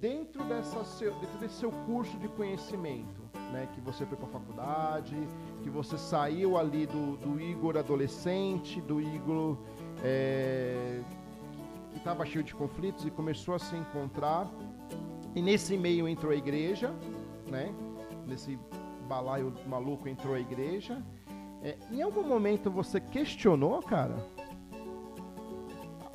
dentro, 0.00 0.42
dessa 0.44 0.82
seu, 0.84 1.12
dentro 1.20 1.38
desse 1.38 1.54
seu 1.54 1.70
curso 1.70 2.18
de 2.18 2.26
conhecimento, 2.28 3.22
né, 3.52 3.68
que 3.72 3.80
você 3.80 4.04
foi 4.06 4.16
para 4.16 4.26
a 4.26 4.30
faculdade, 4.30 5.16
que 5.62 5.70
você 5.70 5.96
saiu 5.96 6.58
ali 6.58 6.86
do, 6.86 7.16
do 7.18 7.40
Igor 7.40 7.76
adolescente, 7.76 8.80
do 8.80 9.00
Igor 9.00 9.58
é, 10.02 11.02
que 11.92 11.98
estava 11.98 12.24
cheio 12.24 12.42
de 12.42 12.54
conflitos 12.54 13.04
e 13.04 13.10
começou 13.10 13.54
a 13.54 13.58
se 13.58 13.76
encontrar. 13.76 14.48
E 15.34 15.40
nesse 15.40 15.76
meio 15.76 16.08
entrou 16.08 16.32
a 16.32 16.36
igreja, 16.36 16.92
né? 17.48 17.72
Nesse 18.26 18.58
balaio 19.08 19.52
maluco 19.66 20.08
entrou 20.08 20.34
a 20.34 20.40
igreja. 20.40 21.02
É, 21.62 21.76
em 21.90 22.02
algum 22.02 22.22
momento 22.22 22.70
você 22.70 23.00
questionou, 23.00 23.80
cara? 23.82 24.16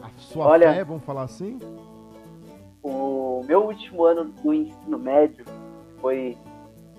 A 0.02 0.10
sua 0.18 0.48
Olha, 0.48 0.74
fé, 0.74 0.84
vamos 0.84 1.04
falar 1.04 1.24
assim? 1.24 1.60
O 2.84 3.44
meu 3.46 3.66
último 3.66 4.04
ano 4.04 4.26
do 4.26 4.54
ensino 4.54 4.98
médio 4.98 5.46
foi 6.00 6.38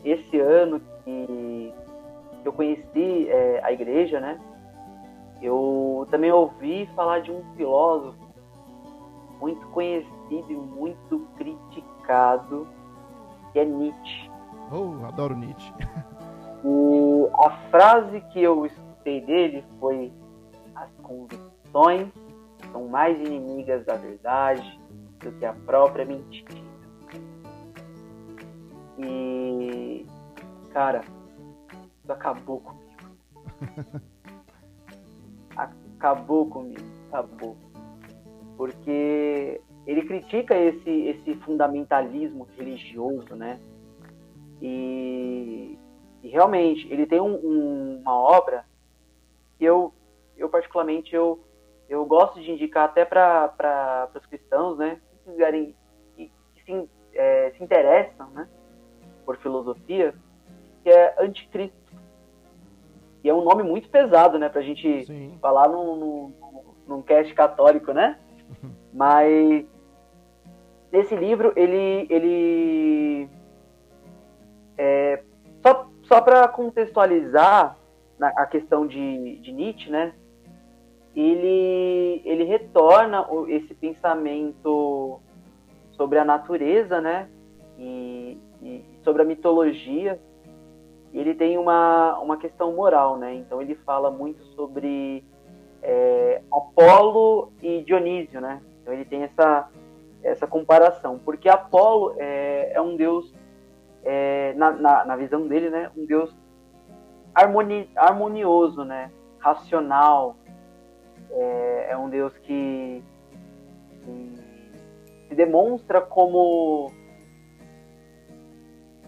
esse 0.05 0.39
ano 0.39 0.81
que 1.05 1.73
eu 2.45 2.53
conheci 2.53 3.29
é, 3.29 3.61
a 3.63 3.73
igreja, 3.73 4.21
né? 4.21 4.41
Eu 5.41 6.07
também 6.11 6.33
ouvi 6.33 6.89
falar 6.95 7.21
de 7.21 7.31
um 7.31 7.43
filósofo 7.55 8.28
muito 9.41 9.67
conhecido 9.69 10.51
e 10.51 10.57
muito 10.57 11.21
criticado, 11.37 12.67
que 13.53 13.59
é 13.59 13.65
Nietzsche. 13.65 14.31
Oh, 14.71 15.05
adoro 15.07 15.37
Nietzsche. 15.37 15.73
O, 16.65 17.31
a 17.35 17.51
frase 17.71 18.21
que 18.33 18.43
eu 18.43 18.67
escutei 18.67 19.21
dele 19.21 19.65
foi: 19.79 20.13
As 20.75 20.91
convicções 21.03 22.09
são 22.73 22.89
mais 22.89 23.19
inimigas 23.21 23.85
da 23.87 23.95
verdade 23.95 24.81
do 25.21 25.33
que 25.33 25.45
a 25.45 25.53
própria 25.53 26.05
mentira. 26.05 26.69
E, 28.99 30.05
cara, 30.73 31.03
isso 32.03 32.13
acabou 32.13 32.61
comigo. 32.61 32.89
acabou 35.57 36.47
comigo, 36.47 36.83
acabou 37.09 37.57
porque 38.59 39.61
ele 39.87 40.03
critica 40.03 40.55
esse, 40.59 40.91
esse 40.91 41.35
fundamentalismo 41.37 42.49
religioso, 42.59 43.37
né? 43.37 43.61
E, 44.61 45.79
e 46.25 46.29
realmente, 46.29 46.93
ele 46.93 47.07
tem 47.07 47.21
um, 47.21 47.37
um, 47.37 48.01
uma 48.01 48.13
obra 48.13 48.65
que 49.57 49.65
eu, 49.65 49.95
eu 50.37 50.49
particularmente, 50.49 51.15
eu, 51.15 51.39
eu 51.89 52.05
gosto 52.05 52.41
de 52.41 52.51
indicar 52.51 52.87
até 52.87 53.05
para 53.05 54.11
os 54.13 54.27
cristãos, 54.27 54.77
né? 54.77 55.01
Que 55.25 55.31
quiserem, 55.31 55.77
que, 56.17 56.33
que 56.57 56.65
se, 56.65 56.91
é, 57.15 57.53
se 57.57 57.63
interessam, 57.63 58.29
né? 58.31 58.49
Por 59.25 59.37
filosofia, 59.37 60.17
que 60.83 60.91
é 60.91 61.15
Anticristo. 61.21 61.79
E 63.23 63.29
é 63.29 63.35
um 63.35 63.45
nome 63.45 63.63
muito 63.63 63.89
pesado, 63.89 64.37
né? 64.37 64.49
Pra 64.49 64.63
gente 64.63 65.07
Sim. 65.07 65.39
falar 65.41 65.69
num, 65.69 65.97
num, 65.97 66.65
num 66.89 67.03
cast 67.03 67.33
católico, 67.35 67.93
né? 67.93 68.19
Mas 68.93 69.65
nesse 70.91 71.15
livro 71.15 71.53
ele 71.57 72.07
ele 72.11 73.29
é, 74.77 75.23
só 75.63 75.89
só 76.03 76.21
para 76.21 76.49
contextualizar 76.49 77.77
a 78.21 78.47
questão 78.47 78.87
de, 78.87 79.37
de 79.39 79.53
Nietzsche, 79.53 79.91
né? 79.91 80.15
Ele 81.15 82.23
ele 82.25 82.45
retorna 82.45 83.27
esse 83.49 83.75
pensamento 83.75 85.21
sobre 85.93 86.19
a 86.19 86.25
natureza, 86.25 87.01
né? 87.01 87.29
E, 87.79 88.39
e 88.63 88.85
sobre 89.05 89.23
a 89.23 89.25
mitologia. 89.25 90.21
Ele 91.13 91.35
tem 91.35 91.57
uma, 91.57 92.19
uma 92.19 92.37
questão 92.37 92.73
moral, 92.73 93.17
né? 93.17 93.35
Então 93.35 93.61
ele 93.63 93.75
fala 93.75 94.11
muito 94.11 94.43
sobre 94.55 95.25
é, 95.83 96.43
Apolo 96.53 97.53
e 97.63 97.83
Dionísio, 97.83 98.41
né? 98.41 98.61
Então 98.81 98.93
ele 98.93 99.05
tem 99.05 99.23
essa, 99.23 99.69
essa 100.23 100.47
comparação, 100.47 101.19
porque 101.19 101.49
Apolo 101.49 102.15
é, 102.19 102.73
é 102.73 102.81
um 102.81 102.97
deus, 102.97 103.35
é, 104.05 104.55
na, 104.55 104.73
na, 104.73 105.05
na, 105.05 105.17
visão 105.17 105.47
dele, 105.47 105.71
né, 105.71 105.91
um 105.97 106.07
deus 106.07 106.35
harmoni, 107.35 107.91
harmonioso, 107.95 108.85
né, 108.85 109.11
racional, 109.39 110.37
é, 111.31 111.89
é 111.91 111.97
um 111.97 112.09
deus 112.09 112.37
que, 112.39 113.03
que, 114.05 114.39
se 115.29 115.35
demonstra 115.35 116.01
como, 116.01 116.91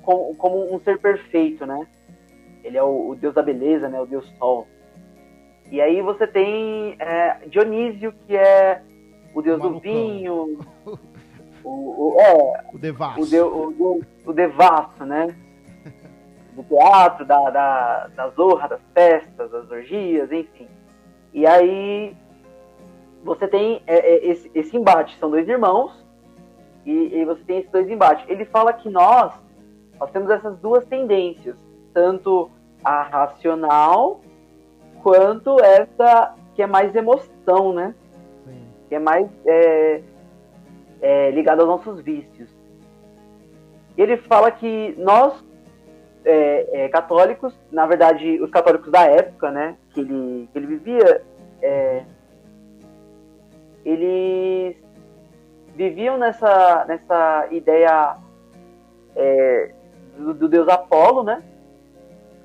como, 0.02 0.34
como 0.36 0.74
um 0.74 0.78
ser 0.80 1.00
perfeito, 1.00 1.64
né? 1.64 1.86
Ele 2.62 2.76
é 2.76 2.82
o, 2.82 3.08
o 3.08 3.16
deus 3.16 3.34
da 3.34 3.42
beleza, 3.42 3.88
né, 3.88 3.98
o 3.98 4.06
deus 4.06 4.28
sol. 4.36 4.66
E 5.70 5.80
aí 5.80 6.02
você 6.02 6.26
tem 6.26 6.96
é, 6.98 7.46
Dionísio, 7.46 8.12
que 8.26 8.36
é 8.36 8.82
o 9.32 9.40
deus 9.40 9.62
do 9.62 9.78
vinho, 9.78 10.58
o, 11.62 12.14
o, 12.14 12.20
é, 12.20 12.64
o 12.72 12.78
devasso, 12.78 13.22
o, 13.22 13.26
de, 13.26 13.40
o, 13.40 14.00
o, 14.26 14.32
devasso, 14.32 15.04
né? 15.04 15.34
Do 16.54 16.64
teatro, 16.64 17.24
da, 17.24 17.50
da, 17.50 18.06
da 18.08 18.28
zorra, 18.30 18.68
das 18.68 18.80
festas, 18.92 19.50
das 19.50 19.70
orgias, 19.70 20.32
enfim. 20.32 20.66
E 21.32 21.46
aí 21.46 22.16
você 23.22 23.46
tem 23.46 23.80
é, 23.86 23.96
é, 23.96 24.26
esse, 24.26 24.50
esse 24.52 24.76
embate, 24.76 25.16
são 25.18 25.30
dois 25.30 25.48
irmãos, 25.48 25.92
e, 26.84 27.18
e, 27.18 27.24
você 27.24 27.42
tem 27.44 27.58
esses 27.58 27.70
dois 27.70 27.88
embates. 27.88 28.24
Ele 28.28 28.44
fala 28.44 28.72
que 28.72 28.88
nós, 28.88 29.32
nós 30.00 30.10
temos 30.10 30.30
essas 30.30 30.58
duas 30.58 30.84
tendências, 30.86 31.56
tanto 31.92 32.50
a 32.82 33.02
racional 33.02 34.20
quanto 35.02 35.58
essa 35.60 36.34
que 36.54 36.62
é 36.62 36.66
mais 36.66 36.94
emoção, 36.94 37.72
né? 37.72 37.94
que 38.90 38.96
é 38.96 38.98
mais 38.98 39.30
é, 39.46 40.02
é, 41.00 41.30
ligado 41.30 41.60
aos 41.60 41.68
nossos 41.68 42.02
vícios. 42.02 42.50
Ele 43.96 44.16
fala 44.16 44.50
que 44.50 44.96
nós, 44.98 45.32
é, 46.24 46.84
é, 46.84 46.88
católicos, 46.88 47.56
na 47.70 47.86
verdade, 47.86 48.42
os 48.42 48.50
católicos 48.50 48.90
da 48.90 49.04
época, 49.06 49.50
né, 49.52 49.76
que 49.94 50.00
ele, 50.00 50.48
que 50.52 50.58
ele 50.58 50.66
vivia, 50.66 51.22
é, 51.62 52.04
eles 53.84 54.76
viviam 55.76 56.18
nessa, 56.18 56.84
nessa 56.86 57.46
ideia 57.52 58.16
é, 59.14 59.72
do, 60.18 60.34
do, 60.34 60.48
deus 60.48 60.68
Apolo, 60.68 61.22
né? 61.22 61.44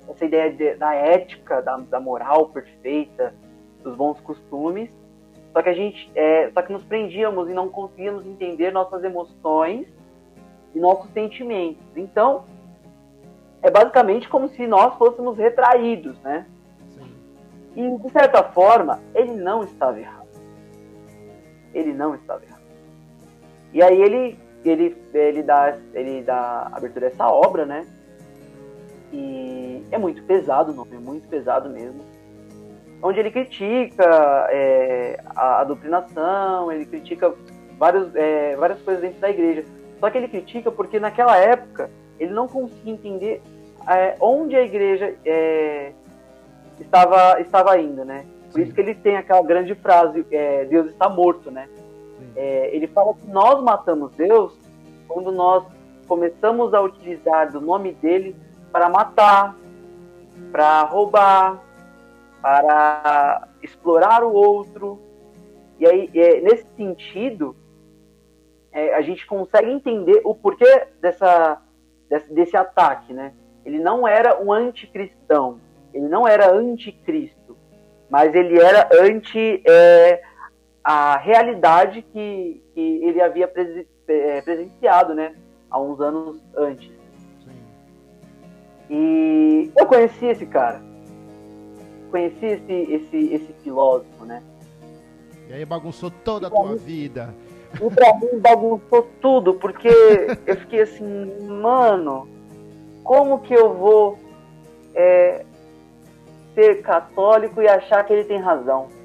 Essa 0.09 0.25
ideia 0.25 0.51
de, 0.51 0.75
da 0.75 0.93
ética, 0.93 1.61
da, 1.61 1.77
da 1.77 1.99
moral 1.99 2.49
perfeita, 2.49 3.33
dos 3.83 3.95
bons 3.95 4.19
costumes 4.21 4.89
só 5.55 5.61
que 5.61 5.69
a 5.69 5.73
gente, 5.73 6.11
é, 6.13 6.51
só 6.51 6.61
que 6.61 6.73
nos 6.73 6.83
prendíamos 6.83 7.49
e 7.49 7.53
não 7.53 7.69
conseguíamos 7.69 8.25
entender 8.25 8.73
nossas 8.73 9.01
emoções 9.05 9.87
e 10.73 10.79
nossos 10.81 11.09
sentimentos. 11.13 11.81
Então, 11.95 12.43
é 13.61 13.71
basicamente 13.71 14.27
como 14.27 14.49
se 14.49 14.67
nós 14.67 14.97
fôssemos 14.97 15.37
retraídos, 15.37 16.19
né? 16.19 16.45
Sim. 16.89 17.15
E 17.73 17.97
de 17.99 18.09
certa 18.11 18.43
forma, 18.43 18.99
ele 19.13 19.31
não 19.31 19.63
estava 19.63 19.97
errado. 19.97 20.27
Ele 21.73 21.93
não 21.93 22.15
estava 22.15 22.43
errado. 22.43 22.63
E 23.71 23.81
aí 23.81 24.01
ele 24.01 24.37
ele 24.65 24.97
ele 25.13 25.41
dá 25.41 25.77
ele 25.93 26.21
dá 26.21 26.69
abertura 26.69 27.05
a 27.05 27.09
essa 27.09 27.29
obra, 27.29 27.65
né? 27.65 27.87
E 29.13 29.64
é 29.95 29.97
muito 29.97 30.23
pesado, 30.23 30.73
não 30.73 30.87
é 30.91 30.99
muito 30.99 31.27
pesado 31.27 31.69
mesmo 31.69 32.03
onde 33.05 33.19
ele 33.19 33.29
critica 33.29 34.47
é, 34.49 35.19
a, 35.35 35.61
a, 35.61 35.63
doutrinação, 35.63 36.71
ele 36.71 36.85
critica 36.85 37.33
vários, 37.77 38.15
é, 38.15 38.55
várias 38.55 38.81
coisas 38.81 39.03
dentro 39.03 39.19
da 39.19 39.29
igreja. 39.29 39.63
Só 39.99 40.09
que 40.09 40.17
ele 40.17 40.27
critica 40.27 40.71
porque 40.71 40.99
naquela 40.99 41.37
época 41.37 41.89
ele 42.19 42.33
não 42.33 42.47
conseguia 42.47 42.93
entender 42.93 43.43
é, 43.87 44.15
onde 44.19 44.55
a 44.55 44.63
igreja 44.63 45.13
é, 45.23 45.91
estava, 46.79 47.39
estava 47.39 47.79
indo, 47.79 48.03
né? 48.03 48.25
Por 48.51 48.59
Sim. 48.59 48.63
isso 48.63 48.73
que 48.73 48.81
ele 48.81 48.95
tem 48.95 49.17
aquela 49.17 49.43
grande 49.43 49.75
frase, 49.75 50.25
é, 50.31 50.65
Deus 50.65 50.87
está 50.87 51.07
morto, 51.07 51.51
né? 51.51 51.69
É, 52.35 52.75
ele 52.75 52.87
fala 52.87 53.13
que 53.13 53.27
nós 53.27 53.63
matamos 53.63 54.11
Deus 54.15 54.57
quando 55.07 55.31
nós 55.31 55.63
começamos 56.07 56.73
a 56.73 56.81
utilizar 56.81 57.51
do 57.51 57.61
nome 57.61 57.93
dele 57.93 58.35
para 58.71 58.89
matar, 58.89 59.55
para 60.51 60.83
roubar, 60.83 61.61
para 62.41 63.47
explorar 63.61 64.23
o 64.23 64.31
outro. 64.31 64.99
E 65.79 65.85
aí, 65.85 66.09
é, 66.13 66.41
nesse 66.41 66.65
sentido, 66.75 67.55
é, 68.71 68.93
a 68.93 69.01
gente 69.01 69.25
consegue 69.25 69.71
entender 69.71 70.21
o 70.23 70.35
porquê 70.35 70.87
dessa, 71.01 71.61
desse, 72.09 72.33
desse 72.33 72.57
ataque, 72.57 73.13
né? 73.13 73.33
Ele 73.65 73.79
não 73.79 74.07
era 74.07 74.41
um 74.41 74.53
anticristão, 74.53 75.59
ele 75.93 76.07
não 76.07 76.27
era 76.27 76.53
anticristo, 76.53 77.57
mas 78.09 78.35
ele 78.35 78.59
era 78.59 78.87
anti 79.01 79.63
é, 79.67 80.21
a 80.83 81.17
realidade 81.17 82.03
que, 82.03 82.61
que 82.73 83.03
ele 83.03 83.21
havia 83.21 83.51
é, 84.07 84.41
presenciado, 84.41 85.15
né? 85.15 85.35
Há 85.69 85.79
uns 85.79 85.99
anos 85.99 86.43
antes. 86.55 86.94
E 88.89 89.71
eu 89.77 89.85
conheci 89.85 90.25
esse 90.25 90.45
cara. 90.45 90.81
Conheci 92.11 92.45
esse, 92.45 92.71
esse, 92.71 93.33
esse 93.33 93.53
filósofo, 93.63 94.25
né? 94.25 94.41
E 95.49 95.53
aí 95.53 95.65
bagunçou 95.65 96.11
toda 96.23 96.47
a 96.47 96.49
tua 96.49 96.71
mim, 96.71 96.77
vida. 96.77 97.33
E 97.73 97.93
pra 97.93 98.13
mim 98.15 98.39
bagunçou 98.39 99.07
tudo, 99.21 99.55
porque 99.55 99.87
eu 100.45 100.55
fiquei 100.57 100.81
assim, 100.81 101.47
mano, 101.47 102.27
como 103.03 103.39
que 103.39 103.53
eu 103.53 103.73
vou 103.73 104.17
é, 104.93 105.45
ser 106.53 106.81
católico 106.81 107.61
e 107.61 107.67
achar 107.67 108.03
que 108.03 108.13
ele 108.13 108.23
tem 108.23 108.39
razão? 108.39 108.87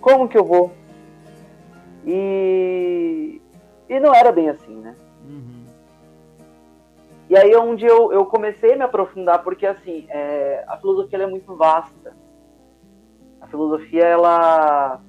Como 0.00 0.28
que 0.28 0.36
eu 0.36 0.44
vou? 0.44 0.70
E, 2.06 3.40
e 3.88 4.00
não 4.00 4.14
era 4.14 4.30
bem 4.30 4.50
assim, 4.50 4.74
né? 4.74 4.94
Uhum. 5.26 5.53
E 7.28 7.36
aí 7.36 7.52
é 7.52 7.58
onde 7.58 7.86
eu, 7.86 8.12
eu 8.12 8.26
comecei 8.26 8.74
a 8.74 8.76
me 8.76 8.82
aprofundar, 8.82 9.42
porque 9.42 9.66
assim, 9.66 10.06
é, 10.08 10.64
a 10.68 10.76
filosofia 10.76 11.22
é 11.22 11.26
muito 11.26 11.56
vasta. 11.56 12.14
A 13.40 13.46
filosofia, 13.46 14.04
ela, 14.04 15.00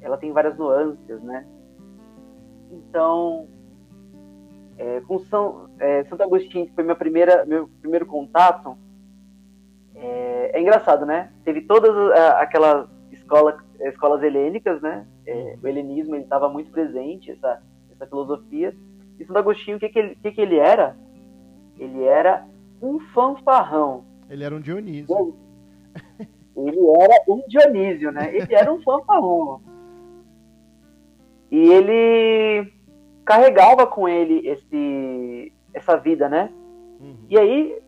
ela 0.00 0.16
tem 0.16 0.32
várias 0.32 0.56
nuances, 0.56 1.22
né? 1.22 1.46
Então, 2.70 3.46
é, 4.78 5.00
com 5.02 5.18
São, 5.18 5.68
é, 5.78 6.04
Santo 6.04 6.22
Agostinho, 6.22 6.66
que 6.66 6.74
foi 6.74 6.84
minha 6.84 6.96
primeira, 6.96 7.44
meu 7.44 7.68
primeiro 7.80 8.06
contato, 8.06 8.76
é, 9.94 10.50
é 10.54 10.60
engraçado, 10.60 11.06
né? 11.06 11.30
Teve 11.44 11.62
todas 11.62 11.94
aquelas 12.38 12.88
escola, 13.12 13.58
escolas 13.80 14.22
helênicas, 14.22 14.80
né? 14.80 15.06
É, 15.26 15.56
o 15.62 15.66
helenismo 15.66 16.16
estava 16.16 16.48
muito 16.48 16.70
presente, 16.70 17.30
essa, 17.30 17.62
essa 17.92 18.06
filosofia. 18.06 18.74
E 19.18 19.24
Santo 19.24 19.38
Agostinho, 19.38 19.76
o 19.76 19.80
que, 19.80 19.88
que, 19.88 19.98
ele, 19.98 20.14
que, 20.16 20.32
que 20.32 20.40
ele 20.40 20.58
era? 20.58 20.96
Ele 21.78 22.04
era 22.04 22.46
um 22.80 23.00
fanfarrão. 23.12 24.04
Ele 24.28 24.44
era 24.44 24.54
um 24.54 24.60
Dionísio. 24.60 25.36
Ele 26.56 26.78
era 27.00 27.22
um 27.28 27.42
Dionísio, 27.48 28.12
né? 28.12 28.34
Ele 28.34 28.54
era 28.54 28.72
um 28.72 28.80
fanfarrão. 28.82 29.60
E 31.50 31.72
ele 31.72 32.72
carregava 33.24 33.86
com 33.86 34.08
ele 34.08 34.46
esse, 34.46 35.52
essa 35.72 35.96
vida, 35.96 36.28
né? 36.28 36.50
Uhum. 37.00 37.16
E 37.28 37.38
aí, 37.38 37.78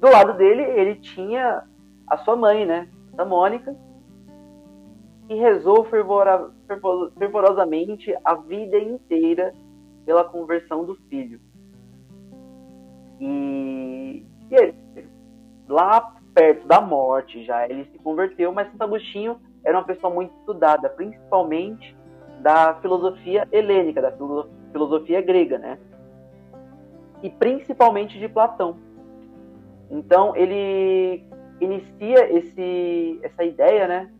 do 0.00 0.10
lado 0.10 0.34
dele, 0.34 0.62
ele 0.62 0.96
tinha 0.96 1.64
a 2.06 2.16
sua 2.18 2.36
mãe, 2.36 2.66
né? 2.66 2.88
A 3.16 3.24
Mônica, 3.24 3.76
que 5.26 5.34
rezou 5.34 5.84
fervora, 5.84 6.50
fervorosamente 7.18 8.14
a 8.24 8.34
vida 8.34 8.78
inteira 8.78 9.54
pela 10.04 10.24
conversão 10.24 10.84
do 10.84 10.96
filho. 11.08 11.40
E, 13.20 14.26
e 14.50 14.54
ele, 14.54 14.74
lá 15.68 16.14
perto 16.34 16.66
da 16.66 16.80
morte 16.80 17.44
já 17.44 17.64
ele 17.68 17.84
se 17.86 17.98
converteu, 17.98 18.52
mas 18.52 18.70
Santo 18.70 18.82
Agostinho 18.82 19.40
era 19.64 19.78
uma 19.78 19.84
pessoa 19.84 20.12
muito 20.12 20.34
estudada, 20.40 20.88
principalmente 20.90 21.96
da 22.40 22.74
filosofia 22.82 23.48
helênica, 23.50 24.02
da 24.02 24.12
filosofia 24.72 25.22
grega, 25.22 25.58
né? 25.58 25.78
E 27.22 27.30
principalmente 27.30 28.18
de 28.18 28.28
Platão. 28.28 28.76
Então 29.90 30.36
ele 30.36 31.24
inicia 31.60 32.30
esse, 32.36 33.20
essa 33.22 33.44
ideia, 33.44 33.86
né, 33.88 34.10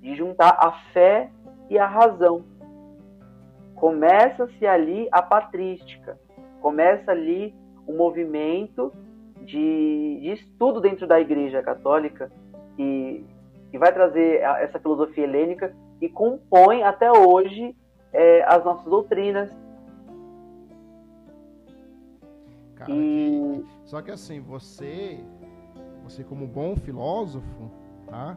de 0.00 0.14
juntar 0.14 0.56
a 0.58 0.72
fé 0.92 1.30
e 1.68 1.78
a 1.78 1.86
razão. 1.86 2.44
Começa-se 3.74 4.66
ali 4.66 5.08
a 5.12 5.20
patrística, 5.20 6.18
começa 6.60 7.10
ali 7.10 7.54
um 7.88 7.96
movimento 7.96 8.92
de, 9.40 10.20
de 10.20 10.32
estudo 10.32 10.80
dentro 10.80 11.06
da 11.06 11.18
Igreja 11.18 11.62
Católica 11.62 12.30
que, 12.76 13.24
que 13.70 13.78
vai 13.78 13.92
trazer 13.92 14.42
essa 14.60 14.78
filosofia 14.78 15.24
helênica 15.24 15.74
e 16.00 16.08
compõe 16.08 16.82
até 16.82 17.10
hoje 17.10 17.74
é, 18.12 18.44
as 18.44 18.64
nossas 18.64 18.84
doutrinas. 18.84 19.50
Cara, 22.76 22.92
e... 22.92 23.64
Só 23.84 24.02
que 24.02 24.10
assim, 24.10 24.40
você, 24.40 25.18
você 26.04 26.22
como 26.22 26.46
bom 26.46 26.76
filósofo, 26.76 27.70
tá? 28.06 28.36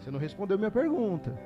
Você 0.00 0.10
não 0.10 0.18
respondeu 0.18 0.58
minha 0.58 0.70
pergunta. 0.70 1.38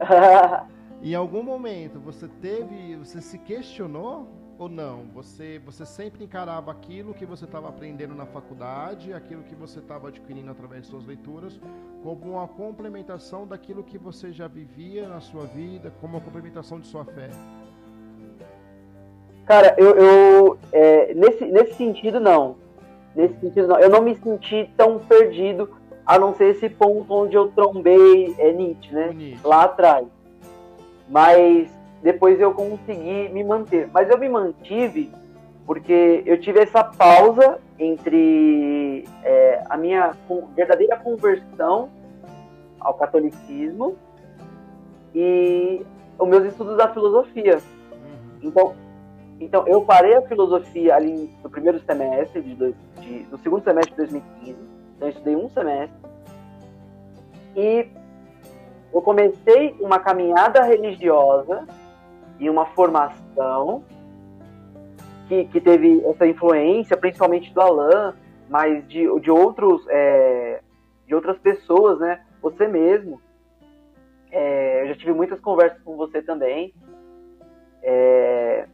em 1.02 1.14
algum 1.14 1.42
momento 1.42 2.00
você 2.00 2.26
teve, 2.40 2.96
você 2.96 3.20
se 3.20 3.38
questionou 3.38 4.39
ou 4.60 4.68
não? 4.68 5.04
Você, 5.14 5.58
você 5.64 5.86
sempre 5.86 6.22
encarava 6.22 6.70
aquilo 6.70 7.14
que 7.14 7.24
você 7.24 7.46
estava 7.46 7.70
aprendendo 7.70 8.14
na 8.14 8.26
faculdade, 8.26 9.10
aquilo 9.10 9.42
que 9.42 9.54
você 9.54 9.78
estava 9.78 10.08
adquirindo 10.08 10.50
através 10.50 10.82
de 10.82 10.88
suas 10.88 11.06
leituras, 11.06 11.58
como 12.02 12.32
uma 12.32 12.46
complementação 12.46 13.46
daquilo 13.46 13.82
que 13.82 13.96
você 13.96 14.30
já 14.30 14.46
vivia 14.46 15.08
na 15.08 15.18
sua 15.18 15.46
vida, 15.46 15.90
como 15.98 16.18
uma 16.18 16.20
complementação 16.22 16.78
de 16.78 16.86
sua 16.86 17.06
fé? 17.06 17.30
Cara, 19.46 19.74
eu, 19.78 19.96
eu 19.96 20.58
é, 20.72 21.14
nesse, 21.14 21.46
nesse 21.46 21.74
sentido 21.74 22.20
não. 22.20 22.56
Nesse 23.16 23.40
sentido 23.40 23.66
não. 23.66 23.80
Eu 23.80 23.88
não 23.88 24.02
me 24.02 24.14
senti 24.14 24.70
tão 24.76 24.98
perdido 24.98 25.70
a 26.04 26.18
não 26.18 26.34
ser 26.34 26.50
esse 26.50 26.68
ponto 26.68 27.10
onde 27.14 27.34
eu 27.34 27.48
trombei 27.48 28.34
é, 28.38 28.52
Nietzsche, 28.52 28.92
né? 28.94 29.10
Nietzsche. 29.14 29.40
Lá 29.42 29.64
atrás. 29.64 30.06
Mas 31.08 31.79
depois 32.02 32.40
eu 32.40 32.52
consegui 32.52 33.28
me 33.28 33.44
manter. 33.44 33.88
Mas 33.92 34.08
eu 34.08 34.18
me 34.18 34.28
mantive 34.28 35.10
porque 35.66 36.22
eu 36.26 36.40
tive 36.40 36.60
essa 36.60 36.82
pausa 36.82 37.58
entre 37.78 39.04
é, 39.22 39.62
a 39.68 39.76
minha 39.76 40.14
verdadeira 40.56 40.96
conversão 40.96 41.90
ao 42.80 42.94
catolicismo 42.94 43.96
e 45.14 45.84
os 46.18 46.28
meus 46.28 46.44
estudos 46.46 46.76
da 46.76 46.92
filosofia. 46.92 47.58
Uhum. 47.92 48.38
Então, 48.42 48.74
então 49.38 49.68
eu 49.68 49.82
parei 49.82 50.16
a 50.16 50.22
filosofia 50.22 50.96
ali 50.96 51.30
no 51.42 51.50
primeiro 51.50 51.78
semestre 51.80 52.42
de, 52.42 52.54
dois, 52.54 52.74
de 53.00 53.26
no 53.30 53.38
segundo 53.38 53.62
semestre 53.62 53.92
de 53.92 53.96
2015 53.96 54.70
então, 55.00 55.08
eu 55.08 55.12
estudei 55.12 55.36
um 55.36 55.48
semestre. 55.48 56.10
E 57.56 57.88
eu 58.92 59.00
comecei 59.00 59.74
uma 59.80 59.98
caminhada 59.98 60.62
religiosa 60.62 61.66
e 62.40 62.48
uma 62.48 62.66
formação 62.66 63.84
que, 65.28 65.44
que 65.44 65.60
teve 65.60 66.02
essa 66.06 66.26
influência, 66.26 66.96
principalmente 66.96 67.52
do 67.54 67.60
Alain, 67.60 68.14
mas 68.48 68.88
de, 68.88 69.06
de, 69.20 69.30
outros, 69.30 69.86
é, 69.88 70.60
de 71.06 71.14
outras 71.14 71.38
pessoas, 71.38 72.00
né? 72.00 72.24
Você 72.42 72.66
mesmo. 72.66 73.20
É, 74.32 74.82
eu 74.82 74.88
já 74.88 74.94
tive 74.96 75.12
muitas 75.12 75.38
conversas 75.38 75.80
com 75.82 75.96
você 75.96 76.22
também. 76.22 76.74
É, 77.82 78.66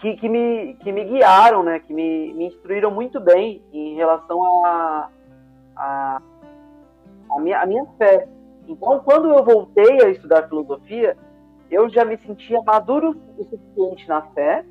que, 0.00 0.16
que, 0.16 0.28
me, 0.28 0.74
que 0.76 0.92
me 0.92 1.04
guiaram, 1.04 1.62
né? 1.62 1.80
Que 1.80 1.92
me, 1.92 2.32
me 2.32 2.46
instruíram 2.46 2.90
muito 2.90 3.20
bem 3.20 3.62
em 3.72 3.96
relação 3.96 4.64
a, 4.64 5.10
a, 5.76 6.22
a, 7.30 7.40
minha, 7.40 7.60
a 7.60 7.66
minha 7.66 7.84
fé. 7.98 8.26
Então, 8.66 9.00
quando 9.00 9.28
eu 9.28 9.44
voltei 9.44 10.00
a 10.02 10.08
estudar 10.08 10.48
filosofia, 10.48 11.18
eu 11.70 11.88
já 11.88 12.04
me 12.04 12.16
sentia 12.18 12.60
maduro 12.62 13.16
o 13.36 13.44
suficiente 13.44 14.08
na 14.08 14.22
fé 14.22 14.64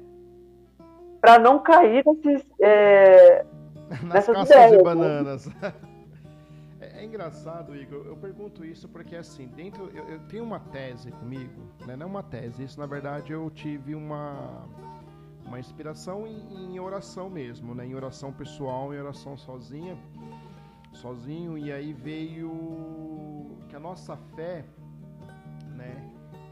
para 1.22 1.40
não 1.40 1.60
cair 1.60 2.04
nesses, 2.06 2.46
é, 2.62 3.46
Nas 4.04 4.28
nessas 4.28 4.40
ideias. 4.42 4.72
de 4.72 4.78
né? 4.78 4.84
bananas. 4.84 5.46
Né? 5.48 5.74
É, 6.82 7.02
é, 7.02 7.06
engraçado, 7.06 7.76
Igor. 7.76 8.06
Eu 8.06 8.16
pergunto 8.16 8.64
isso 8.64 8.88
porque, 8.88 9.16
assim, 9.16 9.48
dentro. 9.48 9.90
Eu, 9.94 10.08
eu 10.08 10.20
tenho 10.28 10.44
uma 10.46 10.60
tese 10.62 11.12
comigo, 11.12 11.62
né? 11.86 11.96
Não 11.98 12.06
é 12.06 12.10
uma 12.10 12.24
tese. 12.24 12.64
Isso, 12.64 12.80
na 12.80 12.86
verdade, 12.86 13.34
eu 13.34 13.50
tive 13.50 13.94
uma 13.96 14.66
Uma 15.46 15.60
inspiração 15.60 16.26
em, 16.28 16.74
em 16.76 16.80
oração 16.80 17.30
mesmo, 17.30 17.76
né? 17.76 17.86
Em 17.86 17.96
oração 17.96 18.32
pessoal, 18.32 18.94
em 18.94 19.00
oração 19.00 19.36
sozinha, 19.38 19.98
sozinho. 20.94 21.58
E 21.58 21.72
aí 21.72 21.92
veio 21.92 23.58
que 23.68 23.76
a 23.76 23.80
nossa 23.80 24.16
fé, 24.36 24.64
né? 25.76 26.10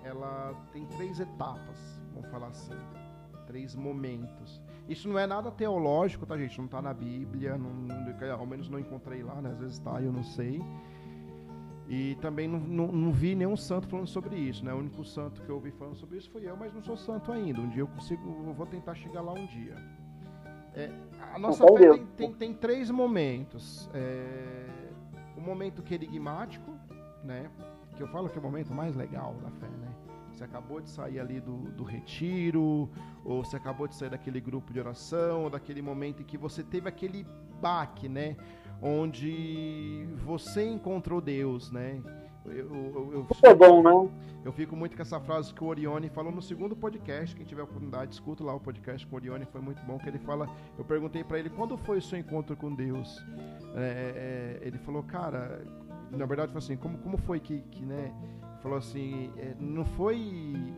Ela 0.08 0.54
tem 0.72 0.86
três 0.86 1.20
etapas, 1.20 2.02
vamos 2.14 2.30
falar 2.30 2.48
assim, 2.48 2.78
três 3.46 3.76
momentos. 3.76 4.62
Isso 4.88 5.08
não 5.10 5.20
é 5.20 5.28
nada 5.28 5.52
teológico, 5.52 6.26
tá, 6.26 6.38
gente? 6.38 6.58
Não 6.58 6.66
está 6.66 6.82
na 6.82 6.94
Bíblia, 6.94 7.58
não, 7.58 7.70
não, 7.70 8.32
ao 8.40 8.46
menos 8.46 8.70
não 8.70 8.80
encontrei 8.80 9.22
lá, 9.22 9.42
né? 9.42 9.52
Às 9.52 9.60
vezes 9.60 9.74
está, 9.76 10.02
eu 10.02 10.12
não 10.12 10.24
sei. 10.24 10.62
E 11.90 12.16
também 12.16 12.48
não, 12.48 12.60
não, 12.60 12.88
não, 12.88 13.12
vi 13.12 13.34
nenhum 13.34 13.56
santo 13.56 13.88
falando 13.88 14.08
sobre 14.08 14.36
isso, 14.36 14.64
né? 14.64 14.74
O 14.74 14.78
único 14.78 15.04
santo 15.06 15.42
que 15.42 15.50
eu 15.50 15.56
ouvi 15.56 15.72
falando 15.72 15.96
sobre 15.96 16.18
isso 16.18 16.30
foi 16.30 16.48
eu, 16.48 16.56
mas 16.56 16.74
não 16.74 16.82
sou 16.82 16.98
santo 16.98 17.32
ainda. 17.32 17.62
Um 17.62 17.70
dia 17.70 17.82
eu 17.82 17.88
consigo, 17.88 18.46
eu 18.46 18.54
vou 18.54 18.66
tentar 18.66 18.94
chegar 18.96 19.22
lá 19.22 19.34
um 19.34 19.46
dia. 19.46 19.76
É, 20.74 20.92
a 21.34 21.40
nossa 21.40 21.66
fé 21.66 21.94
tem, 21.94 22.06
tem, 22.06 22.34
tem, 22.34 22.54
três 22.54 22.92
momentos. 22.92 23.90
É, 23.94 24.68
o 25.38 25.42
momento 25.42 25.82
querigmático, 25.82 26.72
né? 27.24 27.50
Que 27.98 28.04
eu 28.04 28.08
falo 28.08 28.30
que 28.30 28.38
é 28.38 28.40
o 28.40 28.44
momento 28.44 28.74
mais 28.74 28.96
legal 28.96 29.34
da 29.42 29.50
fé, 29.52 29.68
né? 29.68 29.94
Você 30.34 30.44
acabou 30.44 30.80
de 30.80 30.90
sair 30.90 31.20
ali 31.20 31.42
do, 31.42 31.58
do 31.72 31.84
retiro, 31.84 32.90
ou 33.26 33.44
você 33.44 33.58
acabou 33.58 33.88
de 33.88 33.96
sair 33.96 34.12
daquele 34.12 34.40
grupo 34.40 34.72
de 34.72 34.80
oração, 34.80 35.46
ou 35.46 35.50
daquele 35.50 35.82
momento 35.82 36.22
em 36.22 36.26
que 36.26 36.38
você 36.38 36.64
teve 36.64 36.88
aquele 36.88 37.26
baque, 37.60 38.08
né? 38.08 38.38
onde 38.82 40.08
você 40.24 40.68
encontrou 40.68 41.22
Deus, 41.22 41.72
né? 41.72 42.02
Eu, 42.46 42.54
eu, 42.54 43.10
eu, 43.14 43.28
Isso 43.30 43.46
é 43.46 43.54
bom, 43.54 43.84
né? 43.84 44.10
Eu 44.46 44.54
fico 44.54 44.76
muito 44.76 44.96
com 44.96 45.02
essa 45.02 45.20
frase 45.20 45.54
que 45.54 45.62
o 45.62 45.68
Orione 45.68 46.08
falou 46.10 46.32
no 46.32 46.42
segundo 46.42 46.76
podcast. 46.76 47.36
Quem 47.36 47.46
tiver 47.46 47.64
oportunidade, 47.64 48.14
escuta 48.14 48.44
lá 48.44 48.54
o 48.54 48.60
podcast 48.60 49.06
com 49.06 49.16
o 49.16 49.20
Orione, 49.20 49.46
foi 49.46 49.60
muito 49.60 49.84
bom. 49.84 49.98
Que 49.98 50.08
ele 50.08 50.20
fala, 50.20 50.48
eu 50.78 50.86
perguntei 50.86 51.24
para 51.24 51.40
ele 51.40 51.50
quando 51.50 51.78
foi 51.78 51.98
o 51.98 52.02
seu 52.02 52.18
encontro 52.18 52.56
com 52.56 52.74
Deus. 52.74 53.22
É, 53.76 54.60
é, 54.62 54.66
ele 54.66 54.78
falou, 54.78 55.04
cara, 55.04 55.62
na 56.12 56.26
verdade 56.26 56.52
foi 56.52 56.60
assim, 56.60 56.78
como, 56.78 56.98
como 57.00 57.18
foi 57.18 57.40
que, 57.40 57.62
que 57.72 57.86
né? 57.86 58.14
Falou 58.62 58.78
assim, 58.78 59.32
é, 59.38 59.56
não 59.60 59.86
foi 59.86 60.74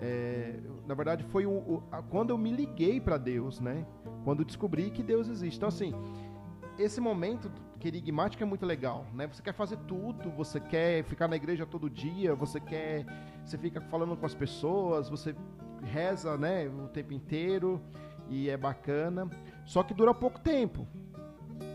é, 0.00 0.58
na 0.86 0.94
verdade 0.94 1.24
foi 1.24 1.46
o, 1.46 1.52
o 1.52 1.82
a, 1.92 2.02
quando 2.02 2.30
eu 2.30 2.38
me 2.38 2.50
liguei 2.50 3.00
para 3.00 3.18
Deus, 3.18 3.60
né? 3.60 3.86
Quando 4.24 4.44
descobri 4.44 4.90
que 4.90 5.02
Deus 5.02 5.28
existe. 5.28 5.56
Então 5.56 5.68
assim, 5.68 5.92
esse 6.78 7.00
momento 7.00 7.50
querigmático 7.78 8.42
é 8.42 8.46
muito 8.46 8.64
legal, 8.64 9.06
né? 9.14 9.26
Você 9.26 9.42
quer 9.42 9.54
fazer 9.54 9.76
tudo, 9.88 10.30
você 10.30 10.60
quer 10.60 11.04
ficar 11.04 11.28
na 11.28 11.36
igreja 11.36 11.66
todo 11.66 11.90
dia, 11.90 12.34
você 12.34 12.60
quer, 12.60 13.04
você 13.44 13.58
fica 13.58 13.80
falando 13.80 14.16
com 14.16 14.26
as 14.26 14.34
pessoas, 14.34 15.08
você 15.08 15.34
reza, 15.82 16.36
né, 16.36 16.68
o 16.68 16.88
tempo 16.88 17.12
inteiro 17.12 17.80
e 18.28 18.48
é 18.48 18.56
bacana. 18.56 19.28
Só 19.64 19.82
que 19.82 19.94
dura 19.94 20.14
pouco 20.14 20.38
tempo, 20.40 20.86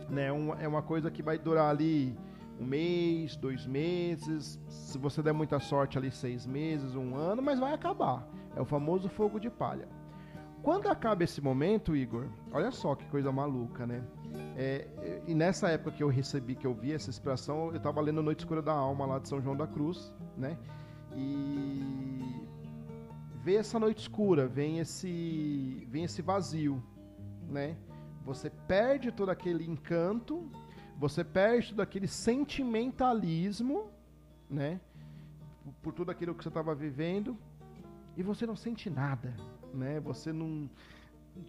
né? 0.09 0.27
É 0.59 0.67
uma 0.67 0.81
coisa 0.81 1.11
que 1.11 1.21
vai 1.21 1.37
durar 1.37 1.69
ali 1.69 2.15
um 2.59 2.65
mês, 2.65 3.35
dois 3.35 3.65
meses, 3.65 4.59
se 4.67 4.97
você 4.97 5.21
der 5.21 5.33
muita 5.33 5.59
sorte 5.59 5.97
ali 5.97 6.11
seis 6.11 6.45
meses, 6.45 6.95
um 6.95 7.15
ano, 7.15 7.41
mas 7.41 7.59
vai 7.59 7.73
acabar. 7.73 8.27
É 8.55 8.61
o 8.61 8.65
famoso 8.65 9.09
fogo 9.09 9.39
de 9.39 9.49
palha. 9.49 9.87
Quando 10.63 10.87
acaba 10.87 11.23
esse 11.23 11.41
momento, 11.41 11.95
Igor, 11.95 12.27
olha 12.51 12.71
só 12.71 12.95
que 12.95 13.05
coisa 13.05 13.31
maluca, 13.31 13.85
né? 13.85 14.03
É, 14.57 15.21
e 15.27 15.35
nessa 15.35 15.69
época 15.69 15.91
que 15.91 16.01
eu 16.01 16.07
recebi, 16.07 16.55
que 16.55 16.65
eu 16.65 16.73
vi 16.73 16.91
essa 16.93 17.09
inspiração, 17.09 17.69
eu 17.69 17.77
estava 17.77 18.01
lendo 18.01 18.23
Noite 18.23 18.39
Escura 18.39 18.61
da 18.61 18.73
Alma 18.73 19.05
lá 19.05 19.19
de 19.19 19.27
São 19.27 19.41
João 19.41 19.55
da 19.55 19.67
Cruz, 19.67 20.13
né? 20.35 20.57
E 21.15 22.47
vê 23.43 23.57
essa 23.57 23.77
noite 23.77 23.99
escura, 23.99 24.47
vem 24.47 24.79
esse, 24.79 25.87
vem 25.89 26.03
esse 26.03 26.21
vazio, 26.21 26.83
né? 27.47 27.77
Você 28.23 28.49
perde 28.49 29.11
todo 29.11 29.29
aquele 29.29 29.63
encanto, 29.69 30.49
você 30.97 31.23
perde 31.23 31.69
todo 31.69 31.81
aquele 31.81 32.07
sentimentalismo, 32.07 33.89
né? 34.49 34.79
Por, 35.81 35.93
tudo 35.93 36.11
aquilo 36.11 36.33
que 36.33 36.43
você 36.43 36.49
estava 36.49 36.73
vivendo 36.73 37.37
e 38.15 38.23
você 38.23 38.45
não 38.45 38.55
sente 38.55 38.89
nada, 38.89 39.33
né? 39.73 39.99
Você 39.99 40.31
não 40.31 40.69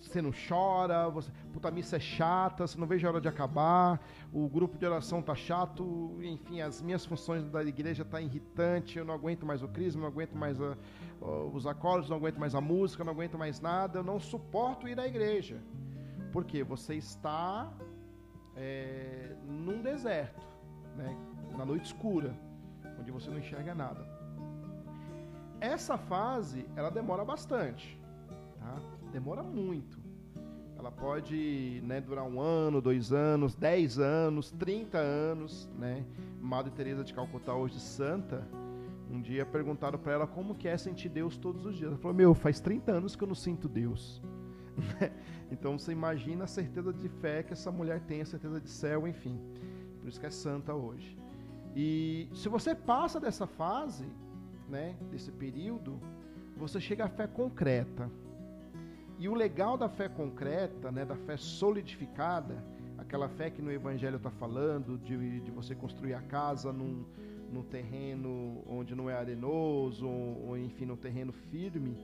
você 0.02 0.20
não 0.20 0.32
chora, 0.48 1.08
você, 1.08 1.30
puta, 1.52 1.70
missa 1.70 1.96
é 1.96 2.00
chata, 2.00 2.66
você 2.66 2.76
não 2.76 2.88
vejo 2.88 3.06
a 3.06 3.10
hora 3.10 3.20
de 3.20 3.28
acabar, 3.28 4.00
o 4.32 4.48
grupo 4.48 4.76
de 4.76 4.84
oração 4.84 5.22
tá 5.22 5.34
chato, 5.34 6.18
enfim, 6.20 6.60
as 6.60 6.82
minhas 6.82 7.06
funções 7.06 7.44
da 7.44 7.62
igreja 7.62 8.04
tá 8.04 8.20
irritante, 8.20 8.98
eu 8.98 9.04
não 9.04 9.14
aguento 9.14 9.46
mais 9.46 9.62
o 9.62 9.68
crisma, 9.68 10.02
não 10.02 10.08
aguento 10.08 10.34
mais 10.34 10.60
a, 10.60 10.76
os 11.52 11.68
acordes, 11.68 12.10
não 12.10 12.16
aguento 12.16 12.38
mais 12.38 12.52
a 12.54 12.60
música, 12.60 13.04
não 13.04 13.12
aguento 13.12 13.38
mais 13.38 13.60
nada, 13.60 14.00
eu 14.00 14.02
não 14.02 14.18
suporto 14.18 14.88
ir 14.88 14.98
à 14.98 15.06
igreja. 15.06 15.62
Porque 16.32 16.64
você 16.64 16.96
está 16.96 17.72
é, 18.56 19.34
num 19.44 19.82
deserto, 19.82 20.46
né, 20.96 21.16
na 21.56 21.64
noite 21.64 21.86
escura, 21.86 22.34
onde 22.98 23.10
você 23.10 23.30
não 23.30 23.38
enxerga 23.38 23.74
nada. 23.74 24.06
Essa 25.60 25.96
fase, 25.96 26.66
ela 26.76 26.90
demora 26.90 27.24
bastante, 27.24 27.98
tá? 28.58 28.78
demora 29.12 29.42
muito. 29.42 29.98
Ela 30.78 30.90
pode 30.90 31.80
né, 31.84 32.00
durar 32.00 32.24
um 32.24 32.40
ano, 32.40 32.82
dois 32.82 33.12
anos, 33.12 33.54
dez 33.54 33.98
anos, 33.98 34.50
trinta 34.50 34.98
anos, 34.98 35.68
né? 35.78 36.04
Madre 36.40 36.70
Teresa 36.70 37.02
de 37.02 37.14
Calcutá, 37.14 37.54
hoje 37.54 37.80
santa, 37.80 38.46
um 39.10 39.20
dia 39.20 39.46
perguntaram 39.46 39.98
para 39.98 40.12
ela 40.12 40.26
como 40.26 40.54
que 40.54 40.68
é 40.68 40.76
sentir 40.76 41.08
Deus 41.08 41.36
todos 41.38 41.64
os 41.64 41.76
dias. 41.76 41.90
Ela 41.90 41.98
falou: 41.98 42.14
"Meu, 42.14 42.34
faz 42.34 42.60
30 42.60 42.92
anos 42.92 43.16
que 43.16 43.24
eu 43.24 43.28
não 43.28 43.34
sinto 43.34 43.68
Deus". 43.68 44.20
então 45.50 45.78
você 45.78 45.92
imagina 45.92 46.44
a 46.44 46.46
certeza 46.46 46.92
de 46.92 47.08
fé 47.08 47.42
que 47.42 47.52
essa 47.52 47.70
mulher 47.70 48.00
tem, 48.00 48.20
a 48.20 48.26
certeza 48.26 48.60
de 48.60 48.68
céu, 48.68 49.06
enfim. 49.06 49.38
Por 50.00 50.08
isso 50.08 50.20
que 50.20 50.26
é 50.26 50.30
santa 50.30 50.74
hoje. 50.74 51.16
E 51.74 52.28
se 52.32 52.48
você 52.48 52.74
passa 52.74 53.20
dessa 53.20 53.46
fase, 53.46 54.06
né, 54.68 54.96
desse 55.10 55.30
período, 55.30 56.00
você 56.56 56.80
chega 56.80 57.04
à 57.04 57.08
fé 57.08 57.26
concreta. 57.26 58.10
E 59.18 59.28
o 59.28 59.34
legal 59.34 59.76
da 59.76 59.88
fé 59.88 60.08
concreta, 60.08 60.90
né, 60.90 61.04
da 61.04 61.16
fé 61.16 61.36
solidificada, 61.36 62.62
aquela 62.98 63.28
fé 63.28 63.50
que 63.50 63.62
no 63.62 63.70
Evangelho 63.70 64.16
está 64.16 64.30
falando, 64.30 64.98
de, 64.98 65.40
de 65.40 65.50
você 65.50 65.74
construir 65.74 66.14
a 66.14 66.20
casa 66.20 66.72
num, 66.72 67.04
num 67.52 67.62
terreno 67.62 68.62
onde 68.66 68.94
não 68.94 69.08
é 69.08 69.14
arenoso, 69.14 70.06
ou, 70.06 70.48
ou 70.48 70.58
enfim, 70.58 70.86
num 70.86 70.96
terreno 70.96 71.32
firme. 71.32 71.96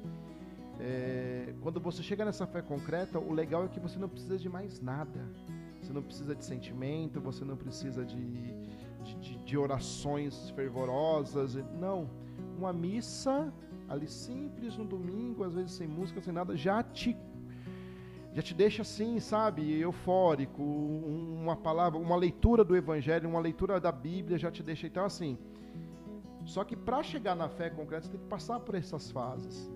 É, 0.84 1.54
quando 1.60 1.80
você 1.80 2.02
chega 2.02 2.24
nessa 2.24 2.44
fé 2.44 2.60
concreta, 2.60 3.16
o 3.16 3.32
legal 3.32 3.64
é 3.64 3.68
que 3.68 3.78
você 3.78 4.00
não 4.00 4.08
precisa 4.08 4.36
de 4.36 4.48
mais 4.48 4.80
nada. 4.80 5.20
Você 5.80 5.92
não 5.92 6.02
precisa 6.02 6.34
de 6.34 6.44
sentimento, 6.44 7.20
você 7.20 7.44
não 7.44 7.56
precisa 7.56 8.04
de, 8.04 8.16
de, 9.04 9.14
de, 9.20 9.44
de 9.44 9.56
orações 9.56 10.50
fervorosas. 10.50 11.54
Não. 11.78 12.10
Uma 12.58 12.72
missa 12.72 13.52
ali 13.88 14.08
simples 14.08 14.76
no 14.76 14.84
domingo, 14.84 15.44
às 15.44 15.54
vezes 15.54 15.70
sem 15.72 15.86
música, 15.86 16.20
sem 16.20 16.32
nada, 16.32 16.56
já 16.56 16.82
te 16.82 17.16
já 18.34 18.40
te 18.40 18.54
deixa 18.54 18.80
assim, 18.80 19.20
sabe, 19.20 19.78
eufórico, 19.78 20.62
uma 20.62 21.54
palavra, 21.54 21.98
uma 21.98 22.16
leitura 22.16 22.64
do 22.64 22.74
evangelho, 22.74 23.28
uma 23.28 23.38
leitura 23.38 23.78
da 23.78 23.92
Bíblia 23.92 24.38
já 24.38 24.50
te 24.50 24.62
deixa 24.62 24.86
então 24.86 25.04
assim. 25.04 25.36
Só 26.46 26.64
que 26.64 26.74
para 26.74 27.02
chegar 27.02 27.36
na 27.36 27.50
fé 27.50 27.68
concreta, 27.68 28.06
você 28.06 28.12
tem 28.12 28.20
que 28.20 28.26
passar 28.28 28.58
por 28.60 28.74
essas 28.74 29.10
fases. 29.10 29.70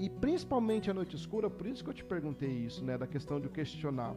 E 0.00 0.08
principalmente 0.08 0.90
a 0.90 0.94
noite 0.94 1.14
escura, 1.14 1.50
por 1.50 1.66
isso 1.66 1.84
que 1.84 1.90
eu 1.90 1.94
te 1.94 2.02
perguntei 2.02 2.48
isso, 2.50 2.82
né, 2.82 2.96
da 2.96 3.06
questão 3.06 3.38
de 3.38 3.50
questionar. 3.50 4.16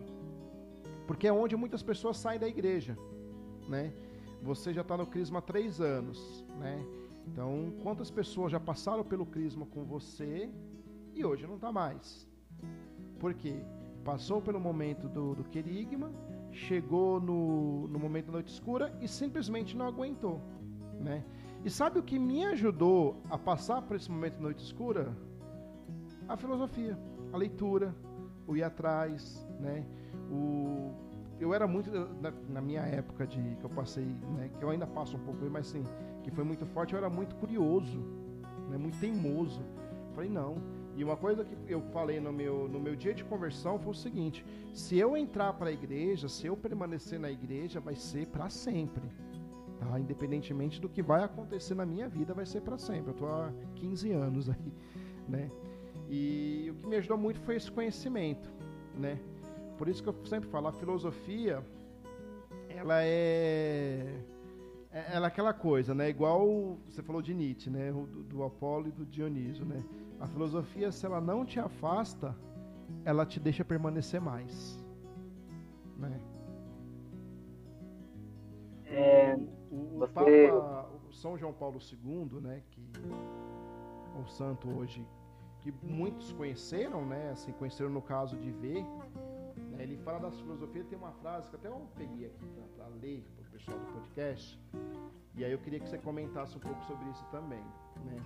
Porque 1.05 1.27
é 1.27 1.33
onde 1.33 1.57
muitas 1.57 1.83
pessoas 1.83 2.15
saem 2.15 2.39
da 2.39 2.47
igreja, 2.47 2.97
né? 3.67 3.93
Você 4.41 4.73
já 4.73 4.79
está 4.79 4.95
no 4.95 5.05
crisma 5.05 5.39
há 5.39 5.41
três 5.41 5.81
anos, 5.81 6.45
né? 6.57 6.81
Então, 7.27 7.73
quantas 7.83 8.09
pessoas 8.09 8.49
já 8.53 8.61
passaram 8.61 9.03
pelo 9.03 9.25
crisma 9.25 9.65
com 9.65 9.83
você 9.83 10.49
e 11.13 11.25
hoje 11.25 11.45
não 11.45 11.55
está 11.55 11.69
mais? 11.69 12.25
Por 13.19 13.33
quê? 13.33 13.53
Passou 14.05 14.41
pelo 14.41 14.61
momento 14.61 15.09
do, 15.09 15.35
do 15.35 15.43
querigma, 15.43 16.13
chegou 16.49 17.19
no, 17.19 17.89
no 17.89 17.99
momento 17.99 18.27
da 18.27 18.33
noite 18.33 18.53
escura 18.53 18.97
e 19.01 19.07
simplesmente 19.09 19.75
não 19.75 19.87
aguentou, 19.87 20.39
né? 21.01 21.25
E 21.65 21.69
sabe 21.69 21.99
o 21.99 22.03
que 22.03 22.17
me 22.17 22.45
ajudou 22.45 23.21
a 23.29 23.37
passar 23.37 23.81
por 23.81 23.97
esse 23.97 24.09
momento 24.09 24.35
da 24.35 24.43
noite 24.43 24.63
escura? 24.63 25.13
A 26.27 26.37
filosofia, 26.37 26.97
a 27.31 27.37
leitura, 27.37 27.93
o 28.47 28.55
ir 28.55 28.63
atrás, 28.63 29.45
né? 29.59 29.85
O, 30.31 30.91
eu 31.39 31.53
era 31.53 31.67
muito 31.67 31.91
na, 31.91 32.31
na, 32.49 32.61
minha 32.61 32.81
época 32.81 33.27
de 33.27 33.41
que 33.57 33.63
eu 33.63 33.69
passei, 33.69 34.05
né? 34.05 34.49
Que 34.57 34.63
eu 34.63 34.69
ainda 34.69 34.87
passo 34.87 35.17
um 35.17 35.19
pouco, 35.19 35.43
mas 35.49 35.67
assim, 35.67 35.83
que 36.23 36.31
foi 36.31 36.43
muito 36.43 36.65
forte, 36.65 36.93
eu 36.93 36.97
era 36.97 37.09
muito 37.09 37.35
curioso, 37.35 37.99
né, 38.69 38.77
muito 38.77 38.97
teimoso. 38.99 39.61
Falei, 40.13 40.29
não. 40.29 40.57
E 40.95 41.03
uma 41.03 41.17
coisa 41.17 41.43
que 41.43 41.55
eu 41.67 41.81
falei 41.91 42.19
no 42.19 42.31
meu, 42.31 42.69
no 42.69 42.79
meu 42.79 42.95
dia 42.95 43.13
de 43.13 43.23
conversão 43.23 43.79
foi 43.79 43.91
o 43.91 43.95
seguinte: 43.95 44.45
se 44.73 44.97
eu 44.97 45.17
entrar 45.17 45.53
para 45.53 45.69
a 45.69 45.71
igreja, 45.71 46.29
se 46.29 46.45
eu 46.45 46.55
permanecer 46.55 47.19
na 47.19 47.31
igreja, 47.31 47.79
vai 47.79 47.95
ser 47.95 48.27
para 48.27 48.49
sempre. 48.49 49.03
Tá? 49.79 49.99
Independentemente 49.99 50.79
do 50.79 50.87
que 50.87 51.01
vai 51.01 51.23
acontecer 51.23 51.73
na 51.73 51.85
minha 51.85 52.07
vida, 52.07 52.33
vai 52.33 52.45
ser 52.45 52.61
para 52.61 52.77
sempre. 52.77 53.07
Eu 53.07 53.13
estou 53.13 53.27
há 53.27 53.51
15 53.75 54.11
anos 54.11 54.49
aí, 54.49 54.73
né? 55.27 55.51
E 56.09 56.71
o 56.71 56.75
que 56.75 56.87
me 56.87 56.95
ajudou 56.97 57.17
muito 57.17 57.39
foi 57.41 57.55
esse 57.55 57.71
conhecimento, 57.71 58.49
né? 58.95 59.19
Por 59.77 59.87
isso 59.87 60.03
que 60.03 60.09
eu 60.09 60.15
sempre 60.25 60.49
falo, 60.49 60.67
a 60.67 60.71
filosofia, 60.71 61.63
ela 62.69 63.03
é, 63.03 64.21
é 64.91 65.05
ela 65.13 65.27
é 65.27 65.29
aquela 65.29 65.53
coisa, 65.53 65.95
né? 65.95 66.09
Igual 66.09 66.77
você 66.87 67.01
falou 67.01 67.21
de 67.21 67.33
Nietzsche, 67.33 67.69
né? 67.69 67.91
Do, 67.91 68.23
do 68.23 68.43
Apolo 68.43 68.87
e 68.87 68.91
do 68.91 69.05
Dionísio, 69.05 69.65
né? 69.65 69.83
A 70.19 70.27
filosofia, 70.27 70.91
se 70.91 71.05
ela 71.05 71.19
não 71.19 71.45
te 71.45 71.59
afasta, 71.59 72.35
ela 73.03 73.25
te 73.25 73.39
deixa 73.39 73.65
permanecer 73.65 74.21
mais, 74.21 74.79
né? 75.97 76.21
É, 78.85 79.35
o, 79.71 79.97
você... 79.97 80.47
Papa, 80.49 80.89
o 81.09 81.13
São 81.13 81.37
João 81.37 81.51
Paulo 81.51 81.79
II, 81.81 82.41
né? 82.41 82.61
Que 82.69 82.81
é 84.15 84.21
o 84.21 84.27
santo 84.27 84.69
hoje 84.69 85.05
que 85.63 85.71
muitos 85.81 86.31
conheceram, 86.33 87.05
né? 87.05 87.31
Assim, 87.31 87.53
conheceram 87.53 87.89
no 87.89 88.01
caso 88.01 88.35
de 88.35 88.51
ver. 88.51 88.83
Né, 89.71 89.83
ele 89.83 89.97
fala 89.97 90.19
das 90.19 90.37
filosofias, 90.37 90.85
tem 90.87 90.97
uma 90.97 91.13
frase 91.13 91.49
que 91.49 91.55
até 91.55 91.69
eu 91.69 91.87
peguei 91.95 92.25
aqui 92.25 92.45
para 92.75 92.87
ler 92.87 93.23
para 93.35 93.47
o 93.47 93.51
pessoal 93.51 93.79
do 93.79 93.85
podcast. 93.93 94.59
E 95.35 95.45
aí 95.45 95.51
eu 95.51 95.57
queria 95.59 95.79
que 95.79 95.87
você 95.87 95.97
comentasse 95.97 96.57
um 96.57 96.59
pouco 96.59 96.83
sobre 96.83 97.09
isso 97.09 97.25
também. 97.31 97.63
Né? 98.05 98.21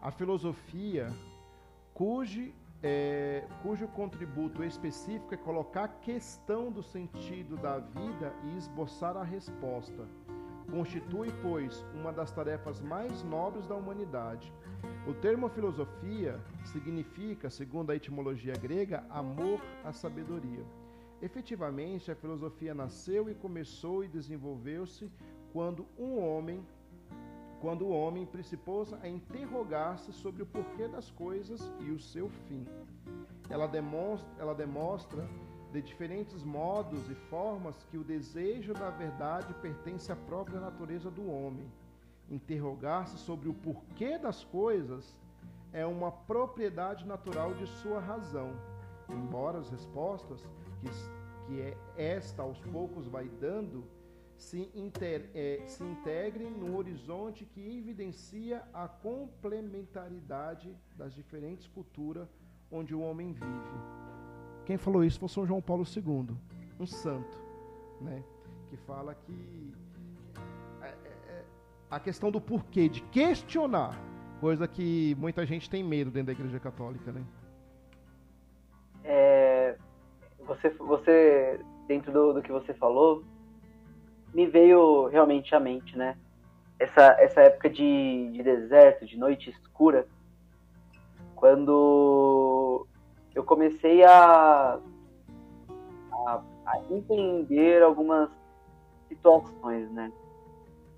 A 0.00 0.10
filosofia, 0.10 1.12
cujo, 1.92 2.50
é, 2.82 3.46
cujo 3.62 3.86
contributo 3.88 4.64
específico 4.64 5.34
é 5.34 5.36
colocar 5.36 5.84
a 5.84 5.88
questão 5.88 6.72
do 6.72 6.82
sentido 6.82 7.56
da 7.58 7.78
vida 7.78 8.34
e 8.44 8.56
esboçar 8.56 9.14
a 9.16 9.22
resposta. 9.22 10.08
Constitui, 10.70 11.32
pois, 11.42 11.84
uma 11.94 12.12
das 12.12 12.30
tarefas 12.32 12.80
mais 12.80 13.22
nobres 13.22 13.66
da 13.66 13.74
humanidade 13.74 14.52
o 15.06 15.14
termo 15.14 15.48
filosofia 15.48 16.40
significa, 16.64 17.48
segundo 17.48 17.90
a 17.90 17.96
etimologia 17.96 18.54
grega, 18.54 19.04
amor 19.08 19.60
à 19.84 19.92
sabedoria. 19.92 20.64
Efetivamente, 21.22 22.10
a 22.10 22.16
filosofia 22.16 22.74
nasceu 22.74 23.30
e 23.30 23.34
começou 23.34 24.04
e 24.04 24.08
desenvolveu-se 24.08 25.08
quando 25.52 25.86
um 25.96 26.18
homem, 26.18 26.66
quando 27.60 27.86
o 27.86 27.90
homem 27.90 28.26
principou 28.26 28.84
a 29.00 29.08
interrogar-se 29.08 30.12
sobre 30.12 30.42
o 30.42 30.46
porquê 30.46 30.88
das 30.88 31.10
coisas 31.10 31.72
e 31.80 31.90
o 31.90 32.00
seu 32.00 32.28
fim. 32.28 32.66
Ela 33.48 33.68
demonstra, 33.68 34.28
ela 34.38 34.54
demonstra 34.54 35.26
de 35.80 35.88
diferentes 35.88 36.42
modos 36.42 37.10
e 37.10 37.14
formas 37.14 37.74
que 37.90 37.98
o 37.98 38.04
desejo 38.04 38.72
da 38.72 38.90
verdade 38.90 39.52
pertence 39.54 40.10
à 40.10 40.16
própria 40.16 40.58
natureza 40.58 41.10
do 41.10 41.30
homem 41.30 41.70
Interrogar-se 42.28 43.18
sobre 43.18 43.48
o 43.48 43.54
porquê 43.54 44.18
das 44.18 44.42
coisas 44.42 45.14
é 45.72 45.86
uma 45.86 46.10
propriedade 46.10 47.06
natural 47.06 47.54
de 47.54 47.66
sua 47.66 48.00
razão, 48.00 48.52
embora 49.08 49.58
as 49.58 49.70
respostas 49.70 50.40
que, 50.80 50.90
que 51.46 51.60
é 51.60 51.76
esta 51.96 52.42
aos 52.42 52.58
poucos 52.58 53.06
vai 53.06 53.28
dando 53.28 53.84
se, 54.36 54.70
inter, 54.74 55.30
é, 55.34 55.62
se 55.66 55.84
integrem 55.84 56.50
no 56.50 56.76
horizonte 56.76 57.44
que 57.44 57.60
evidencia 57.78 58.62
a 58.74 58.88
complementaridade 58.88 60.76
das 60.96 61.14
diferentes 61.14 61.68
culturas 61.68 62.28
onde 62.72 62.92
o 62.92 63.00
homem 63.00 63.32
vive. 63.32 64.15
Quem 64.66 64.76
falou 64.76 65.04
isso 65.04 65.18
foi 65.18 65.28
São 65.28 65.46
João 65.46 65.62
Paulo 65.62 65.84
II, 65.84 66.36
um 66.78 66.86
santo, 66.86 67.38
né? 68.00 68.22
que 68.68 68.76
fala 68.76 69.14
que 69.14 69.72
a 71.90 72.00
questão 72.00 72.30
do 72.30 72.40
porquê, 72.40 72.88
de 72.88 73.00
questionar, 73.00 73.96
coisa 74.40 74.66
que 74.66 75.16
muita 75.18 75.46
gente 75.46 75.70
tem 75.70 75.84
medo 75.84 76.10
dentro 76.10 76.26
da 76.26 76.32
Igreja 76.32 76.58
Católica, 76.58 77.12
né? 77.12 77.24
É, 79.04 79.76
você, 80.40 80.68
você 80.70 81.60
dentro 81.86 82.12
do, 82.12 82.32
do 82.34 82.42
que 82.42 82.50
você 82.50 82.74
falou, 82.74 83.22
me 84.34 84.46
veio 84.46 85.06
realmente 85.06 85.54
à 85.54 85.60
mente, 85.60 85.96
né? 85.96 86.18
Essa, 86.78 87.16
essa 87.20 87.40
época 87.40 87.70
de, 87.70 88.30
de 88.32 88.42
deserto, 88.42 89.06
de 89.06 89.16
noite 89.16 89.48
escura, 89.48 90.06
quando 91.36 92.86
eu 93.36 93.44
comecei 93.44 94.02
a, 94.02 94.80
a, 96.10 96.42
a 96.64 96.78
entender 96.90 97.82
algumas 97.82 98.30
situações, 99.08 99.90
né? 99.92 100.10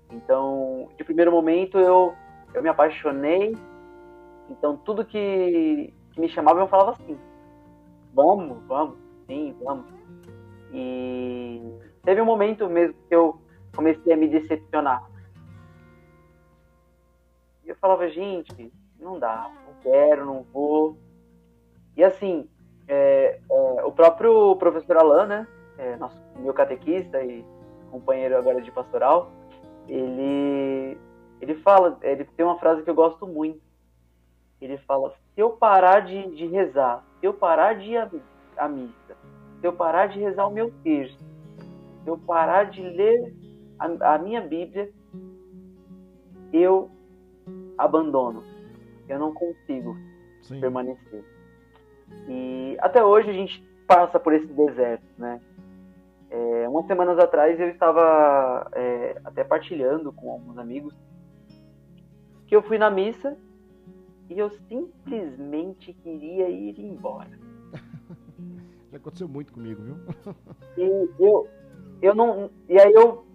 Então, 0.09 0.87
de 0.97 1.03
primeiro 1.03 1.33
momento, 1.33 1.77
eu, 1.77 2.15
eu 2.53 2.63
me 2.63 2.69
apaixonei. 2.69 3.57
Então, 4.49 4.77
tudo 4.77 5.03
que, 5.03 5.93
que 6.13 6.21
me 6.21 6.29
chamava, 6.29 6.61
eu 6.61 6.67
falava 6.69 6.91
assim: 6.91 7.19
vamos, 8.13 8.65
vamos, 8.67 8.97
sim, 9.27 9.53
vamos. 9.61 9.85
E 10.73 11.61
teve 12.05 12.21
um 12.21 12.25
momento 12.25 12.69
mesmo 12.69 12.95
que 13.09 13.13
eu 13.13 13.37
comecei 13.75 14.13
a 14.13 14.17
me 14.17 14.29
decepcionar. 14.29 15.03
E 17.65 17.69
eu 17.69 17.75
falava: 17.75 18.07
gente, 18.07 18.71
não 18.97 19.19
dá, 19.19 19.51
não 19.67 19.73
quero, 19.81 20.25
não 20.25 20.43
vou. 20.53 21.08
E 21.99 22.03
assim, 22.05 22.47
é, 22.87 23.41
é, 23.51 23.83
o 23.83 23.91
próprio 23.91 24.55
professor 24.55 24.95
Alain, 24.95 25.27
né, 25.27 25.47
é, 25.77 25.97
nosso, 25.97 26.17
meu 26.37 26.53
catequista 26.53 27.21
e 27.21 27.43
companheiro 27.91 28.37
agora 28.37 28.61
de 28.61 28.71
pastoral, 28.71 29.29
ele 29.85 30.97
ele 31.41 31.55
fala, 31.55 31.97
ele 32.01 32.23
tem 32.23 32.45
uma 32.45 32.57
frase 32.57 32.81
que 32.83 32.89
eu 32.89 32.95
gosto 32.95 33.27
muito. 33.27 33.59
Ele 34.61 34.77
fala: 34.77 35.09
se 35.09 35.41
eu 35.41 35.49
parar 35.49 35.99
de, 35.99 36.33
de 36.37 36.45
rezar, 36.47 37.03
se 37.19 37.25
eu 37.25 37.33
parar 37.33 37.73
de 37.73 37.91
ir 37.91 37.97
à, 37.97 38.09
à 38.55 38.69
missa, 38.69 39.17
se 39.59 39.67
eu 39.67 39.73
parar 39.73 40.07
de 40.07 40.19
rezar 40.21 40.47
o 40.47 40.53
meu 40.53 40.71
texto, 40.81 41.19
se 41.19 42.09
eu 42.09 42.17
parar 42.17 42.69
de 42.69 42.81
ler 42.81 43.35
a, 43.77 44.15
a 44.15 44.17
minha 44.17 44.39
Bíblia, 44.39 44.89
eu 46.53 46.89
abandono. 47.77 48.41
Eu 49.09 49.19
não 49.19 49.33
consigo 49.33 49.97
Sim. 50.43 50.61
permanecer. 50.61 51.38
E 52.27 52.77
até 52.79 53.03
hoje 53.03 53.29
a 53.29 53.33
gente 53.33 53.63
passa 53.87 54.19
por 54.19 54.33
esse 54.33 54.47
deserto, 54.47 55.05
né? 55.17 55.41
É, 56.29 56.69
umas 56.69 56.85
semanas 56.85 57.17
atrás 57.17 57.59
eu 57.59 57.69
estava 57.69 58.69
é, 58.73 59.19
até 59.25 59.43
partilhando 59.43 60.13
com 60.13 60.31
alguns 60.31 60.59
amigos 60.59 60.93
que 62.45 62.55
eu 62.55 62.61
fui 62.61 62.77
na 62.77 62.91
missa 62.91 63.35
e 64.29 64.37
eu 64.37 64.51
simplesmente 64.67 65.91
queria 65.93 66.47
ir 66.49 66.79
embora. 66.79 67.31
Já 68.91 68.97
aconteceu 68.97 69.27
muito 69.27 69.51
comigo, 69.53 69.81
viu? 69.81 69.95
e 70.77 71.09
eu, 71.19 71.47
eu 72.01 72.13
não, 72.13 72.51
e 72.67 72.79
aí 72.79 72.93
eu 72.93 73.25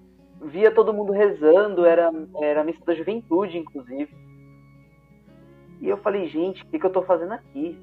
via 0.40 0.70
todo 0.70 0.92
mundo 0.92 1.12
rezando, 1.12 1.84
era, 1.84 2.10
era 2.40 2.60
a 2.60 2.64
missa 2.64 2.84
da 2.84 2.94
juventude, 2.94 3.58
inclusive. 3.58 4.14
E 5.80 5.88
eu 5.88 5.96
falei, 5.98 6.26
gente, 6.28 6.62
o 6.62 6.66
que, 6.66 6.78
que 6.78 6.86
eu 6.86 6.88
estou 6.88 7.04
fazendo 7.04 7.32
aqui? 7.32 7.78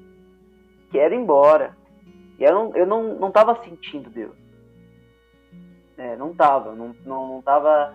Quero 0.92 1.14
ir 1.14 1.18
embora. 1.18 1.76
E 2.38 2.44
eu 2.44 2.54
não, 2.54 2.76
eu 2.76 2.86
não, 2.86 3.14
não 3.18 3.30
tava 3.30 3.60
sentindo 3.64 4.10
Deus. 4.10 4.36
É, 5.96 6.16
não 6.16 6.34
tava, 6.34 6.74
não, 6.74 6.94
não, 7.04 7.28
não 7.28 7.42
tava. 7.42 7.94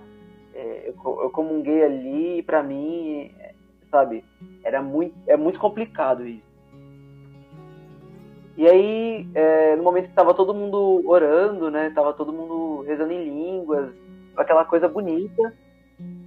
É, 0.54 0.90
eu, 0.90 1.22
eu 1.22 1.30
comunguei 1.30 1.84
ali 1.84 2.40
e 2.40 2.44
pra 2.44 2.64
mim, 2.64 3.32
é, 3.40 3.54
sabe, 3.92 4.26
era 4.64 4.82
muito, 4.82 5.16
é 5.28 5.38
muito 5.38 5.60
complicado 5.60 6.28
isso. 6.28 6.48
E 8.56 8.68
aí, 8.68 9.30
é, 9.36 9.76
no 9.76 9.84
momento 9.84 10.08
que 10.08 10.16
tava 10.16 10.34
todo 10.34 10.54
mundo 10.54 11.04
orando, 11.06 11.70
né, 11.70 11.92
tava 11.92 12.12
todo 12.12 12.34
mundo 12.34 12.82
rezando 12.82 13.14
em 13.14 13.24
línguas, 13.24 13.94
aquela 14.36 14.66
coisa 14.66 14.88
bonita, 14.88 15.54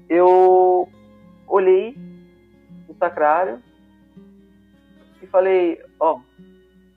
eu 0.09 0.89
olhei 1.49 1.97
no 2.89 2.95
sacrário 2.95 3.61
e 5.21 5.27
falei, 5.27 5.83
ó, 5.99 6.15
oh, 6.15 6.21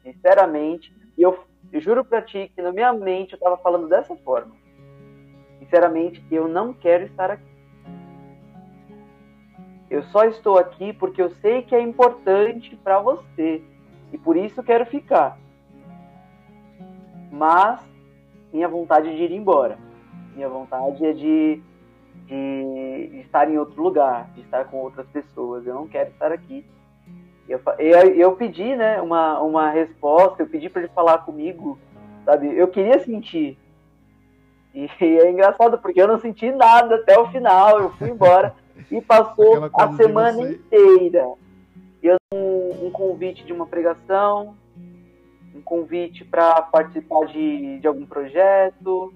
sinceramente, 0.04 0.93
e 1.18 1.22
eu, 1.22 1.43
eu 1.72 1.82
juro 1.82 2.06
pra 2.06 2.22
ti 2.22 2.51
que 2.54 2.62
na 2.62 2.72
minha 2.72 2.93
mente 2.93 3.34
eu 3.34 3.39
tava 3.39 3.58
falando 3.58 3.88
dessa 3.88 4.16
forma 4.18 4.64
sinceramente, 5.74 6.24
eu 6.30 6.47
não 6.47 6.72
quero 6.72 7.06
estar 7.06 7.32
aqui. 7.32 7.51
Eu 9.89 10.04
só 10.04 10.26
estou 10.26 10.58
aqui 10.58 10.93
porque 10.93 11.22
eu 11.22 11.30
sei 11.30 11.64
que 11.64 11.76
é 11.76 11.82
importante 11.82 12.76
para 12.76 12.99
você 12.99 13.64
e 14.12 14.18
por 14.18 14.38
isso 14.38 14.62
quero 14.62 14.86
ficar. 14.86 15.38
Mas 17.32 17.82
minha 18.51 18.68
vontade 18.68 19.10
é 19.10 19.16
de 19.16 19.24
ir 19.24 19.32
embora. 19.32 19.78
Minha 20.36 20.49
vontade 20.49 21.04
é 21.06 21.14
de, 21.14 21.62
de, 22.28 23.10
de 23.12 23.20
estar 23.20 23.49
em 23.49 23.58
outro 23.58 23.82
lugar, 23.82 24.30
de 24.34 24.41
estar 24.41 24.66
com 24.66 24.78
outras 24.78 25.08
pessoas. 25.08 25.66
Eu 25.66 25.74
não 25.74 25.88
quero 25.88 26.12
estar 26.12 26.32
aqui. 26.32 26.66
Eu, 27.48 27.60
eu, 27.78 28.00
eu 28.16 28.32
pedi 28.36 28.76
né, 28.76 29.02
uma, 29.02 29.39
uma 29.41 29.70
resposta, 29.70 30.44
eu 30.44 30.48
pedi 30.48 30.70
para 30.70 30.84
ele 30.84 30.91
falar 30.94 31.20
comigo, 31.20 31.78
sabe? 32.26 32.56
Eu 32.56 32.68
queria 32.68 33.00
sentir 33.00 33.58
e 34.74 34.89
é 35.02 35.30
engraçado 35.30 35.78
porque 35.78 36.02
eu 36.02 36.08
não 36.08 36.20
senti 36.20 36.52
nada 36.52 36.96
até 36.96 37.18
o 37.18 37.30
final, 37.30 37.80
eu 37.80 37.91
fui 37.91 38.10
embora 38.10 38.56
e 38.91 39.00
passou 39.02 39.70
a 39.74 39.94
semana 39.94 40.41
inteira. 40.41 41.34
Eu 42.02 42.18
um, 42.34 42.88
um 42.88 42.91
convite 42.91 43.46
de 43.46 43.54
uma 43.54 43.68
pregação, 43.68 44.56
um 45.56 45.62
convite 45.62 46.26
para 46.26 46.62
participar 46.64 47.26
de, 47.28 47.80
de 47.80 47.88
algum 47.88 48.06
projeto. 48.06 49.14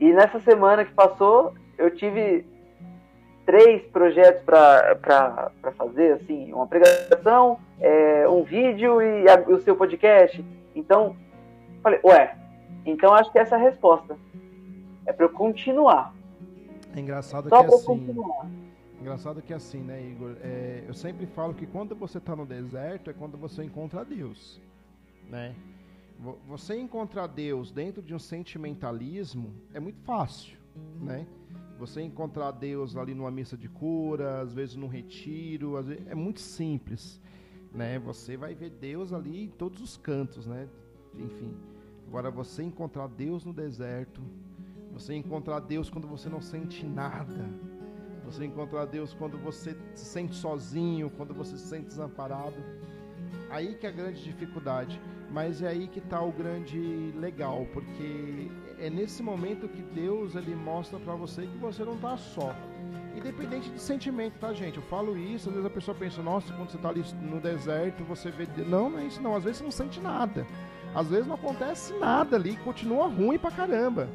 E 0.00 0.12
nessa 0.12 0.40
semana 0.40 0.84
que 0.84 0.92
passou, 0.92 1.52
eu 1.76 1.94
tive 1.94 2.46
três 3.50 3.82
projetos 3.88 4.44
para 4.44 5.72
fazer, 5.76 6.12
assim, 6.12 6.52
uma 6.52 6.68
pregação, 6.68 7.58
é, 7.80 8.28
um 8.28 8.44
vídeo 8.44 9.02
e 9.02 9.28
a, 9.28 9.40
o 9.40 9.60
seu 9.60 9.74
podcast. 9.74 10.44
Então, 10.72 11.16
falei, 11.82 11.98
ué, 12.04 12.36
então 12.86 13.12
acho 13.12 13.32
que 13.32 13.40
essa 13.40 13.56
é 13.56 13.58
a 13.58 13.62
resposta. 13.62 14.16
É 15.04 15.12
para 15.12 15.24
eu 15.24 15.30
continuar. 15.30 16.14
É 16.94 17.00
engraçado 17.00 17.48
Só 17.48 17.64
que 17.64 17.72
é 17.72 17.74
assim. 17.74 17.86
Continuar. 17.86 18.46
Engraçado 19.00 19.42
que 19.42 19.52
é 19.52 19.56
assim, 19.56 19.80
né, 19.80 20.00
Igor? 20.00 20.36
É, 20.44 20.84
eu 20.86 20.94
sempre 20.94 21.26
falo 21.26 21.52
que 21.52 21.66
quando 21.66 21.96
você 21.96 22.18
está 22.18 22.36
no 22.36 22.46
deserto 22.46 23.10
é 23.10 23.12
quando 23.12 23.36
você 23.36 23.64
encontra 23.64 24.04
Deus, 24.04 24.60
né? 25.28 25.56
Você 26.46 26.78
encontrar 26.78 27.26
Deus 27.26 27.72
dentro 27.72 28.00
de 28.00 28.14
um 28.14 28.18
sentimentalismo 28.18 29.52
é 29.74 29.80
muito 29.80 29.98
fácil, 30.02 30.56
né? 31.00 31.26
Você 31.80 32.02
encontrar 32.02 32.50
Deus 32.50 32.94
ali 32.94 33.14
numa 33.14 33.30
missa 33.30 33.56
de 33.56 33.66
cura, 33.66 34.42
às 34.42 34.52
vezes 34.52 34.76
num 34.76 34.86
retiro, 34.86 35.82
vezes, 35.82 36.06
é 36.08 36.14
muito 36.14 36.38
simples, 36.38 37.18
né? 37.72 37.98
Você 38.00 38.36
vai 38.36 38.54
ver 38.54 38.68
Deus 38.68 39.14
ali 39.14 39.44
em 39.44 39.48
todos 39.48 39.80
os 39.80 39.96
cantos, 39.96 40.46
né? 40.46 40.68
Enfim. 41.14 41.56
Agora 42.06 42.30
você 42.30 42.62
encontrar 42.62 43.08
Deus 43.08 43.46
no 43.46 43.54
deserto, 43.54 44.20
você 44.92 45.14
encontrar 45.14 45.60
Deus 45.60 45.88
quando 45.88 46.06
você 46.06 46.28
não 46.28 46.42
sente 46.42 46.84
nada, 46.84 47.48
você 48.26 48.44
encontrar 48.44 48.84
Deus 48.84 49.14
quando 49.14 49.38
você 49.38 49.74
se 49.94 50.04
sente 50.04 50.34
sozinho, 50.34 51.08
quando 51.08 51.32
você 51.32 51.56
se 51.56 51.66
sente 51.66 51.86
desamparado. 51.86 52.62
Aí 53.48 53.74
que 53.74 53.86
é 53.86 53.88
a 53.88 53.92
grande 53.92 54.22
dificuldade. 54.22 55.00
Mas 55.32 55.62
é 55.62 55.68
aí 55.68 55.86
que 55.86 56.00
está 56.00 56.20
o 56.20 56.32
grande 56.32 57.12
legal, 57.16 57.64
porque 57.72 58.50
é 58.80 58.88
nesse 58.88 59.22
momento 59.22 59.68
que 59.68 59.82
Deus 59.82 60.34
ele 60.34 60.54
mostra 60.54 60.98
para 60.98 61.14
você 61.14 61.42
que 61.42 61.58
você 61.58 61.84
não 61.84 61.94
está 61.94 62.16
só. 62.16 62.54
Independente 63.14 63.68
de 63.70 63.78
sentimento, 63.78 64.38
tá, 64.38 64.52
gente? 64.52 64.76
Eu 64.76 64.82
falo 64.84 65.16
isso, 65.16 65.48
às 65.48 65.54
vezes 65.54 65.66
a 65.66 65.74
pessoa 65.74 65.96
pensa, 65.96 66.22
nossa, 66.22 66.52
quando 66.54 66.70
você 66.70 66.76
está 66.76 66.88
ali 66.88 67.04
no 67.20 67.40
deserto, 67.40 68.02
você 68.04 68.30
vê. 68.30 68.46
Não, 68.64 68.88
não 68.88 68.98
é 68.98 69.04
isso 69.04 69.20
não. 69.20 69.36
Às 69.36 69.44
vezes 69.44 69.58
você 69.58 69.64
não 69.64 69.70
sente 69.70 70.00
nada. 70.00 70.46
Às 70.94 71.08
vezes 71.08 71.26
não 71.26 71.34
acontece 71.34 71.92
nada 71.94 72.36
ali, 72.36 72.56
continua 72.58 73.06
ruim 73.06 73.38
pra 73.38 73.50
caramba. 73.50 74.08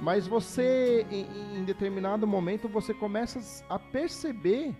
Mas 0.00 0.26
você, 0.26 1.06
em, 1.10 1.58
em 1.58 1.64
determinado 1.64 2.26
momento, 2.26 2.68
você 2.68 2.92
começa 2.94 3.64
a 3.68 3.78
perceber 3.78 4.74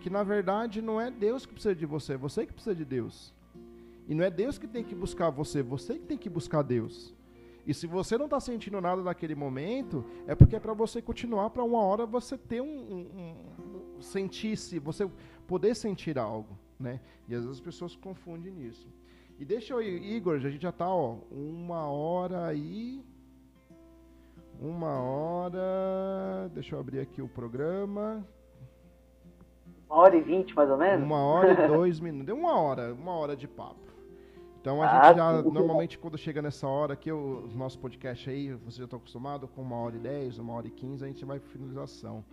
que 0.00 0.08
na 0.08 0.22
verdade 0.22 0.80
não 0.80 1.00
é 1.00 1.10
Deus 1.10 1.44
que 1.44 1.52
precisa 1.52 1.74
de 1.74 1.84
você, 1.84 2.14
é 2.14 2.16
você 2.16 2.46
que 2.46 2.52
precisa 2.52 2.74
de 2.74 2.84
Deus. 2.84 3.34
E 4.08 4.14
não 4.14 4.24
é 4.24 4.30
Deus 4.30 4.56
que 4.56 4.68
tem 4.68 4.84
que 4.84 4.94
buscar 4.94 5.30
você, 5.30 5.62
você 5.62 5.94
que 5.94 6.06
tem 6.06 6.16
que 6.16 6.30
buscar 6.30 6.62
Deus. 6.62 7.15
E 7.66 7.74
se 7.74 7.86
você 7.86 8.16
não 8.16 8.26
está 8.26 8.38
sentindo 8.38 8.80
nada 8.80 9.02
naquele 9.02 9.34
momento, 9.34 10.04
é 10.26 10.34
porque 10.34 10.56
é 10.56 10.60
para 10.60 10.72
você 10.72 11.02
continuar 11.02 11.50
para 11.50 11.64
uma 11.64 11.82
hora 11.82 12.06
você 12.06 12.38
ter 12.38 12.60
um, 12.60 12.66
um, 12.66 13.96
um 13.96 14.00
sentir-se, 14.00 14.78
você 14.78 15.08
poder 15.46 15.74
sentir 15.74 16.18
algo, 16.18 16.56
né? 16.78 17.00
E 17.28 17.34
às 17.34 17.42
vezes 17.42 17.58
as 17.58 17.60
pessoas 17.60 17.96
confundem 17.96 18.52
nisso. 18.52 18.88
E 19.38 19.44
deixa 19.44 19.74
eu, 19.74 19.82
Igor, 19.82 20.36
a 20.36 20.38
gente 20.38 20.62
já 20.62 20.70
está 20.70 20.88
ó, 20.88 21.18
uma 21.30 21.90
hora 21.90 22.46
aí 22.46 23.04
uma 24.60 25.00
hora. 25.00 26.50
Deixa 26.52 26.74
eu 26.74 26.80
abrir 26.80 27.00
aqui 27.00 27.20
o 27.20 27.28
programa. 27.28 28.26
Uma 29.88 29.98
hora 29.98 30.16
e 30.16 30.20
vinte, 30.20 30.54
mais 30.54 30.70
ou 30.70 30.76
menos? 30.76 31.04
Uma 31.04 31.22
hora 31.22 31.52
e 31.52 31.68
dois 31.68 32.00
minutos. 32.00 32.26
Deu 32.26 32.36
uma 32.36 32.58
hora, 32.58 32.92
uma 32.92 33.12
hora 33.12 33.36
de 33.36 33.46
papo. 33.46 33.85
Então 34.66 34.82
a 34.82 34.90
ah, 34.90 35.06
gente 35.06 35.18
já, 35.18 35.42
normalmente 35.42 35.96
quando 35.96 36.18
chega 36.18 36.42
nessa 36.42 36.66
hora 36.66 36.94
aqui, 36.94 37.12
o 37.12 37.48
nosso 37.54 37.78
podcast 37.78 38.28
aí, 38.28 38.52
você 38.52 38.78
já 38.78 38.84
está 38.84 38.96
acostumado 38.96 39.46
com 39.46 39.62
uma 39.62 39.76
hora 39.76 39.94
e 39.94 40.00
dez, 40.00 40.40
uma 40.40 40.54
hora 40.54 40.66
e 40.66 40.72
quinze, 40.72 41.04
a 41.04 41.06
gente 41.06 41.24
vai 41.24 41.38
para 41.38 41.48
finalização. 41.50 42.24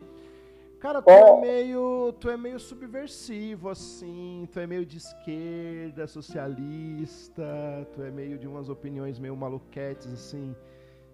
Cara, 0.80 1.00
tu 1.00 1.12
é 1.12 1.40
meio, 1.40 2.12
tu 2.20 2.32
é 2.32 2.36
meio 2.36 2.60
subversivo, 2.60 3.70
assim, 3.70 4.50
tu 4.52 4.60
é 4.60 4.66
meio 4.66 4.84
de 4.84 4.98
esquerda, 4.98 6.08
socialista, 6.08 7.88
tu 7.94 8.02
é 8.02 8.10
meio 8.10 8.40
de 8.40 8.48
umas 8.48 8.68
opiniões 8.68 9.20
meio 9.20 9.38
maluquetes, 9.38 10.12
assim 10.12 10.56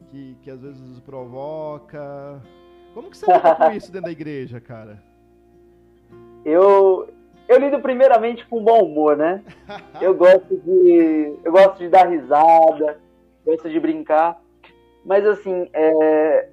que, 0.07 0.37
que 0.41 0.49
às 0.49 0.61
vezes 0.61 1.01
provoca. 1.01 2.41
Como 2.93 3.09
que 3.09 3.17
você 3.17 3.25
lida 3.25 3.55
com 3.55 3.71
isso 3.75 3.91
dentro 3.91 4.05
da 4.05 4.11
igreja, 4.13 4.61
cara? 4.61 5.03
Eu, 6.45 7.09
eu 7.49 7.59
lido 7.59 7.79
primeiramente 7.81 8.47
com 8.47 8.63
bom 8.63 8.83
humor, 8.83 9.17
né? 9.17 9.43
eu 9.99 10.15
gosto 10.15 10.55
de 10.57 11.37
eu 11.43 11.51
gosto 11.51 11.79
de 11.79 11.89
dar 11.89 12.07
risada, 12.07 12.97
gosto 13.45 13.69
de 13.69 13.79
brincar, 13.79 14.41
mas 15.03 15.25
assim, 15.25 15.69
é, 15.73 16.49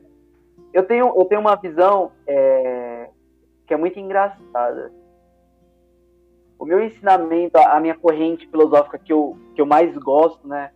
eu 0.72 0.82
tenho 0.84 1.14
eu 1.16 1.24
tenho 1.26 1.40
uma 1.40 1.54
visão 1.54 2.10
é, 2.26 3.08
que 3.66 3.74
é 3.74 3.76
muito 3.76 4.00
engraçada. 4.00 4.92
O 6.58 6.64
meu 6.64 6.82
ensinamento, 6.82 7.58
a 7.58 7.78
minha 7.78 7.94
corrente 7.94 8.48
filosófica 8.48 8.98
que 8.98 9.12
eu, 9.12 9.36
que 9.54 9.60
eu 9.60 9.66
mais 9.66 9.94
gosto, 9.98 10.48
né? 10.48 10.70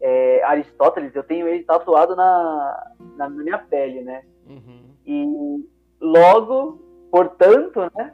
é, 0.00 0.42
Aristóteles, 0.44 1.14
eu 1.14 1.22
tenho 1.22 1.48
ele 1.48 1.64
tatuado 1.64 2.14
na, 2.14 2.92
na 3.16 3.28
minha 3.28 3.58
pele, 3.58 4.02
né? 4.02 4.22
Uhum. 4.48 4.90
E 5.06 5.68
logo, 6.00 6.80
portanto, 7.10 7.80
né, 7.94 8.12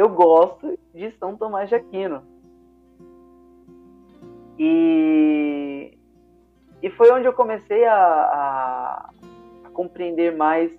eu 0.00 0.08
gosto 0.08 0.78
de 0.94 1.10
São 1.18 1.36
Tomás 1.36 1.68
de 1.68 1.74
Aquino. 1.74 2.22
E, 4.58 5.98
e 6.82 6.90
foi 6.90 7.10
onde 7.12 7.26
eu 7.26 7.34
comecei 7.34 7.84
a, 7.84 7.94
a, 7.94 9.10
a 9.64 9.70
compreender 9.70 10.34
mais 10.34 10.72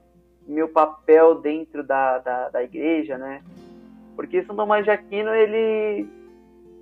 meu 0.48 0.68
papel 0.68 1.36
dentro 1.36 1.84
da, 1.84 2.18
da, 2.18 2.50
da, 2.50 2.64
igreja, 2.64 3.16
né? 3.16 3.44
Porque 4.16 4.44
São 4.44 4.56
Tomás 4.56 4.84
de 4.84 4.90
Aquino, 4.90 5.30
ele... 5.36 6.10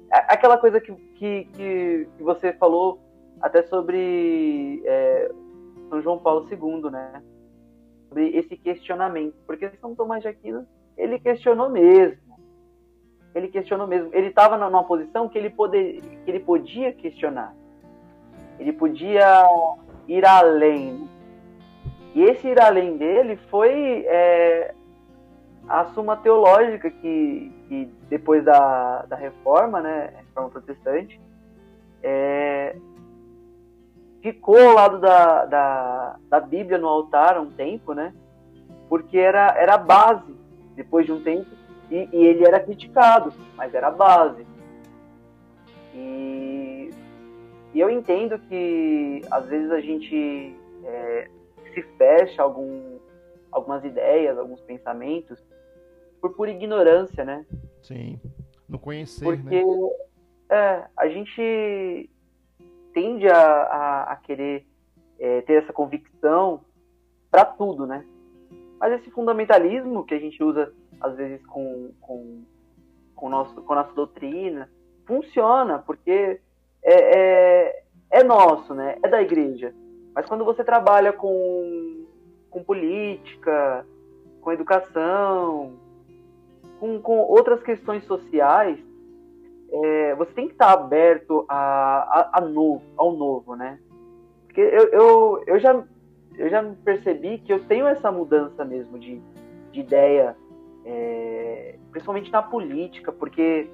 Aquela 0.09 0.57
coisa 0.57 0.79
que, 0.79 0.93
que, 0.93 1.43
que 1.53 2.07
você 2.23 2.53
falou 2.53 2.99
até 3.41 3.63
sobre 3.63 4.81
é, 4.85 5.29
São 5.89 6.01
João 6.01 6.17
Paulo 6.17 6.47
II, 6.49 6.89
né? 6.89 7.21
Sobre 8.07 8.29
esse 8.29 8.55
questionamento. 8.55 9.35
Porque 9.45 9.69
São 9.81 9.93
Tomás 9.93 10.21
de 10.21 10.29
Aquino, 10.29 10.65
ele 10.97 11.19
questionou 11.19 11.69
mesmo. 11.69 12.28
Ele 13.33 13.47
questionou 13.47 13.87
mesmo. 13.87 14.09
Ele 14.13 14.27
estava 14.27 14.57
numa 14.57 14.83
posição 14.83 15.29
que 15.29 15.37
ele, 15.37 15.49
poder, 15.49 16.01
que 16.23 16.31
ele 16.31 16.39
podia 16.39 16.91
questionar. 16.91 17.53
Ele 18.59 18.73
podia 18.73 19.45
ir 20.07 20.25
além. 20.25 21.07
E 22.15 22.23
esse 22.23 22.47
ir 22.47 22.59
além 22.59 22.97
dele 22.97 23.37
foi 23.49 24.03
é, 24.07 24.73
a 25.67 25.85
suma 25.93 26.17
teológica 26.17 26.89
que, 26.89 27.51
que 27.67 27.85
depois 28.09 28.43
da, 28.43 29.03
da 29.03 29.15
reforma, 29.15 29.79
né, 29.79 30.11
reforma 30.17 30.49
protestante, 30.49 31.21
é, 32.01 32.75
ficou 34.21 34.57
ao 34.57 34.73
lado 34.73 34.99
da, 34.99 35.45
da, 35.45 36.15
da 36.29 36.39
Bíblia 36.39 36.77
no 36.77 36.87
altar 36.87 37.37
há 37.37 37.41
um 37.41 37.51
tempo, 37.51 37.93
né? 37.93 38.13
Porque 38.89 39.17
era, 39.17 39.53
era 39.55 39.75
a 39.75 39.77
base, 39.77 40.35
depois 40.75 41.05
de 41.05 41.11
um 41.11 41.21
tempo, 41.21 41.49
e, 41.89 42.09
e 42.11 42.25
ele 42.25 42.45
era 42.45 42.59
criticado, 42.59 43.33
mas 43.55 43.73
era 43.73 43.87
a 43.87 43.91
base. 43.91 44.45
E, 45.93 46.89
e 47.73 47.79
eu 47.79 47.89
entendo 47.89 48.37
que 48.47 49.21
às 49.31 49.45
vezes 49.47 49.71
a 49.71 49.81
gente 49.81 50.55
é, 50.83 51.29
se 51.73 51.81
fecha 51.97 52.41
algum, 52.41 52.99
algumas 53.51 53.83
ideias, 53.83 54.37
alguns 54.37 54.61
pensamentos, 54.61 55.43
por 56.21 56.35
pura 56.35 56.51
ignorância, 56.51 57.23
né? 57.23 57.45
Sim, 57.81 58.19
no 58.67 58.77
conhecer, 58.77 59.23
Porque, 59.23 59.63
né? 59.63 59.89
é, 60.49 60.85
a 60.97 61.07
gente 61.07 62.09
tende 62.93 63.27
a, 63.27 63.41
a, 63.41 64.03
a 64.13 64.15
querer 64.17 64.65
é, 65.19 65.41
ter 65.41 65.63
essa 65.63 65.73
convicção 65.73 66.61
para 67.31 67.45
tudo, 67.45 67.85
né? 67.87 68.05
Mas 68.79 68.99
esse 68.99 69.11
fundamentalismo 69.11 70.05
que 70.05 70.13
a 70.13 70.19
gente 70.19 70.41
usa 70.41 70.73
às 71.01 71.15
vezes 71.15 71.45
com, 71.45 71.91
com, 72.01 72.43
com, 73.15 73.29
nosso, 73.29 73.61
com 73.61 73.75
nossa 73.75 73.93
doutrina 73.93 74.69
funciona 75.05 75.79
porque 75.79 76.39
é, 76.83 77.17
é, 77.17 77.83
é 78.11 78.23
nosso, 78.23 78.73
né? 78.73 78.97
É 79.03 79.07
da 79.07 79.21
igreja. 79.21 79.73
Mas 80.13 80.25
quando 80.25 80.45
você 80.45 80.63
trabalha 80.63 81.13
com, 81.13 82.05
com 82.49 82.63
política, 82.63 83.85
com 84.41 84.51
educação, 84.51 85.73
com, 86.79 86.99
com 87.01 87.19
outras 87.19 87.61
questões 87.61 88.03
sociais, 88.05 88.79
é, 89.71 90.15
você 90.15 90.31
tem 90.33 90.47
que 90.47 90.53
estar 90.53 90.71
aberto 90.71 91.45
a, 91.47 91.57
a, 91.57 92.39
a 92.39 92.41
novo, 92.41 92.83
ao 92.97 93.11
novo, 93.11 93.55
né? 93.55 93.79
Porque 94.45 94.61
eu, 94.61 94.89
eu, 94.89 95.43
eu, 95.45 95.59
já, 95.59 95.83
eu 96.37 96.49
já 96.49 96.63
percebi 96.83 97.37
que 97.37 97.53
eu 97.53 97.63
tenho 97.65 97.85
essa 97.85 98.11
mudança 98.11 98.65
mesmo 98.65 98.97
de, 98.97 99.21
de 99.71 99.79
ideia, 99.79 100.35
é, 100.85 101.75
principalmente 101.91 102.31
na 102.31 102.41
política, 102.41 103.11
porque 103.11 103.69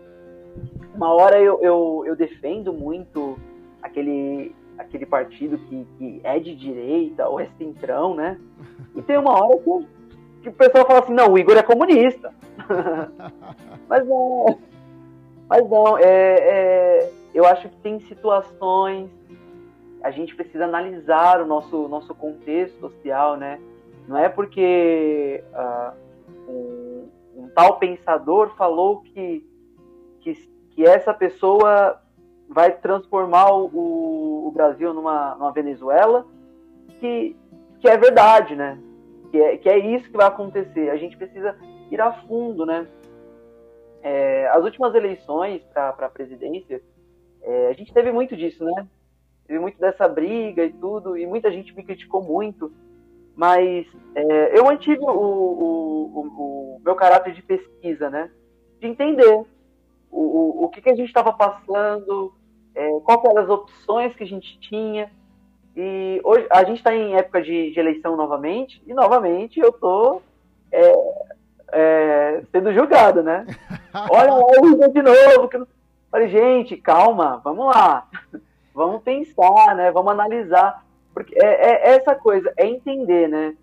uma 0.94 1.14
hora 1.14 1.40
eu, 1.40 1.62
eu, 1.62 2.04
eu 2.08 2.16
defendo 2.16 2.74
muito 2.74 3.38
aquele, 3.82 4.56
aquele 4.78 5.06
partido 5.06 5.58
que, 5.58 5.86
que 5.98 6.22
é 6.24 6.40
de 6.40 6.56
direita 6.56 7.28
ou 7.28 7.40
é 7.40 7.48
centrão, 7.58 8.16
né? 8.16 8.40
E 8.96 9.02
tem 9.02 9.18
uma 9.18 9.34
hora 9.34 9.58
que, 9.58 9.88
que 10.44 10.50
o 10.50 10.54
pessoal 10.54 10.86
fala 10.86 11.00
assim, 11.00 11.14
não, 11.14 11.34
o 11.34 11.38
Igor 11.38 11.58
é 11.58 11.64
comunista. 11.64 12.34
mas 13.88 14.08
não, 14.08 14.60
mas 15.48 15.70
não, 15.70 15.98
é, 15.98 16.04
é, 16.04 17.12
eu 17.34 17.46
acho 17.46 17.70
que 17.70 17.76
tem 17.78 18.00
situações, 18.02 19.10
a 20.02 20.12
gente 20.12 20.36
precisa 20.36 20.66
analisar 20.66 21.42
o 21.42 21.46
nosso, 21.46 21.88
nosso 21.88 22.14
contexto 22.16 22.80
social, 22.80 23.36
né? 23.36 23.60
Não 24.08 24.18
é 24.18 24.30
porque 24.30 25.44
uh, 25.52 26.06
um, 27.36 27.50
tal 27.50 27.78
pensador 27.78 28.56
falou 28.56 29.02
que, 29.02 29.46
que, 30.22 30.34
que 30.72 30.84
essa 30.86 31.14
pessoa 31.14 32.02
vai 32.48 32.72
transformar 32.72 33.52
o, 33.52 34.48
o 34.48 34.52
Brasil 34.52 34.94
numa, 34.94 35.36
numa 35.36 35.52
Venezuela, 35.52 36.26
que, 37.00 37.36
que 37.80 37.90
é 37.90 37.98
verdade, 37.98 38.56
né? 38.56 38.80
Que 39.32 39.38
é, 39.38 39.58
que 39.58 39.70
é 39.70 39.78
isso 39.78 40.10
que 40.10 40.18
vai 40.18 40.28
acontecer. 40.28 40.90
A 40.90 40.98
gente 40.98 41.18
precisa 41.18 41.58
ir 41.92 42.00
a 42.00 42.14
fundo, 42.24 42.66
né? 42.66 42.88
É, 44.02 44.48
as 44.50 44.64
últimas 44.64 44.94
eleições 44.94 45.64
para 45.74 45.90
a 45.90 46.10
presidência, 46.10 46.82
é, 47.42 47.68
a 47.68 47.74
gente 47.74 47.94
teve 47.94 48.12
muito 48.12 48.36
disso, 48.36 48.64
né? 48.64 48.88
Teve 49.48 49.60
muito 49.60 49.80
dessa 49.80 50.08
briga 50.08 50.64
e 50.64 50.74
tudo, 50.74 51.18
e 51.18 51.26
muita 51.26 51.52
gente 51.52 51.76
me 51.76 51.84
criticou 51.84 52.24
muito, 52.24 52.72
mas 53.36 53.86
é, 54.16 54.58
eu 54.58 54.64
mantive 54.64 55.02
o, 55.02 55.10
o, 55.10 56.12
o, 56.14 56.78
o, 56.78 56.82
meu 56.84 56.96
caráter 56.96 57.34
de 57.34 57.42
pesquisa, 57.42 58.10
né? 58.10 58.32
De 58.80 58.88
entender 58.88 59.46
o, 60.10 60.64
o, 60.64 60.70
que, 60.70 60.82
que 60.82 60.90
a 60.90 60.96
gente 60.96 61.08
estava 61.08 61.34
passando, 61.34 62.34
é, 62.74 63.00
quais 63.02 63.24
eram 63.26 63.44
as 63.44 63.50
opções 63.50 64.16
que 64.16 64.24
a 64.24 64.28
gente 64.28 64.58
tinha. 64.60 65.12
E 65.76 66.22
hoje 66.24 66.48
a 66.50 66.64
gente 66.64 66.78
está 66.78 66.96
em 66.96 67.16
época 67.16 67.42
de, 67.42 67.72
de, 67.72 67.80
eleição 67.80 68.16
novamente, 68.16 68.82
e 68.88 68.94
novamente 68.94 69.60
eu 69.60 69.70
estou 69.70 70.22
é, 70.72 70.94
é, 71.74 72.44
sendo 72.52 72.74
julgado, 72.74 73.22
né? 73.22 73.46
Olha 74.10 74.34
lá 74.34 74.40
o 74.40 74.94
de 74.94 75.02
novo. 75.02 75.50
Que... 75.50 75.62
Falei, 76.10 76.30
gente, 76.30 76.78
calma, 76.78 77.42
vamos 77.44 77.66
lá. 77.66 78.08
Vamos 78.74 79.04
pensar, 79.04 79.76
né? 79.76 79.92
Vamos 79.92 80.14
analisar. 80.14 80.85
Porque 81.16 81.34
é, 81.42 81.48
é 81.48 81.96
essa 81.96 82.14
coisa, 82.14 82.54
é 82.58 82.68
entender, 82.68 83.30
né? 83.30 83.56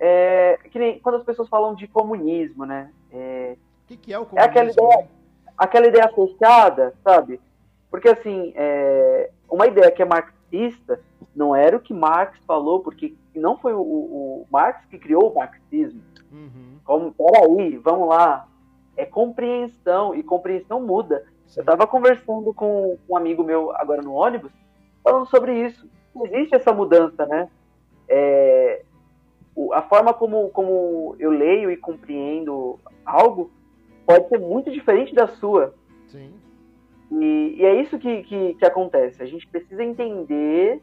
É, 0.00 0.58
que 0.70 0.78
nem 0.78 0.98
quando 0.98 1.16
as 1.16 1.24
pessoas 1.24 1.46
falam 1.46 1.74
de 1.74 1.86
comunismo, 1.86 2.64
né? 2.64 2.90
É, 3.12 3.54
o 3.84 3.86
que, 3.86 3.98
que 3.98 4.14
é 4.14 4.18
o 4.18 4.24
comunismo? 4.24 4.40
É 4.40 4.50
aquela 4.50 4.70
ideia, 4.70 5.08
aquela 5.58 5.86
ideia 5.86 6.08
fechada, 6.08 6.94
sabe? 7.04 7.38
Porque, 7.90 8.08
assim, 8.08 8.54
é, 8.56 9.30
uma 9.48 9.66
ideia 9.66 9.90
que 9.90 10.00
é 10.00 10.06
marxista 10.06 10.98
não 11.34 11.54
era 11.54 11.76
o 11.76 11.80
que 11.80 11.92
Marx 11.92 12.38
falou, 12.46 12.80
porque 12.80 13.14
não 13.34 13.58
foi 13.58 13.74
o, 13.74 13.82
o 13.82 14.46
Marx 14.50 14.82
que 14.86 14.98
criou 14.98 15.30
o 15.30 15.34
marxismo. 15.34 16.00
Uhum. 16.32 16.78
Como, 16.82 17.12
peraí, 17.12 17.76
vamos 17.76 18.08
lá. 18.08 18.48
É 18.96 19.04
compreensão, 19.04 20.14
e 20.14 20.22
compreensão 20.22 20.80
muda. 20.80 21.26
Sim. 21.46 21.60
Eu 21.60 21.62
estava 21.62 21.86
conversando 21.86 22.54
com 22.54 22.96
um 23.06 23.16
amigo 23.18 23.44
meu 23.44 23.76
agora 23.76 24.00
no 24.00 24.14
ônibus, 24.14 24.50
falando 25.04 25.26
sobre 25.26 25.52
isso. 25.66 25.86
Existe 26.24 26.54
essa 26.54 26.72
mudança, 26.72 27.26
né? 27.26 27.48
É, 28.08 28.82
a 29.72 29.82
forma 29.82 30.12
como, 30.14 30.50
como 30.50 31.16
eu 31.18 31.30
leio 31.30 31.70
e 31.70 31.76
compreendo 31.76 32.78
algo 33.04 33.50
pode 34.06 34.28
ser 34.28 34.38
muito 34.38 34.70
diferente 34.70 35.14
da 35.14 35.26
sua. 35.26 35.74
Sim. 36.08 36.32
E, 37.10 37.56
e 37.58 37.64
é 37.64 37.80
isso 37.80 37.98
que, 37.98 38.22
que, 38.24 38.54
que, 38.54 38.64
acontece. 38.64 39.22
A 39.22 39.26
gente 39.26 39.46
precisa 39.46 39.82
entender 39.82 40.80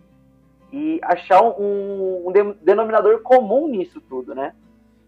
e 0.71 0.99
achar 1.03 1.41
um, 1.41 2.27
um 2.27 2.31
denominador 2.61 3.21
comum 3.21 3.67
nisso 3.67 4.01
tudo, 4.01 4.33
né? 4.33 4.55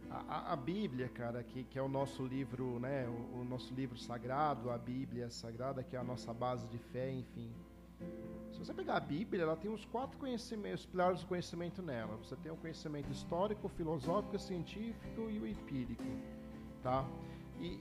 A, 0.10 0.54
a, 0.54 0.56
Bíblia, 0.56 1.10
cara, 1.14 1.44
que, 1.44 1.64
que 1.64 1.78
é 1.78 1.82
o 1.82 1.88
nosso 1.90 2.26
livro, 2.26 2.80
né? 2.80 3.08
O, 3.08 3.42
o, 3.42 3.44
nosso 3.44 3.74
livro 3.74 3.98
sagrado, 3.98 4.70
a 4.70 4.78
Bíblia 4.78 5.30
sagrada, 5.30 5.84
que 5.84 5.96
é 5.96 6.00
a 6.00 6.04
nossa 6.04 6.34
base 6.34 6.68
de 6.68 6.78
fé, 6.78 7.10
enfim. 7.10 7.50
Se 8.52 8.60
você 8.60 8.74
pegar 8.74 8.96
a 8.96 9.00
Bíblia, 9.00 9.44
ela 9.44 9.56
tem 9.56 9.70
os 9.72 9.84
quatro 9.86 10.18
conhecimentos, 10.18 10.86
pilares 10.86 11.22
do 11.22 11.28
conhecimento 11.28 11.82
nela. 11.82 12.16
Você 12.18 12.36
tem 12.38 12.52
o 12.52 12.56
conhecimento 12.56 13.12
histórico, 13.12 13.68
filosófico, 13.68 14.40
científico 14.40 15.30
e 15.30 15.40
o 15.40 15.46
empírico, 15.46 16.04
tá? 16.82 17.06
E, 17.60 17.80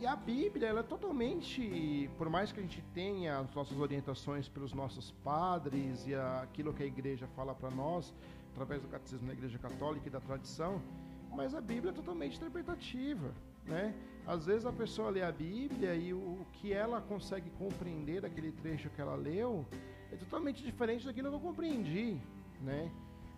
e 0.00 0.06
a 0.06 0.16
Bíblia, 0.16 0.68
ela 0.68 0.80
é 0.80 0.82
totalmente, 0.82 2.10
por 2.16 2.28
mais 2.28 2.52
que 2.52 2.58
a 2.58 2.62
gente 2.62 2.82
tenha 2.94 3.38
as 3.38 3.54
nossas 3.54 3.78
orientações 3.78 4.48
pelos 4.48 4.72
nossos 4.72 5.10
padres 5.22 6.06
e 6.06 6.14
aquilo 6.14 6.72
que 6.72 6.82
a 6.82 6.86
igreja 6.86 7.26
fala 7.28 7.54
para 7.54 7.70
nós, 7.70 8.12
através 8.52 8.82
do 8.82 8.88
catecismo 8.88 9.26
da 9.26 9.32
igreja 9.32 9.58
católica 9.58 10.08
e 10.08 10.10
da 10.10 10.20
tradição, 10.20 10.80
mas 11.32 11.54
a 11.54 11.60
Bíblia 11.60 11.90
é 11.90 11.94
totalmente 11.94 12.36
interpretativa, 12.36 13.32
né? 13.66 13.94
Às 14.26 14.46
vezes 14.46 14.64
a 14.64 14.72
pessoa 14.72 15.10
lê 15.10 15.22
a 15.22 15.30
Bíblia 15.30 15.94
e 15.94 16.14
o 16.14 16.46
que 16.52 16.72
ela 16.72 17.00
consegue 17.00 17.50
compreender 17.50 18.22
daquele 18.22 18.52
trecho 18.52 18.88
que 18.90 19.00
ela 19.00 19.14
leu 19.14 19.66
é 20.10 20.16
totalmente 20.16 20.62
diferente 20.62 21.04
daquilo 21.04 21.28
que 21.28 21.34
eu 21.36 21.40
compreendi, 21.40 22.18
né? 22.60 22.90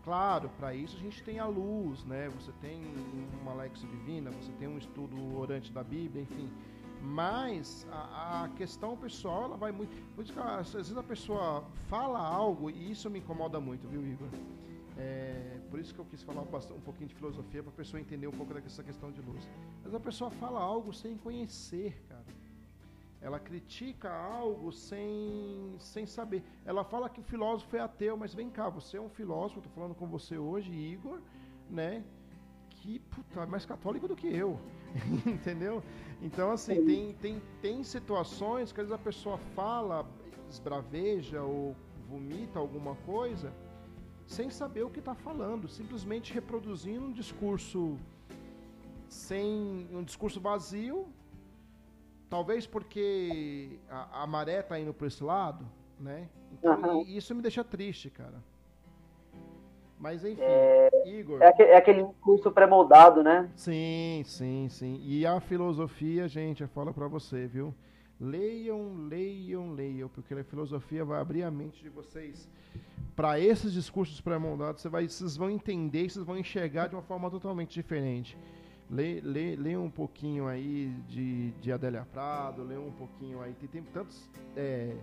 Claro, 0.05 0.49
para 0.57 0.73
isso 0.73 0.97
a 0.97 1.01
gente 1.01 1.21
tem 1.25 1.41
a 1.41 1.47
luz, 1.47 2.05
né? 2.05 2.29
Você 2.29 2.53
tem 2.61 2.81
uma 3.43 3.53
Lexo 3.55 3.85
Divina, 3.89 4.31
você 4.31 4.53
tem 4.53 4.69
um 4.69 4.79
estudo 4.79 5.37
orante 5.37 5.73
da 5.73 5.83
Bíblia, 5.83 6.23
enfim. 6.23 6.49
Mas 7.03 7.85
a, 7.91 8.45
a 8.45 8.49
questão 8.51 8.97
pessoal, 8.97 9.45
ela 9.45 9.57
vai 9.57 9.73
muito. 9.73 9.91
Às 10.41 10.73
vezes 10.73 10.97
a 10.97 11.03
pessoa 11.03 11.65
fala 11.89 12.21
algo, 12.21 12.71
e 12.71 12.93
isso 12.93 13.11
me 13.11 13.19
incomoda 13.19 13.59
muito, 13.59 13.89
viu, 13.89 14.07
Igor? 14.07 14.29
É, 14.99 15.59
por 15.71 15.79
isso 15.79 15.93
que 15.95 16.01
eu 16.01 16.05
quis 16.07 16.23
falar 16.23 16.43
um 16.43 16.81
pouquinho 16.81 17.09
de 17.09 17.15
filosofia 17.15 17.63
para 17.63 17.71
a 17.71 17.75
pessoa 17.75 18.01
entender 18.01 18.27
um 18.27 18.33
pouco 18.33 18.55
dessa 18.55 18.83
questão 18.83 19.11
de 19.13 19.21
luz. 19.21 19.49
Mas 19.85 19.95
a 19.95 20.01
pessoa 20.01 20.31
fala 20.31 20.61
algo 20.61 20.93
sem 20.93 21.17
conhecer, 21.17 22.03
cara. 22.09 22.25
Ela 23.21 23.39
critica 23.39 24.11
algo 24.11 24.73
sem, 24.73 25.75
sem 25.79 26.07
saber. 26.07 26.43
Ela 26.65 26.85
fala 26.85 27.11
que 27.11 27.21
o 27.21 27.25
filósofo 27.25 27.77
é 27.77 27.81
ateu, 27.81 28.17
mas 28.17 28.35
vem 28.35 28.49
cá, 28.49 28.69
você 28.69 28.97
é 28.97 29.01
um 29.01 29.09
filósofo, 29.09 29.59
estou 29.59 29.73
falando 29.73 29.95
com 29.95 30.07
você 30.07 30.39
hoje, 30.39 30.73
Igor, 30.73 31.21
né? 31.69 32.05
Que 32.71 32.99
puta, 32.99 33.41
é 33.41 33.47
mais 33.47 33.67
católico 33.67 34.07
do 34.07 34.17
que 34.17 34.29
eu. 34.29 34.59
Entendeu? 35.27 35.83
Então, 36.23 36.51
assim, 36.53 36.85
tem, 36.87 37.13
tem, 37.15 37.43
tem 37.61 37.85
situações 37.85 38.73
que 38.73 38.81
às 38.81 38.87
vezes 38.87 39.01
a 39.01 39.05
pessoa 39.05 39.37
fala, 39.55 40.09
esbraveja 40.49 41.43
ou 41.43 41.75
vomita 42.09 42.59
alguma 42.59 42.95
coisa 42.97 43.53
sem 44.27 44.51
saber 44.51 44.83
o 44.83 44.91
que 44.91 44.99
está 44.99 45.15
falando, 45.15 45.69
simplesmente 45.69 46.33
reproduzindo 46.33 47.07
um 47.07 47.13
discurso 47.13 47.97
sem 49.09 49.89
um 49.93 50.03
discurso 50.03 50.41
vazio, 50.41 51.07
talvez 52.29 52.67
porque 52.67 53.79
a, 53.89 54.23
a 54.23 54.27
maré 54.27 54.61
está 54.61 54.79
indo 54.79 54.93
para 54.93 55.07
esse 55.07 55.23
lado, 55.23 55.65
né? 55.99 56.29
Então, 56.53 56.99
uhum. 56.99 57.03
isso 57.03 57.35
me 57.35 57.41
deixa 57.41 57.63
triste, 57.63 58.11
cara. 58.11 58.43
Mas 59.99 60.25
enfim, 60.25 60.43
é, 60.43 60.91
Igor. 61.07 61.41
É 61.41 61.49
aquele, 61.49 61.71
é 61.71 61.77
aquele 61.77 62.03
discurso 62.03 62.51
pré-moldado, 62.51 63.23
né? 63.23 63.51
Sim, 63.55 64.23
sim, 64.27 64.69
sim. 64.69 65.01
E 65.03 65.25
a 65.25 65.41
filosofia, 65.41 66.29
gente, 66.29 66.63
eu 66.63 66.69
falo 66.69 66.93
para 66.93 67.09
você, 67.09 67.47
viu? 67.47 67.75
Leiam, 68.19 68.95
leiam, 69.09 69.73
leiam, 69.73 70.09
porque 70.09 70.33
a 70.33 70.43
filosofia 70.43 71.05
vai 71.05 71.21
abrir 71.21 71.43
a 71.43 71.51
mente 71.51 71.83
de 71.83 71.91
vocês 71.91 72.49
para 73.15 73.39
esses 73.39 73.73
discursos 73.73 74.21
pré-moldados. 74.21 74.81
Você 74.81 74.89
vocês 74.89 75.37
vão 75.37 75.51
entender, 75.51 76.09
vocês 76.09 76.25
vão 76.25 76.39
enxergar 76.39 76.89
de 76.89 76.95
uma 76.95 77.03
forma 77.03 77.31
totalmente 77.31 77.75
diferente. 77.75 78.37
Lê, 78.89 79.21
lê, 79.21 79.57
lê 79.57 79.77
um 79.77 79.91
pouquinho 79.91 80.47
aí 80.47 80.95
de, 81.09 81.51
de 81.61 81.73
Adélia 81.73 82.07
Prado, 82.11 82.63
lê 82.63 82.79
um 82.79 82.93
pouquinho 82.93 83.43
aí. 83.43 83.53
Tem, 83.55 83.69
tem 83.69 83.83
tantos 83.83 84.31
é, 84.55 84.97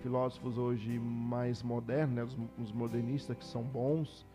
filósofos 0.00 0.58
hoje 0.58 0.98
mais 0.98 1.62
modernos, 1.62 2.14
né, 2.14 2.24
os, 2.24 2.66
os, 2.66 2.72
modernistas 2.72 3.36
que 3.36 3.44
são 3.44 3.62
bons. 3.62 4.26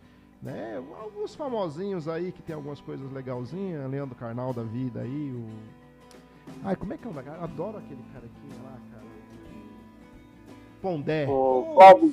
Né? 0.41 0.77
Alguns 0.99 1.35
famosinhos 1.35 2.07
aí 2.07 2.31
que 2.31 2.41
tem 2.41 2.55
algumas 2.55 2.79
coisas 2.79 3.11
legalzinhas, 3.11 3.89
Leandro 3.89 4.15
Carnal 4.15 4.53
da 4.53 4.63
vida 4.63 5.01
aí, 5.01 5.31
o 5.31 5.80
Ai, 6.63 6.75
como 6.75 6.93
é 6.93 6.97
que 6.97 7.07
é 7.07 7.09
o 7.09 7.13
nome? 7.13 7.29
Adoro 7.29 7.77
aquele 7.77 8.03
cara 8.13 8.25
aqui 8.25 8.61
lá, 8.63 8.77
cara. 8.91 9.03
Pondé. 10.81 11.27
O 11.27 11.75
Pablo. 11.77 12.11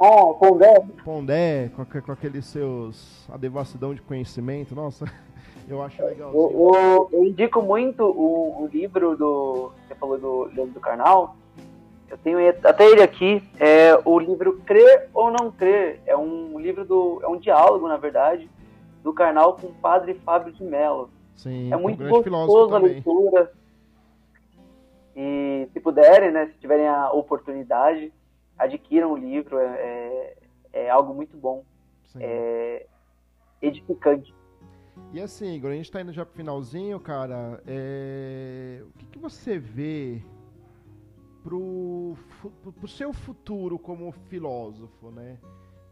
Ah, 0.00 0.34
Pondé. 0.38 0.80
Pondé, 1.04 1.68
com, 1.76 1.84
com 1.84 2.12
aqueles 2.12 2.44
seus. 2.46 3.28
a 3.30 3.36
devassidão 3.36 3.94
de 3.94 4.02
conhecimento. 4.02 4.74
Nossa, 4.74 5.06
eu 5.68 5.82
acho 5.82 6.02
legal. 6.04 6.32
Eu, 6.34 7.08
eu, 7.12 7.24
indico 7.24 7.62
muito 7.62 8.04
o, 8.04 8.64
o, 8.64 8.66
livro 8.66 9.16
do. 9.16 9.72
Você 9.86 9.94
falou 9.94 10.18
do 10.18 10.44
Leandro 10.54 10.74
do 10.74 10.80
Carnal. 10.80 11.36
Eu 12.10 12.18
tenho 12.18 12.38
até 12.64 12.84
ele 12.84 13.02
aqui. 13.02 13.42
É 13.58 13.98
o 14.04 14.18
livro 14.18 14.60
Crer 14.66 15.08
ou 15.14 15.30
Não 15.30 15.50
Crer. 15.50 16.00
É 16.04 16.16
um 16.16 16.58
livro 16.58 16.84
do. 16.84 17.20
É 17.22 17.28
um 17.28 17.38
diálogo, 17.38 17.86
na 17.86 17.96
verdade, 17.96 18.50
do 19.02 19.12
Carnal 19.12 19.56
com 19.56 19.68
o 19.68 19.74
padre 19.74 20.14
Fábio 20.14 20.52
de 20.52 20.64
Mello. 20.64 21.10
Sim, 21.36 21.72
é 21.72 21.76
muito 21.76 22.02
gostoso 22.08 22.74
a 22.74 22.78
leitura. 22.78 23.52
E 25.14 25.68
se 25.72 25.80
puderem, 25.80 26.30
né, 26.30 26.46
se 26.46 26.58
tiverem 26.58 26.88
a 26.88 27.10
oportunidade, 27.12 28.12
adquiram 28.58 29.12
o 29.12 29.16
livro, 29.16 29.58
é, 29.58 29.66
é, 29.66 30.36
é 30.72 30.90
algo 30.90 31.12
muito 31.12 31.36
bom, 31.36 31.64
é 32.18 32.86
edificante. 33.60 34.34
E 35.12 35.20
assim, 35.20 35.54
Igor, 35.54 35.70
a 35.70 35.74
gente 35.74 35.86
está 35.86 36.00
indo 36.00 36.12
já 36.12 36.24
pro 36.24 36.34
finalzinho, 36.34 36.98
cara. 36.98 37.62
É... 37.66 38.82
O 38.82 38.98
que, 38.98 39.06
que 39.06 39.18
você 39.18 39.58
vê 39.58 40.22
pro, 41.42 42.16
pro 42.78 42.88
seu 42.88 43.12
futuro 43.12 43.78
como 43.78 44.10
filósofo, 44.12 45.10
né? 45.10 45.38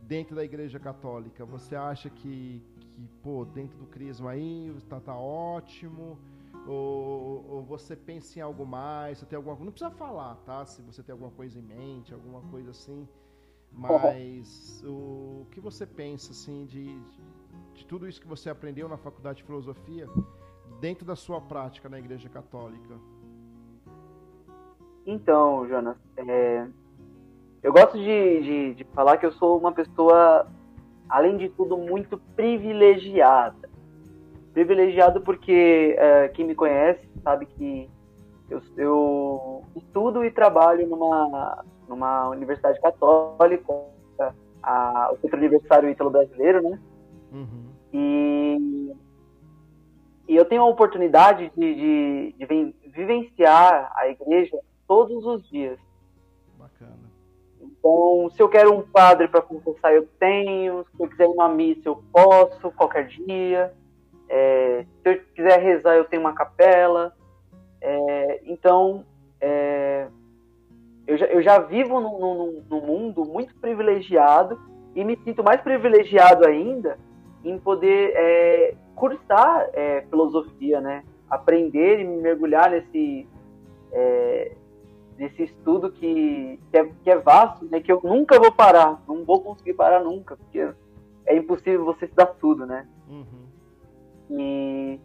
Dentro 0.02 0.34
da 0.34 0.44
Igreja 0.44 0.78
Católica, 0.78 1.44
você 1.44 1.76
acha 1.76 2.08
que, 2.10 2.62
que 3.00 3.08
pô, 3.22 3.44
dentro 3.44 3.78
do 3.78 3.86
crisma 3.86 4.30
aí 4.30 4.68
está 4.76 5.00
tá 5.00 5.16
ótimo? 5.16 6.18
Ou, 6.66 7.46
ou, 7.48 7.62
você 7.62 7.96
pensa 7.96 8.38
em 8.38 8.42
algo 8.42 8.66
mais? 8.66 9.18
Você 9.18 9.26
tem 9.26 9.36
alguma 9.36 9.56
Não 9.56 9.72
precisa 9.72 9.90
falar, 9.90 10.36
tá? 10.44 10.64
Se 10.66 10.82
você 10.82 11.02
tem 11.02 11.12
alguma 11.12 11.30
coisa 11.30 11.58
em 11.58 11.62
mente, 11.62 12.12
alguma 12.12 12.42
coisa 12.50 12.70
assim. 12.70 13.08
Mas 13.72 14.82
o, 14.84 15.42
o 15.42 15.46
que 15.50 15.60
você 15.60 15.86
pensa 15.86 16.32
assim 16.32 16.66
de, 16.66 17.00
de 17.72 17.86
tudo 17.86 18.08
isso 18.08 18.20
que 18.20 18.26
você 18.26 18.50
aprendeu 18.50 18.88
na 18.88 18.96
faculdade 18.96 19.38
de 19.38 19.44
filosofia 19.44 20.08
dentro 20.80 21.04
da 21.06 21.16
sua 21.16 21.40
prática 21.40 21.88
na 21.88 21.98
Igreja 21.98 22.28
Católica? 22.28 22.98
Então, 25.06 25.66
Jonas, 25.68 25.96
é... 26.16 26.66
eu 27.62 27.72
gosto 27.72 27.96
de, 27.96 28.42
de, 28.42 28.74
de, 28.74 28.84
falar 28.92 29.16
que 29.16 29.26
eu 29.26 29.32
sou 29.32 29.56
uma 29.58 29.72
pessoa, 29.72 30.46
além 31.10 31.36
de 31.36 31.48
tudo, 31.48 31.76
muito 31.76 32.18
privilegiada. 32.36 33.68
Privilegiado 34.52 35.20
porque 35.20 35.94
é, 35.98 36.28
quem 36.28 36.46
me 36.46 36.54
conhece 36.54 37.08
sabe 37.22 37.46
que 37.46 37.90
eu, 38.48 38.60
eu, 38.76 39.64
estudo 39.76 40.24
e 40.24 40.30
trabalho 40.30 40.86
numa, 40.88 41.64
numa 41.88 42.28
universidade 42.28 42.80
católica, 42.80 43.72
a, 44.62 45.10
o 45.12 45.18
Centro 45.18 45.38
Universitário 45.38 45.88
Ítalo 45.88 46.10
Brasileiro, 46.10 46.62
né? 46.62 46.78
Uhum. 47.32 47.70
E, 47.92 48.92
e 50.28 50.36
eu 50.36 50.44
tenho 50.44 50.62
a 50.62 50.66
oportunidade 50.66 51.50
de, 51.56 51.74
de, 51.74 52.34
de 52.38 52.90
vivenciar 52.90 53.92
a 53.96 54.08
igreja 54.08 54.58
todos 54.86 55.24
os 55.24 55.48
dias. 55.48 55.78
Então, 57.80 58.30
se 58.36 58.42
eu 58.42 58.48
quero 58.48 58.74
um 58.74 58.82
padre 58.82 59.26
para 59.26 59.40
confessar, 59.40 59.94
eu 59.94 60.06
tenho. 60.18 60.84
Se 60.94 61.02
eu 61.02 61.08
quiser 61.08 61.26
uma 61.26 61.48
missa, 61.48 61.80
eu 61.86 62.04
posso, 62.12 62.70
qualquer 62.72 63.06
dia. 63.06 63.72
É, 64.28 64.84
se 65.02 65.10
eu 65.10 65.20
quiser 65.34 65.58
rezar, 65.58 65.96
eu 65.96 66.04
tenho 66.04 66.22
uma 66.22 66.34
capela. 66.34 67.16
É, 67.80 68.42
então, 68.44 69.04
é, 69.40 70.06
eu, 71.06 71.16
já, 71.16 71.26
eu 71.26 71.42
já 71.42 71.58
vivo 71.58 72.00
num, 72.00 72.62
num, 72.68 72.80
mundo 72.86 73.24
muito 73.24 73.54
privilegiado 73.56 74.60
e 74.94 75.02
me 75.02 75.16
sinto 75.24 75.42
mais 75.42 75.62
privilegiado 75.62 76.46
ainda 76.46 76.98
em 77.42 77.58
poder 77.58 78.12
é, 78.14 78.74
cursar 78.94 79.70
é, 79.72 80.02
filosofia, 80.10 80.82
né? 80.82 81.02
Aprender 81.30 82.00
e 82.00 82.04
mergulhar 82.04 82.70
nesse, 82.70 83.26
é, 83.90 84.52
nesse 85.20 85.42
estudo 85.42 85.92
que, 85.92 86.58
que, 86.70 86.78
é, 86.78 86.84
que 87.04 87.10
é 87.10 87.18
vasto, 87.18 87.66
né? 87.66 87.78
Que 87.78 87.92
eu 87.92 88.00
nunca 88.02 88.40
vou 88.40 88.50
parar, 88.50 89.02
não 89.06 89.22
vou 89.22 89.42
conseguir 89.42 89.74
parar 89.74 90.02
nunca, 90.02 90.34
porque 90.34 90.72
é 91.26 91.36
impossível 91.36 91.84
você 91.84 92.06
estudar 92.06 92.24
tudo, 92.40 92.64
né? 92.64 92.88
Uhum. 93.06 93.46
E 94.30 94.98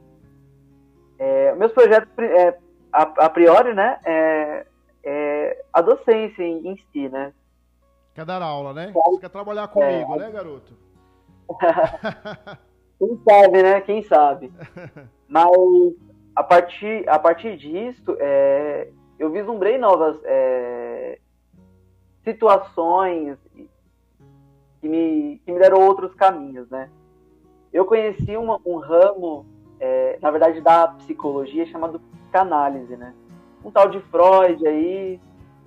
é, 1.20 1.54
meus 1.56 1.74
projetos, 1.74 2.08
é, 2.18 2.58
a, 2.94 3.02
a, 3.02 3.30
priori, 3.30 3.74
né? 3.74 4.00
É, 4.06 4.66
é 5.04 5.66
a 5.74 5.82
docência 5.82 6.44
em, 6.44 6.66
em, 6.66 6.78
si, 6.94 7.10
né? 7.10 7.34
Quer 8.14 8.24
dar 8.24 8.42
aula, 8.42 8.74
né? 8.74 8.94
Você 8.94 9.20
quer 9.20 9.30
trabalhar 9.30 9.68
comigo, 9.68 10.16
é. 10.16 10.18
né, 10.18 10.32
garoto? 10.32 10.78
Quem 12.98 13.22
sabe, 13.28 13.64
né? 13.64 13.82
Quem 13.82 14.02
sabe. 14.04 14.54
Mas 15.28 15.52
a 16.34 16.42
partir, 16.42 17.04
a 17.10 17.20
partir 17.20 17.58
disso, 17.58 18.16
é, 18.18 18.88
eu 19.18 19.30
vislumbrei 19.30 19.78
novas 19.78 20.18
é, 20.24 21.20
situações 22.24 23.38
que 24.82 24.88
me, 24.88 25.42
que 25.46 25.52
me 25.52 25.60
deram 25.60 25.82
outros 25.82 26.14
caminhos, 26.14 26.70
né? 26.70 26.90
Eu 27.72 27.86
conheci 27.86 28.38
uma, 28.38 28.60
um 28.66 28.78
ramo, 28.78 29.46
é, 29.80 30.18
na 30.22 30.32
verdade, 30.32 30.62
da 30.62 30.88
psicologia 30.90 31.66
chamado 31.66 32.00
psicanálise, 32.00 32.96
né? 32.96 33.14
Um 33.64 33.72
tal 33.72 33.90
de 33.90 34.00
Freud 34.02 34.68
aí 34.68 35.20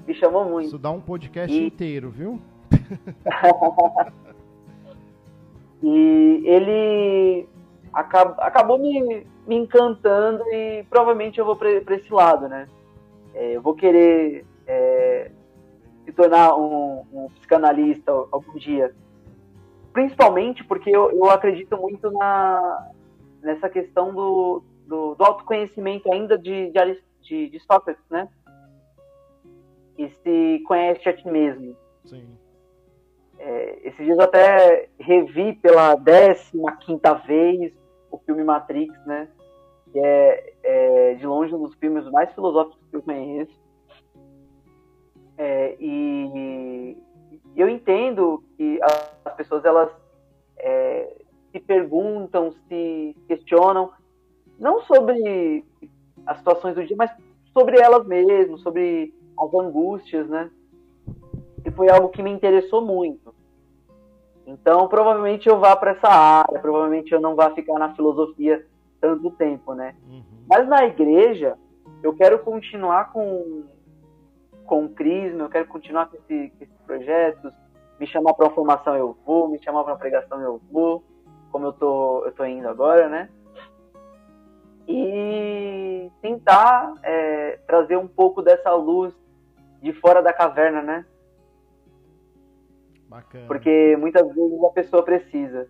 me 0.06 0.14
chamou 0.14 0.44
muito. 0.44 0.68
Isso 0.68 0.78
dá 0.78 0.90
um 0.90 1.00
podcast 1.00 1.54
e... 1.54 1.66
inteiro, 1.66 2.10
viu? 2.10 2.40
E 5.82 6.42
ele 6.44 7.48
acab 7.92 8.34
acabou 8.38 8.78
me, 8.78 9.26
me 9.46 9.56
encantando 9.56 10.42
e 10.52 10.84
provavelmente 10.90 11.38
eu 11.38 11.44
vou 11.44 11.56
para 11.56 11.70
esse 11.70 12.12
lado, 12.12 12.48
né? 12.48 12.68
É, 13.34 13.56
eu 13.56 13.62
vou 13.62 13.74
querer 13.74 14.44
é, 14.66 15.30
se 16.04 16.12
tornar 16.12 16.56
um, 16.56 17.04
um, 17.12 17.28
psicanalista 17.36 18.10
algum 18.10 18.54
dia. 18.54 18.94
Principalmente 19.92 20.64
porque 20.64 20.90
eu, 20.90 21.10
eu 21.10 21.30
acredito 21.30 21.76
muito 21.76 22.10
na, 22.10 22.90
nessa 23.42 23.68
questão 23.68 24.14
do, 24.14 24.62
do, 24.86 25.14
do 25.14 25.24
autoconhecimento 25.24 26.12
ainda 26.12 26.38
de, 26.38 26.70
de, 26.70 27.02
de, 27.22 27.50
de 27.50 27.60
Sócrates, 27.60 28.04
né? 28.10 28.28
E 29.96 30.08
se 30.22 30.62
conhece 30.66 31.08
a 31.08 31.16
ti 31.16 31.26
mesmo. 31.26 31.76
Sim. 32.04 32.26
É, 33.38 33.88
esses 33.88 34.04
dias 34.04 34.18
eu 34.18 34.24
até 34.24 34.88
revi 34.98 35.54
pela 35.54 35.96
15 35.96 37.00
vez 37.26 37.72
o 38.10 38.18
filme 38.18 38.42
Matrix, 38.42 38.94
né? 39.06 39.28
Que 39.92 39.98
é, 39.98 40.52
é, 40.62 41.14
de 41.14 41.26
longe 41.26 41.54
um 41.54 41.62
dos 41.62 41.74
filmes 41.76 42.04
mais 42.10 42.32
filosóficos 42.34 42.77
eu 42.92 43.02
conheço. 43.02 43.58
É, 45.36 45.76
e 45.78 46.96
eu 47.56 47.68
entendo 47.68 48.42
que 48.56 48.80
as 48.82 49.34
pessoas 49.34 49.64
elas 49.64 49.90
é, 50.58 51.22
se 51.52 51.60
perguntam, 51.60 52.52
se 52.68 53.16
questionam, 53.26 53.90
não 54.58 54.82
sobre 54.82 55.64
as 56.26 56.38
situações 56.38 56.74
do 56.74 56.84
dia, 56.84 56.96
mas 56.96 57.10
sobre 57.52 57.80
elas 57.80 58.06
mesmas, 58.06 58.60
sobre 58.60 59.14
as 59.38 59.54
angústias, 59.54 60.28
né? 60.28 60.50
E 61.64 61.70
foi 61.70 61.88
algo 61.88 62.08
que 62.08 62.22
me 62.22 62.30
interessou 62.30 62.84
muito. 62.84 63.34
Então, 64.46 64.88
provavelmente 64.88 65.48
eu 65.48 65.58
vá 65.58 65.76
para 65.76 65.92
essa 65.92 66.08
área, 66.08 66.58
provavelmente 66.60 67.12
eu 67.12 67.20
não 67.20 67.36
vá 67.36 67.50
ficar 67.50 67.78
na 67.78 67.94
filosofia 67.94 68.66
tanto 69.00 69.30
tempo, 69.32 69.74
né? 69.74 69.94
Uhum. 70.08 70.22
Mas 70.48 70.66
na 70.66 70.86
igreja, 70.86 71.58
eu 72.02 72.14
quero 72.14 72.38
continuar 72.40 73.12
com, 73.12 73.64
com 74.64 74.84
o 74.84 74.88
Crisma, 74.88 75.44
eu 75.44 75.48
quero 75.48 75.66
continuar 75.66 76.06
com, 76.06 76.16
esse, 76.16 76.50
com 76.50 76.64
esses 76.64 76.80
projetos. 76.86 77.52
Me 77.98 78.06
chamar 78.06 78.34
para 78.34 78.46
uma 78.46 78.54
formação 78.54 78.94
eu 78.96 79.16
vou, 79.26 79.48
me 79.48 79.62
chamar 79.62 79.82
para 79.82 79.92
uma 79.92 79.98
pregação 79.98 80.40
eu 80.40 80.60
vou, 80.70 81.02
como 81.50 81.66
eu 81.66 81.72
tô, 81.72 82.24
eu 82.24 82.32
tô 82.32 82.44
indo 82.44 82.68
agora, 82.68 83.08
né? 83.08 83.28
E 84.86 86.10
tentar 86.22 86.94
é, 87.02 87.58
trazer 87.66 87.96
um 87.96 88.06
pouco 88.06 88.40
dessa 88.40 88.72
luz 88.74 89.12
de 89.82 89.92
fora 89.92 90.22
da 90.22 90.32
caverna, 90.32 90.80
né? 90.80 91.04
Bacana. 93.08 93.46
Porque 93.46 93.96
muitas 93.98 94.26
vezes 94.34 94.64
a 94.64 94.70
pessoa 94.70 95.02
precisa. 95.02 95.68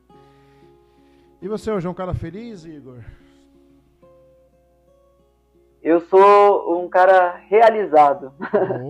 E 1.40 1.48
você 1.48 1.70
hoje 1.70 1.86
é 1.86 1.90
um 1.90 1.94
cara 1.94 2.14
feliz, 2.14 2.64
Igor? 2.64 3.02
Eu 5.88 6.02
sou 6.02 6.84
um 6.84 6.86
cara 6.86 7.36
realizado. 7.48 8.30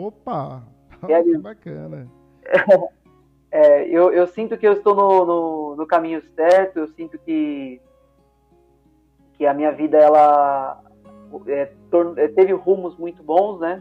Opa! 0.05 0.65
Realiz... 1.07 1.37
Que 1.37 1.43
bacana. 1.43 2.09
É, 3.53 3.89
eu, 3.89 4.13
eu, 4.13 4.27
sinto 4.27 4.59
que 4.59 4.67
eu 4.67 4.73
estou 4.73 4.97
no, 4.97 5.25
no, 5.25 5.77
no, 5.77 5.87
caminho 5.87 6.21
certo, 6.35 6.81
eu 6.81 6.89
sinto 6.89 7.17
que, 7.21 7.81
que 9.35 9.47
a 9.47 9.55
minha 9.55 9.71
vida 9.71 9.97
ela 9.97 10.83
é, 11.47 11.73
é 12.17 12.29
teve 12.29 12.53
rumos 12.53 12.99
muito 12.99 13.23
bons, 13.23 13.61
né? 13.61 13.81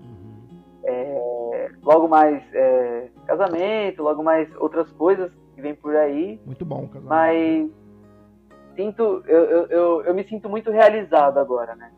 Uhum. 0.00 0.62
É, 0.84 1.70
logo 1.82 2.08
mais 2.08 2.42
é, 2.54 3.10
casamento, 3.26 4.02
logo 4.02 4.24
mais 4.24 4.48
outras 4.56 4.90
coisas 4.92 5.30
que 5.54 5.60
vem 5.60 5.74
por 5.74 5.94
aí. 5.94 6.40
Muito 6.46 6.64
bom, 6.64 6.88
casamento. 6.88 7.06
Mas 7.06 7.70
sinto, 8.74 9.22
eu, 9.26 9.44
eu, 9.44 9.66
eu, 9.66 10.02
eu 10.04 10.14
me 10.14 10.24
sinto 10.24 10.48
muito 10.48 10.70
realizado 10.70 11.38
agora, 11.38 11.76
né? 11.76 11.92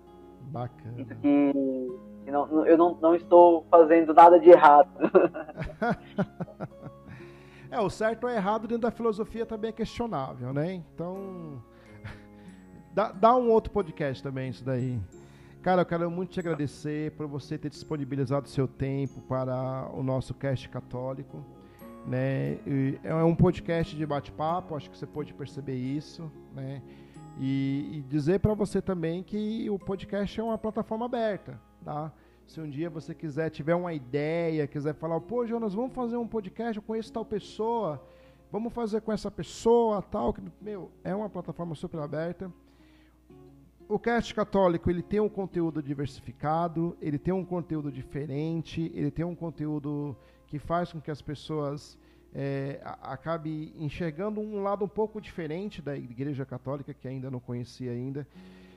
Bacana. 0.52 1.04
Que 1.22 2.30
não, 2.30 2.66
eu 2.66 2.76
não, 2.76 2.98
não 3.00 3.14
estou 3.14 3.66
fazendo 3.70 4.12
nada 4.12 4.38
de 4.38 4.50
errado. 4.50 4.90
é, 7.70 7.80
o 7.80 7.88
certo 7.88 8.24
ou 8.24 8.30
errado 8.30 8.68
dentro 8.68 8.82
da 8.82 8.90
filosofia 8.90 9.46
também 9.46 9.70
é 9.70 9.72
questionável, 9.72 10.52
né? 10.52 10.74
Então, 10.74 11.62
dá, 12.92 13.12
dá 13.12 13.34
um 13.34 13.50
outro 13.50 13.72
podcast 13.72 14.22
também 14.22 14.50
isso 14.50 14.64
daí. 14.64 15.00
Cara, 15.62 15.82
eu 15.82 15.86
quero 15.86 16.10
muito 16.10 16.30
te 16.30 16.40
agradecer 16.40 17.12
por 17.12 17.26
você 17.26 17.56
ter 17.56 17.70
disponibilizado 17.70 18.48
seu 18.48 18.66
tempo 18.66 19.22
para 19.22 19.88
o 19.94 20.02
nosso 20.02 20.34
cast 20.34 20.68
católico. 20.68 21.42
Né? 22.06 22.58
É 23.04 23.14
um 23.14 23.34
podcast 23.34 23.96
de 23.96 24.04
bate-papo, 24.04 24.74
acho 24.74 24.90
que 24.90 24.98
você 24.98 25.06
pode 25.06 25.32
perceber 25.32 25.76
isso. 25.76 26.30
Né? 26.52 26.82
E, 27.38 27.98
e 27.98 28.02
dizer 28.02 28.40
para 28.40 28.54
você 28.54 28.80
também 28.80 29.22
que 29.22 29.68
o 29.70 29.78
podcast 29.78 30.38
é 30.38 30.42
uma 30.42 30.58
plataforma 30.58 31.06
aberta. 31.06 31.60
Tá? 31.84 32.12
Se 32.46 32.60
um 32.60 32.68
dia 32.68 32.90
você 32.90 33.14
quiser, 33.14 33.50
tiver 33.50 33.74
uma 33.74 33.92
ideia, 33.92 34.66
quiser 34.66 34.94
falar, 34.94 35.20
pô, 35.20 35.46
Jonas, 35.46 35.74
vamos 35.74 35.94
fazer 35.94 36.16
um 36.16 36.26
podcast, 36.26 36.76
eu 36.76 36.82
conheço 36.82 37.12
tal 37.12 37.24
pessoa, 37.24 38.02
vamos 38.50 38.72
fazer 38.72 39.00
com 39.00 39.12
essa 39.12 39.30
pessoa, 39.30 40.02
tal. 40.02 40.34
Meu, 40.60 40.90
é 41.02 41.14
uma 41.14 41.30
plataforma 41.30 41.74
super 41.74 42.00
aberta 42.00 42.52
o 43.92 43.98
cast 43.98 44.34
católico 44.34 44.88
ele 44.88 45.02
tem 45.02 45.20
um 45.20 45.28
conteúdo 45.28 45.82
diversificado, 45.82 46.96
ele 46.98 47.18
tem 47.18 47.34
um 47.34 47.44
conteúdo 47.44 47.92
diferente, 47.92 48.90
ele 48.94 49.10
tem 49.10 49.22
um 49.22 49.34
conteúdo 49.34 50.16
que 50.46 50.58
faz 50.58 50.90
com 50.90 51.00
que 51.00 51.10
as 51.10 51.20
pessoas 51.20 51.98
é, 52.34 52.80
acabe 53.02 53.74
enxergando 53.76 54.40
um 54.40 54.62
lado 54.62 54.84
um 54.84 54.88
pouco 54.88 55.20
diferente 55.20 55.82
da 55.82 55.96
Igreja 55.96 56.46
Católica 56.46 56.94
que 56.94 57.06
ainda 57.06 57.30
não 57.30 57.40
conhecia 57.40 57.90
ainda. 57.90 58.26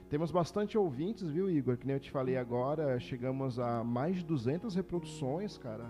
Temos 0.10 0.30
bastante 0.30 0.78
ouvintes, 0.78 1.30
viu, 1.30 1.50
Igor? 1.50 1.78
Que 1.78 1.88
nem 1.88 1.96
eu 1.96 2.00
te 2.00 2.12
falei 2.12 2.38
agora, 2.38 3.00
chegamos 3.00 3.60
a 3.60 3.84
mais 3.84 4.18
de 4.18 4.26
200 4.26 4.76
reproduções, 4.76 5.58
cara, 5.58 5.86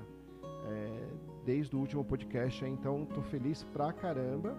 é, 0.67 1.07
desde 1.45 1.75
o 1.75 1.79
último 1.79 2.03
podcast. 2.03 2.63
Então, 2.65 3.05
tô 3.05 3.21
feliz 3.23 3.63
pra 3.73 3.91
caramba, 3.91 4.55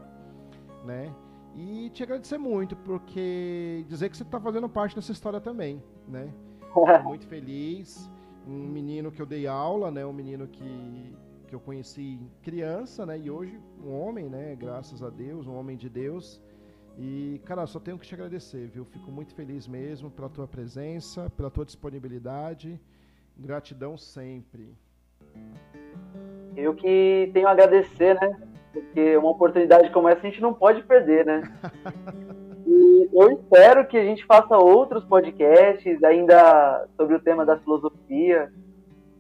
né? 0.85 1.13
E 1.55 1.89
te 1.91 2.03
agradecer 2.03 2.37
muito, 2.37 2.77
porque 2.77 3.85
dizer 3.89 4.11
que 4.11 4.17
você 4.17 4.25
está 4.25 4.39
fazendo 4.39 4.69
parte 4.69 4.95
dessa 4.95 5.11
história 5.11 5.41
também, 5.41 5.83
né? 6.07 6.31
muito 7.03 7.27
feliz. 7.27 8.11
Um 8.47 8.69
menino 8.69 9.11
que 9.11 9.21
eu 9.21 9.27
dei 9.27 9.47
aula, 9.47 9.91
né? 9.91 10.05
Um 10.05 10.13
menino 10.13 10.47
que, 10.47 11.17
que 11.47 11.55
eu 11.55 11.61
conheci 11.61 12.19
criança, 12.43 13.07
né? 13.07 13.19
E 13.19 13.31
hoje 13.31 13.59
um 13.85 13.93
homem, 13.93 14.29
né? 14.29 14.57
Graças 14.59 15.03
a 15.03 15.11
Deus, 15.11 15.47
um 15.47 15.57
homem 15.57 15.77
de 15.77 15.89
Deus. 15.89 16.43
E, 16.99 17.41
cara, 17.45 17.67
só 17.67 17.79
tenho 17.79 17.99
que 17.99 18.07
te 18.07 18.15
agradecer, 18.15 18.69
viu? 18.69 18.85
Fico 18.85 19.11
muito 19.11 19.35
feliz 19.35 19.69
mesmo 19.69 20.11
pela 20.11 20.29
tua 20.29 20.49
presença, 20.49 21.31
pela 21.37 21.51
tua 21.51 21.65
disponibilidade. 21.65 22.81
Gratidão 23.37 23.97
sempre. 23.97 24.75
Eu 26.57 26.75
que 26.75 27.31
tenho 27.33 27.49
a 27.49 27.53
agradecer, 27.53 28.15
né? 28.21 28.37
porque 28.77 29.17
uma 29.17 29.31
oportunidade 29.31 29.91
como 29.91 30.09
essa 30.09 30.21
a 30.21 30.31
gente 30.31 30.41
não 30.43 30.53
pode 30.53 30.83
perder, 30.83 31.25
né? 31.25 31.43
E 32.69 33.09
eu 33.13 33.31
espero 33.31 33.87
que 33.87 33.97
a 33.97 34.03
gente 34.03 34.27
faça 34.27 34.59
outros 34.59 35.05
podcasts 35.05 36.03
ainda 36.03 36.85
sobre 36.97 37.15
o 37.15 37.21
tema 37.21 37.47
da 37.47 37.57
filosofia, 37.59 38.53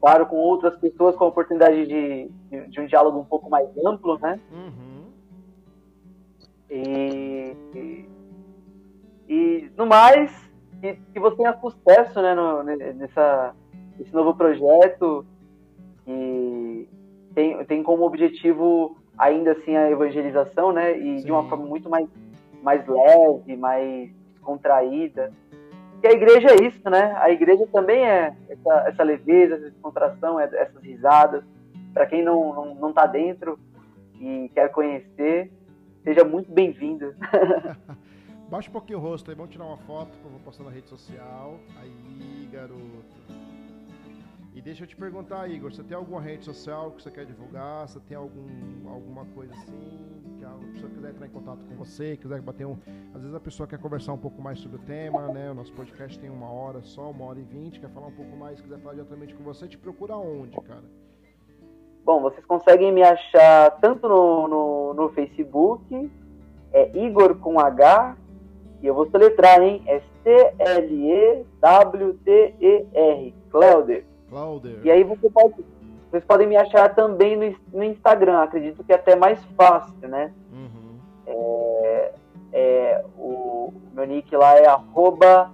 claro, 0.00 0.26
com 0.26 0.36
outras 0.36 0.76
pessoas 0.78 1.16
com 1.16 1.24
a 1.24 1.28
oportunidade 1.28 1.86
de, 1.86 2.30
de, 2.50 2.68
de 2.68 2.80
um 2.80 2.86
diálogo 2.86 3.18
um 3.18 3.24
pouco 3.24 3.50
mais 3.50 3.68
amplo, 3.84 4.18
né? 4.18 4.40
Uhum. 4.52 5.06
E, 6.70 7.56
e, 7.74 8.08
e, 9.28 9.70
no 9.76 9.86
mais, 9.86 10.32
que, 10.80 10.94
que 11.12 11.20
você 11.20 11.36
tenha 11.36 11.56
sucesso 11.58 12.20
né, 12.20 12.34
no, 12.34 12.62
nessa, 12.62 13.54
nesse 13.98 14.12
novo 14.12 14.34
projeto 14.34 15.24
que 16.04 16.88
tem, 17.34 17.64
tem 17.64 17.82
como 17.82 18.04
objetivo 18.04 18.96
ainda 19.18 19.52
assim 19.52 19.76
a 19.76 19.90
evangelização, 19.90 20.72
né? 20.72 20.96
E 20.96 21.18
Sim. 21.18 21.24
de 21.26 21.32
uma 21.32 21.48
forma 21.48 21.66
muito 21.66 21.88
mais, 21.88 22.08
mais 22.62 22.86
leve, 22.86 23.56
mais 23.56 24.10
contraída. 24.42 25.32
E 26.02 26.06
a 26.06 26.12
igreja 26.12 26.48
é 26.50 26.66
isso, 26.66 26.90
né? 26.90 27.14
A 27.16 27.30
igreja 27.30 27.66
também 27.72 28.04
é 28.04 28.36
essa, 28.48 28.88
essa 28.88 29.02
leveza, 29.02 29.54
essa 29.54 29.70
descontração, 29.70 30.38
é, 30.38 30.44
essas 30.44 30.82
risadas. 30.82 31.42
Para 31.92 32.06
quem 32.06 32.22
não, 32.22 32.54
não, 32.54 32.74
não 32.74 32.92
tá 32.92 33.06
dentro 33.06 33.58
e 34.20 34.50
quer 34.54 34.70
conhecer, 34.70 35.50
seja 36.04 36.24
muito 36.24 36.52
bem-vindo. 36.52 37.14
Baixa 38.48 38.68
um 38.68 38.72
pouquinho 38.72 38.98
o 38.98 39.02
rosto 39.02 39.30
aí, 39.30 39.36
vamos 39.36 39.50
tirar 39.50 39.64
uma 39.64 39.78
foto 39.78 40.10
que 40.18 40.24
eu 40.24 40.30
vou 40.30 40.40
postar 40.40 40.64
na 40.64 40.70
rede 40.70 40.88
social. 40.88 41.58
Aí, 41.80 42.48
garoto. 42.52 43.45
E 44.56 44.62
deixa 44.62 44.84
eu 44.84 44.86
te 44.86 44.96
perguntar, 44.96 45.50
Igor, 45.50 45.70
você 45.70 45.82
tem 45.82 45.94
alguma 45.94 46.18
rede 46.18 46.46
social 46.46 46.90
que 46.92 47.02
você 47.02 47.10
quer 47.10 47.26
divulgar? 47.26 47.86
Você 47.86 48.00
tem 48.00 48.16
algum, 48.16 48.88
alguma 48.88 49.26
coisa 49.26 49.52
assim? 49.52 50.22
Que 50.38 50.44
a 50.46 50.48
pessoa 50.72 50.90
quiser 50.90 51.10
entrar 51.10 51.26
em 51.26 51.30
contato 51.30 51.58
com 51.68 51.74
você, 51.74 52.16
quiser 52.16 52.40
bater 52.40 52.66
um. 52.66 52.78
Às 53.14 53.20
vezes 53.20 53.36
a 53.36 53.40
pessoa 53.40 53.66
quer 53.66 53.78
conversar 53.78 54.14
um 54.14 54.18
pouco 54.18 54.40
mais 54.40 54.58
sobre 54.58 54.78
o 54.78 54.80
tema, 54.80 55.28
né? 55.28 55.50
O 55.50 55.54
nosso 55.54 55.74
podcast 55.74 56.18
tem 56.18 56.30
uma 56.30 56.50
hora 56.50 56.80
só, 56.80 57.10
uma 57.10 57.26
hora 57.26 57.38
e 57.38 57.42
vinte, 57.42 57.78
quer 57.78 57.90
falar 57.90 58.06
um 58.06 58.12
pouco 58.12 58.34
mais, 58.34 58.58
quiser 58.58 58.78
falar 58.78 58.94
diretamente 58.94 59.34
com 59.34 59.44
você, 59.44 59.68
te 59.68 59.76
procura 59.76 60.16
onde, 60.16 60.58
cara? 60.62 60.84
Bom, 62.02 62.22
vocês 62.22 62.46
conseguem 62.46 62.90
me 62.92 63.02
achar 63.02 63.72
tanto 63.72 64.08
no, 64.08 64.48
no, 64.48 64.94
no 64.94 65.10
Facebook, 65.10 66.10
é 66.72 66.98
Igor 66.98 67.36
com 67.40 67.60
H, 67.60 68.16
e 68.80 68.86
eu 68.86 68.94
vou 68.94 69.06
soletrar, 69.10 69.60
hein? 69.60 69.82
É 69.86 70.00
C-L-E-W-T-E-R, 70.24 71.44
Cleuder. 73.50 74.15
Clauder. 74.28 74.80
E 74.84 74.90
aí 74.90 75.04
você 75.04 75.30
pode, 75.30 75.54
vocês 76.10 76.24
podem 76.24 76.46
me 76.46 76.56
achar 76.56 76.94
também 76.94 77.36
no, 77.36 77.54
no 77.72 77.84
Instagram, 77.84 78.40
acredito 78.40 78.82
que 78.84 78.92
é 78.92 78.96
até 78.96 79.14
mais 79.16 79.42
fácil, 79.56 80.08
né? 80.08 80.32
Uhum. 80.52 80.98
É, 81.26 82.12
é, 82.52 83.04
o 83.18 83.72
meu 83.92 84.06
nick 84.06 84.34
lá 84.36 84.56
é 84.58 84.66
arroba 84.66 85.50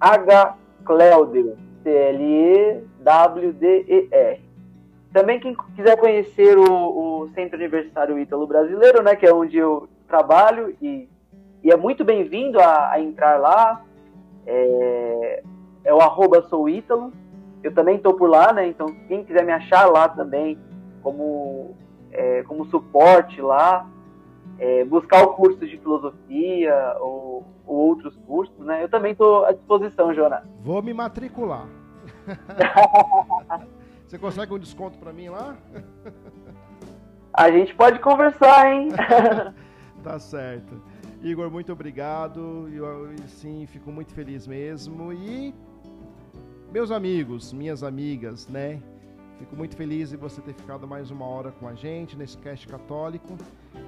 hcleuder, 0.00 1.56
C-L-E-W-D-E-R. 1.82 2.84
Também 5.12 5.38
quem 5.38 5.54
quiser 5.76 5.96
conhecer 5.96 6.58
o, 6.58 6.64
o 7.22 7.28
Centro 7.34 7.56
Universitário 7.56 8.18
Ítalo 8.18 8.46
Brasileiro, 8.48 9.00
né, 9.02 9.14
que 9.14 9.24
é 9.24 9.32
onde 9.32 9.56
eu 9.56 9.88
trabalho 10.08 10.76
e, 10.82 11.08
e 11.62 11.70
é 11.70 11.76
muito 11.76 12.04
bem-vindo 12.04 12.58
a, 12.58 12.90
a, 12.90 13.00
entrar 13.00 13.38
lá, 13.38 13.84
é, 14.44 15.42
é 15.84 15.94
o 15.94 16.00
arroba 16.00 16.42
sou 16.42 16.68
Ítalo, 16.68 17.12
eu 17.64 17.72
também 17.72 17.96
estou 17.96 18.12
por 18.12 18.28
lá, 18.28 18.52
né? 18.52 18.68
Então, 18.68 18.94
quem 19.08 19.24
quiser 19.24 19.42
me 19.42 19.50
achar 19.50 19.86
lá 19.86 20.06
também, 20.06 20.58
como, 21.02 21.74
é, 22.12 22.42
como 22.42 22.66
suporte 22.66 23.40
lá, 23.40 23.88
é, 24.58 24.84
buscar 24.84 25.22
o 25.22 25.28
curso 25.28 25.60
de 25.60 25.78
filosofia 25.78 26.94
ou, 27.00 27.42
ou, 27.66 27.88
outros 27.88 28.14
cursos, 28.26 28.58
né? 28.58 28.84
Eu 28.84 28.88
também 28.90 29.12
estou 29.12 29.46
à 29.46 29.52
disposição, 29.52 30.12
Jonas. 30.12 30.42
Vou 30.60 30.82
me 30.82 30.92
matricular. 30.92 31.66
Você 34.06 34.18
consegue 34.18 34.52
um 34.52 34.58
desconto 34.58 34.98
para 34.98 35.10
mim 35.10 35.30
lá? 35.30 35.56
A 37.32 37.50
gente 37.50 37.74
pode 37.74 37.98
conversar, 37.98 38.70
hein? 38.70 38.90
tá 40.04 40.18
certo. 40.18 40.82
Igor, 41.22 41.50
muito 41.50 41.72
obrigado. 41.72 42.68
Eu, 42.70 43.16
sim, 43.26 43.66
fico 43.66 43.90
muito 43.90 44.12
feliz 44.12 44.46
mesmo. 44.46 45.14
E 45.14 45.54
meus 46.74 46.90
amigos, 46.90 47.52
minhas 47.52 47.84
amigas, 47.84 48.48
né? 48.48 48.82
Fico 49.38 49.54
muito 49.54 49.76
feliz 49.76 50.10
de 50.10 50.16
você 50.16 50.40
ter 50.40 50.52
ficado 50.54 50.88
mais 50.88 51.08
uma 51.08 51.24
hora 51.24 51.52
com 51.52 51.68
a 51.68 51.74
gente 51.74 52.16
nesse 52.16 52.36
cast 52.38 52.66
católico, 52.66 53.36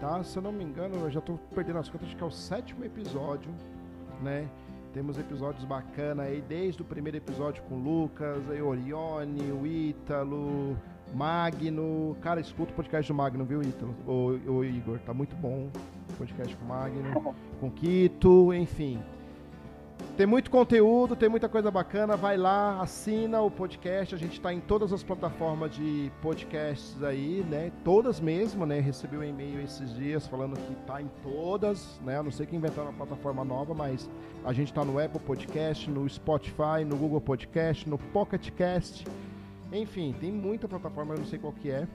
tá? 0.01 0.23
Se 0.23 0.37
eu 0.37 0.43
não 0.45 0.53
me 0.53 0.63
engano, 0.63 0.95
eu 0.95 1.11
já 1.11 1.19
estou 1.19 1.37
perdendo 1.53 1.81
as 1.81 1.89
contas, 1.89 2.07
acho 2.07 2.17
que 2.17 2.23
é 2.23 2.27
o 2.27 2.31
sétimo 2.31 2.85
episódio, 2.85 3.51
né? 4.23 4.49
Temos 4.93 5.19
episódios 5.19 5.65
bacanas 5.65 6.27
aí, 6.29 6.41
desde 6.41 6.81
o 6.81 6.85
primeiro 6.85 7.17
episódio 7.17 7.61
com 7.65 7.75
o 7.75 7.79
Lucas, 7.79 8.49
aí 8.49 8.63
Orione, 8.63 9.51
o 9.51 9.67
Ítalo, 9.67 10.79
Magno. 11.13 12.17
Cara, 12.21 12.41
escuta 12.41 12.71
o 12.71 12.77
podcast 12.77 13.13
do 13.13 13.17
Magno, 13.17 13.45
viu, 13.45 13.63
Ítalo? 13.63 13.97
O, 14.07 14.39
o 14.49 14.65
Igor, 14.65 15.01
tá 15.01 15.13
muito 15.13 15.35
bom. 15.35 15.71
Podcast 16.17 16.57
com 16.57 16.65
o 16.65 16.69
Magno, 16.69 17.35
com 17.59 17.67
o 17.67 17.71
Quito, 17.73 18.55
enfim. 18.55 19.03
Tem 20.16 20.27
muito 20.27 20.51
conteúdo, 20.51 21.14
tem 21.14 21.28
muita 21.28 21.47
coisa 21.47 21.70
bacana. 21.70 22.16
Vai 22.16 22.39
lá, 22.39 22.81
assina 22.81 23.43
o 23.43 23.51
podcast. 23.51 24.14
A 24.14 24.18
gente 24.18 24.32
está 24.32 24.51
em 24.51 24.60
todas 24.60 24.90
as 24.90 25.02
plataformas 25.02 25.74
de 25.74 26.10
podcasts 26.23 27.02
aí, 27.02 27.44
né? 27.51 27.70
Todas 27.85 28.18
mesmo, 28.18 28.64
né? 28.64 28.81
Recebi 28.81 29.18
um 29.18 29.23
e-mail 29.23 29.60
esses 29.60 29.94
dias 29.94 30.27
falando 30.27 30.56
que 30.56 30.73
está 30.73 31.02
em 31.02 31.10
todas, 31.23 32.01
né? 32.02 32.16
Eu 32.16 32.23
não 32.23 32.31
sei 32.31 32.47
quem 32.47 32.59
inventou 32.59 32.85
uma 32.85 32.94
plataforma 32.94 33.44
nova, 33.44 33.74
mas 33.74 34.09
a 34.43 34.55
gente 34.55 34.68
está 34.68 34.82
no 34.82 34.98
Apple 34.98 35.20
Podcast, 35.20 35.90
no 35.90 36.09
Spotify, 36.09 36.82
no 36.86 36.97
Google 36.97 37.20
Podcast, 37.20 37.86
no 37.86 37.98
Pocket 37.98 38.51
Cast. 38.52 39.05
Enfim, 39.70 40.14
tem 40.18 40.32
muita 40.32 40.66
plataforma, 40.66 41.12
eu 41.12 41.18
não 41.18 41.27
sei 41.27 41.39
qual 41.39 41.52
que 41.52 41.70
é. 41.70 41.86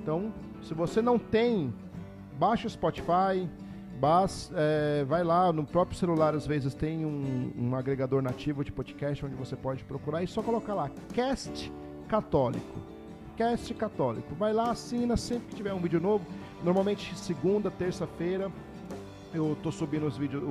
Então, 0.00 0.32
se 0.62 0.72
você 0.72 1.02
não 1.02 1.18
tem, 1.18 1.74
baixa 2.38 2.66
o 2.66 2.70
Spotify, 2.70 3.46
Bas, 3.96 4.52
é, 4.54 5.04
vai 5.04 5.24
lá, 5.24 5.52
no 5.52 5.64
próprio 5.64 5.98
celular 5.98 6.34
às 6.34 6.46
vezes 6.46 6.74
tem 6.74 7.04
um, 7.04 7.52
um, 7.58 7.74
agregador 7.74 8.22
nativo 8.22 8.62
de 8.62 8.70
podcast 8.70 9.24
onde 9.24 9.34
você 9.34 9.56
pode 9.56 9.82
procurar 9.84 10.22
e 10.22 10.26
só 10.26 10.42
colocar 10.42 10.74
lá, 10.74 10.90
Cast 11.14 11.72
Católico. 12.06 12.78
Cast 13.36 13.72
Católico. 13.74 14.34
Vai 14.34 14.52
lá, 14.52 14.70
assina 14.70 15.16
sempre 15.16 15.48
que 15.48 15.56
tiver 15.56 15.72
um 15.72 15.80
vídeo 15.80 16.00
novo. 16.00 16.24
Normalmente 16.62 17.16
segunda, 17.18 17.70
terça-feira 17.70 18.50
eu 19.36 19.56
tô 19.62 19.70
subindo 19.70 20.06
os 20.06 20.16
vídeos, 20.16 20.42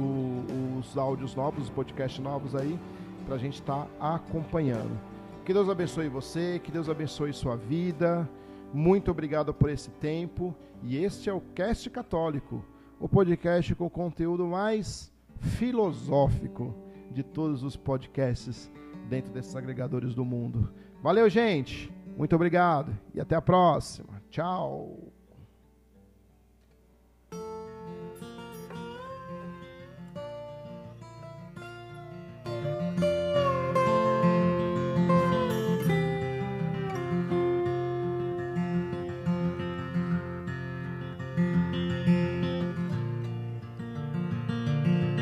os 0.80 0.98
áudios 0.98 1.36
novos, 1.36 1.66
os 1.66 1.70
podcasts 1.70 2.24
novos 2.24 2.56
aí. 2.56 2.80
para 3.26 3.36
a 3.36 3.40
gente 3.40 3.56
estar 3.56 3.86
tá 3.86 4.16
acompanhando. 4.16 5.00
Que 5.44 5.54
Deus 5.54 5.68
abençoe 5.68 6.08
você, 6.08 6.60
que 6.64 6.72
Deus 6.72 6.90
abençoe 6.90 7.34
sua 7.34 7.56
vida. 7.56 8.30
Muito 8.72 9.10
obrigado 9.10 9.54
por 9.54 9.70
esse 9.70 9.90
tempo. 9.90 10.56
E 10.84 10.98
este 11.04 11.30
é 11.30 11.34
o 11.34 11.42
Cast 11.56 11.90
Católico, 11.90 12.64
o 13.00 13.08
podcast 13.08 13.74
com 13.76 13.90
conteúdo 13.90 14.46
mais 14.48 15.12
filosófico 15.40 16.74
de 17.12 17.24
todos 17.24 17.64
os 17.64 17.76
podcasts 17.76 18.72
dentro 19.10 19.32
desses 19.32 19.56
agregadores 19.56 20.14
do 20.14 20.26
mundo. 20.26 20.74
Valeu, 21.02 21.30
gente! 21.30 21.92
Muito 22.18 22.36
obrigado 22.36 22.98
e 23.14 23.20
até 23.20 23.36
a 23.36 23.42
próxima. 23.42 24.22
Tchau! 24.30 25.15